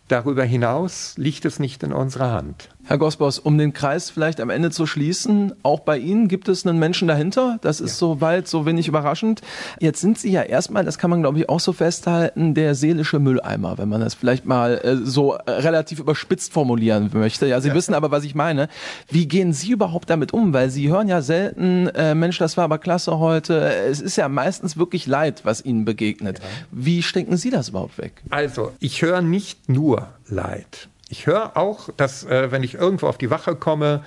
Darüber 0.09 0.43
hinaus 0.43 1.15
liegt 1.17 1.45
es 1.45 1.61
nicht 1.61 1.85
in 1.85 1.93
unserer 1.93 2.33
Hand. 2.33 2.71
Herr 2.89 2.97
Gosbos, 2.97 3.39
um 3.39 3.59
den 3.59 3.75
Kreis 3.75 4.09
vielleicht 4.09 4.41
am 4.41 4.49
Ende 4.49 4.71
zu 4.71 4.87
schließen, 4.87 5.53
auch 5.63 5.81
bei 5.81 5.99
Ihnen 5.99 6.27
gibt 6.27 6.49
es 6.49 6.67
einen 6.67 6.79
Menschen 6.79 7.07
dahinter. 7.07 7.59
Das 7.61 7.83
ist 7.83 7.91
ja. 7.91 7.97
soweit 7.99 8.49
so 8.49 8.65
wenig 8.65 8.89
überraschend. 8.89 9.43
Jetzt 9.79 10.01
sind 10.01 10.19
Sie 10.19 10.31
ja 10.31 10.41
erstmal, 10.41 10.87
das 10.87 10.97
kann 10.97 11.11
man 11.11 11.21
glaube 11.21 11.39
ich 11.39 11.51
auch 11.51 11.61
so 11.61 11.75
festhalten, 11.75 12.55
der 12.55 12.75
seelische 12.75 13.19
Mülleimer, 13.19 13.77
wenn 13.77 13.91
man 13.91 14.01
das 14.01 14.15
vielleicht 14.15 14.47
mal 14.47 14.81
äh, 14.83 14.97
so 15.05 15.35
äh, 15.35 15.51
relativ 15.51 15.99
überspitzt 15.99 16.51
formulieren 16.51 17.11
möchte. 17.13 17.47
Ja, 17.47 17.61
Sie 17.61 17.69
ja. 17.69 17.75
wissen 17.75 17.93
aber, 17.93 18.11
was 18.11 18.25
ich 18.25 18.35
meine. 18.35 18.71
Wie 19.11 19.29
gehen 19.29 19.53
Sie 19.53 19.73
überhaupt 19.73 20.09
damit 20.09 20.33
um? 20.33 20.55
Weil 20.55 20.71
Sie 20.71 20.89
hören 20.89 21.09
ja 21.09 21.21
selten, 21.21 21.89
äh, 21.89 22.15
Mensch, 22.15 22.39
das 22.39 22.57
war 22.57 22.65
aber 22.65 22.79
klasse 22.79 23.19
heute. 23.19 23.71
Es 23.71 24.01
ist 24.01 24.17
ja 24.17 24.31
meistens 24.31 24.79
wirklich 24.79 25.07
Leid, 25.07 25.43
was 25.45 25.63
Ihnen 25.63 25.85
begegnet. 25.85 26.39
Ja. 26.39 26.45
Wie 26.71 27.03
stecken 27.03 27.37
Sie 27.37 27.51
das 27.51 27.69
überhaupt 27.69 27.99
weg? 27.99 28.23
Also, 28.31 28.73
ich 28.81 29.03
höre 29.03 29.21
nicht 29.21 29.69
nur 29.69 30.09
Leid. 30.27 30.89
Ich 31.09 31.27
höre 31.27 31.57
auch, 31.57 31.89
dass 31.97 32.25
äh, 32.25 32.53
wenn 32.53 32.63
ich 32.63 32.75
irgendwo 32.75 33.07
auf 33.07 33.17
die 33.17 33.31
Wache 33.31 33.57
komme, 33.57 34.03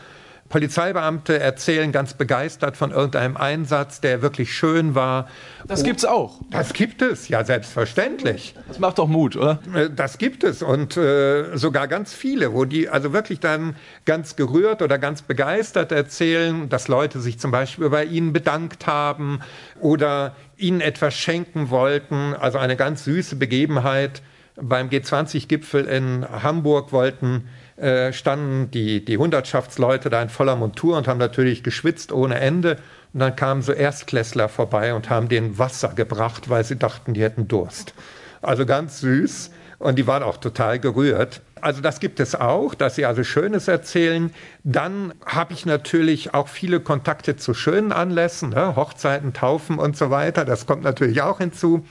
Polizeibeamte 0.51 1.39
erzählen 1.39 1.91
ganz 1.91 2.13
begeistert 2.13 2.77
von 2.77 2.91
irgendeinem 2.91 3.37
Einsatz, 3.37 4.01
der 4.01 4.21
wirklich 4.21 4.53
schön 4.53 4.93
war. 4.93 5.27
Das 5.65 5.83
gibt's 5.83 6.05
auch. 6.05 6.41
Das 6.51 6.73
gibt 6.73 7.01
es, 7.01 7.29
ja, 7.29 7.43
selbstverständlich. 7.43 8.53
Das 8.67 8.77
macht 8.77 8.99
doch 8.99 9.07
Mut, 9.07 9.35
oder? 9.35 9.59
Äh, 9.73 9.89
das 9.89 10.19
gibt 10.19 10.43
es 10.43 10.61
und 10.61 10.95
äh, 10.97 11.57
sogar 11.57 11.87
ganz 11.87 12.13
viele, 12.13 12.53
wo 12.53 12.65
die 12.65 12.89
also 12.89 13.13
wirklich 13.13 13.39
dann 13.39 13.75
ganz 14.05 14.35
gerührt 14.35 14.83
oder 14.83 14.99
ganz 14.99 15.23
begeistert 15.23 15.91
erzählen, 15.91 16.69
dass 16.69 16.87
Leute 16.87 17.19
sich 17.19 17.39
zum 17.39 17.49
Beispiel 17.49 17.89
bei 17.89 18.05
ihnen 18.05 18.33
bedankt 18.33 18.85
haben 18.85 19.39
oder 19.79 20.35
ihnen 20.57 20.81
etwas 20.81 21.15
schenken 21.15 21.71
wollten. 21.71 22.35
Also 22.35 22.59
eine 22.59 22.75
ganz 22.75 23.05
süße 23.05 23.37
Begebenheit 23.37 24.21
beim 24.55 24.89
G20-Gipfel 24.89 25.85
in 25.85 26.25
Hamburg 26.25 26.91
wollten, 26.91 27.47
äh, 27.77 28.13
standen 28.13 28.69
die, 28.71 29.03
die 29.03 29.17
Hundertschaftsleute 29.17 30.09
da 30.09 30.21
in 30.21 30.29
voller 30.29 30.55
Montur 30.55 30.97
und 30.97 31.07
haben 31.07 31.17
natürlich 31.17 31.63
geschwitzt 31.63 32.11
ohne 32.11 32.39
Ende. 32.39 32.77
Und 33.13 33.19
dann 33.19 33.35
kamen 33.35 33.61
so 33.61 33.71
Erstklässler 33.71 34.49
vorbei 34.49 34.93
und 34.93 35.09
haben 35.09 35.29
denen 35.29 35.57
Wasser 35.57 35.89
gebracht, 35.89 36.49
weil 36.49 36.63
sie 36.63 36.77
dachten, 36.77 37.13
die 37.13 37.23
hätten 37.23 37.47
Durst. 37.47 37.93
Also 38.41 38.65
ganz 38.65 38.99
süß. 38.99 39.51
Und 39.79 39.97
die 39.97 40.05
waren 40.05 40.21
auch 40.21 40.37
total 40.37 40.77
gerührt. 40.77 41.41
Also 41.59 41.81
das 41.81 41.99
gibt 41.99 42.19
es 42.19 42.35
auch, 42.35 42.75
dass 42.75 42.95
sie 42.95 43.05
also 43.05 43.23
Schönes 43.23 43.67
erzählen. 43.67 44.31
Dann 44.63 45.11
habe 45.25 45.53
ich 45.53 45.65
natürlich 45.65 46.35
auch 46.35 46.47
viele 46.47 46.79
Kontakte 46.81 47.35
zu 47.35 47.55
schönen 47.55 47.91
Anlässen, 47.91 48.49
ne? 48.49 48.75
Hochzeiten, 48.75 49.33
Taufen 49.33 49.79
und 49.79 49.97
so 49.97 50.11
weiter. 50.11 50.45
Das 50.45 50.67
kommt 50.67 50.83
natürlich 50.83 51.23
auch 51.23 51.39
hinzu. 51.39 51.83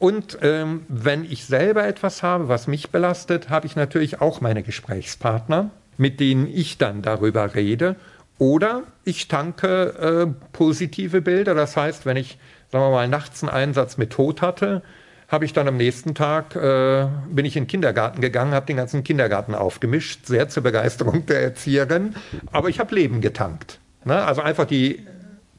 Und 0.00 0.38
ähm, 0.40 0.86
wenn 0.88 1.24
ich 1.24 1.44
selber 1.44 1.86
etwas 1.86 2.22
habe, 2.22 2.48
was 2.48 2.66
mich 2.66 2.88
belastet, 2.88 3.50
habe 3.50 3.66
ich 3.66 3.76
natürlich 3.76 4.22
auch 4.22 4.40
meine 4.40 4.62
Gesprächspartner, 4.62 5.70
mit 5.98 6.20
denen 6.20 6.46
ich 6.46 6.78
dann 6.78 7.02
darüber 7.02 7.54
rede. 7.54 7.96
Oder 8.38 8.84
ich 9.04 9.28
tanke 9.28 10.26
äh, 10.26 10.26
positive 10.54 11.20
Bilder. 11.20 11.54
Das 11.54 11.76
heißt, 11.76 12.06
wenn 12.06 12.16
ich, 12.16 12.38
sagen 12.72 12.82
wir 12.82 12.90
mal, 12.90 13.08
nachts 13.08 13.42
einen 13.42 13.50
Einsatz 13.50 13.98
mit 13.98 14.10
Tod 14.10 14.40
hatte, 14.40 14.80
habe 15.28 15.44
ich 15.44 15.52
dann 15.52 15.68
am 15.68 15.76
nächsten 15.76 16.14
Tag, 16.14 16.56
äh, 16.56 17.06
bin 17.28 17.44
ich 17.44 17.58
in 17.58 17.64
den 17.64 17.68
Kindergarten 17.68 18.22
gegangen, 18.22 18.54
habe 18.54 18.64
den 18.64 18.78
ganzen 18.78 19.04
Kindergarten 19.04 19.54
aufgemischt, 19.54 20.24
sehr 20.24 20.48
zur 20.48 20.62
Begeisterung 20.62 21.26
der 21.26 21.42
Erzieherin. 21.42 22.14
Aber 22.52 22.70
ich 22.70 22.80
habe 22.80 22.94
Leben 22.94 23.20
getankt. 23.20 23.80
Ne? 24.06 24.24
Also 24.24 24.40
einfach 24.40 24.64
die 24.64 25.06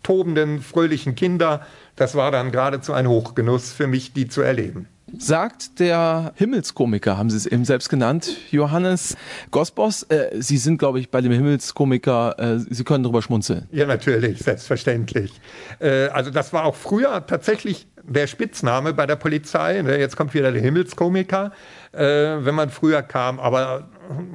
tobenden, 0.02 0.62
fröhlichen 0.62 1.14
Kinder, 1.14 1.66
das 1.96 2.16
war 2.16 2.32
dann 2.32 2.52
geradezu 2.52 2.94
ein 2.94 3.08
Hochgenuss 3.08 3.74
für 3.74 3.88
mich, 3.88 4.14
die 4.14 4.28
zu 4.28 4.42
erleben 4.42 4.88
sagt 5.18 5.80
der 5.80 6.34
Himmelskomiker, 6.36 7.18
haben 7.18 7.30
Sie 7.30 7.38
es 7.38 7.46
eben 7.46 7.66
selbst 7.66 7.90
genannt, 7.90 8.38
Johannes 8.52 9.18
Gosbos. 9.52 10.04
Äh, 10.04 10.42
Sie 10.42 10.58
sind, 10.58 10.78
glaube 10.78 11.00
ich, 11.00 11.10
bei 11.10 11.22
dem 11.22 11.32
Himmelskomiker, 11.32 12.40
äh, 12.40 12.60
Sie 12.60 12.84
können 12.84 13.04
darüber 13.04 13.22
schmunzeln. 13.22 13.68
Ja, 13.72 13.86
natürlich, 13.86 14.40
selbstverständlich. 14.40 15.34
Äh, 15.80 16.08
also 16.08 16.32
das 16.32 16.54
war 16.54 16.66
auch 16.66 16.76
früher 16.76 17.26
tatsächlich 17.26 17.88
der 18.04 18.28
Spitzname 18.28 18.94
bei 18.94 19.06
der 19.06 19.16
Polizei. 19.16 19.82
Ne? 19.82 20.00
Jetzt 20.00 20.16
kommt 20.16 20.34
wieder 20.34 20.52
der 20.52 20.62
Himmelskomiker, 20.62 21.52
äh, 21.92 22.02
wenn 22.02 22.56
man 22.56 22.70
früher 22.70 23.02
kam. 23.04 23.40
Aber 23.40 23.90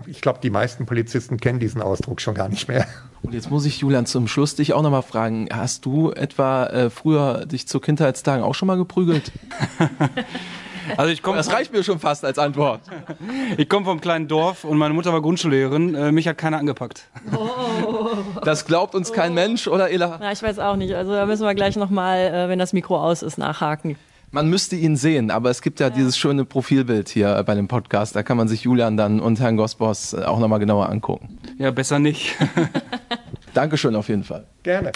ich 0.06 0.20
glaube, 0.20 0.40
die 0.42 0.50
meisten 0.50 0.86
Polizisten 0.86 1.38
kennen 1.38 1.58
diesen 1.58 1.82
Ausdruck 1.82 2.20
schon 2.20 2.34
gar 2.34 2.48
nicht 2.48 2.68
mehr. 2.68 2.86
Und 3.22 3.34
jetzt 3.34 3.50
muss 3.50 3.64
ich, 3.64 3.78
Julian, 3.78 4.06
zum 4.06 4.28
Schluss 4.28 4.54
dich 4.54 4.72
auch 4.72 4.82
nochmal 4.82 5.02
fragen. 5.02 5.48
Hast 5.52 5.84
du 5.84 6.12
etwa 6.12 6.66
äh, 6.66 6.90
früher 6.90 7.46
dich 7.46 7.66
zu 7.66 7.80
Kindheitstagen 7.80 8.44
auch 8.44 8.54
schon 8.54 8.66
mal 8.66 8.76
geprügelt? 8.76 9.32
Also 10.96 11.12
ich 11.12 11.22
komm, 11.22 11.36
das 11.36 11.52
reicht 11.52 11.72
mir 11.72 11.82
schon 11.82 11.98
fast 11.98 12.24
als 12.24 12.38
Antwort. 12.38 12.80
Ich 13.56 13.68
komme 13.68 13.84
vom 13.84 14.00
kleinen 14.00 14.28
Dorf 14.28 14.64
und 14.64 14.78
meine 14.78 14.94
Mutter 14.94 15.12
war 15.12 15.20
Grundschullehrerin. 15.20 15.94
Äh, 15.94 16.12
mich 16.12 16.28
hat 16.28 16.38
keiner 16.38 16.58
angepackt. 16.58 17.08
Das 18.44 18.66
glaubt 18.66 18.94
uns 18.94 19.12
kein 19.12 19.34
Mensch, 19.34 19.66
oder 19.66 19.90
Ela? 19.90 20.18
Na, 20.20 20.32
ich 20.32 20.42
weiß 20.42 20.58
auch 20.58 20.76
nicht. 20.76 20.94
Also 20.94 21.12
da 21.12 21.26
müssen 21.26 21.44
wir 21.44 21.54
gleich 21.54 21.76
nochmal, 21.76 22.18
äh, 22.18 22.48
wenn 22.48 22.58
das 22.58 22.72
Mikro 22.72 23.02
aus 23.02 23.22
ist, 23.22 23.38
nachhaken. 23.38 23.96
Man 24.30 24.48
müsste 24.50 24.76
ihn 24.76 24.96
sehen, 24.96 25.30
aber 25.30 25.50
es 25.50 25.62
gibt 25.62 25.80
ja, 25.80 25.88
ja, 25.88 25.94
dieses 25.94 26.18
schöne 26.18 26.44
Profilbild 26.44 27.08
hier 27.08 27.42
bei 27.44 27.54
dem 27.54 27.68
Podcast. 27.68 28.16
Da 28.16 28.22
kann 28.22 28.36
man 28.36 28.48
sich 28.48 28.62
Julian 28.62 28.96
dann 28.96 29.20
und 29.20 29.40
Herrn 29.40 29.56
Gosbos 29.56 30.14
auch 30.14 30.38
nochmal 30.38 30.58
genauer 30.58 30.88
angucken. 30.88 31.38
Ja, 31.58 31.70
besser 31.70 31.98
nicht. 31.98 32.36
Dankeschön 33.54 33.94
auf 33.94 34.08
jeden 34.08 34.24
Fall. 34.24 34.46
Gerne. 34.62 34.92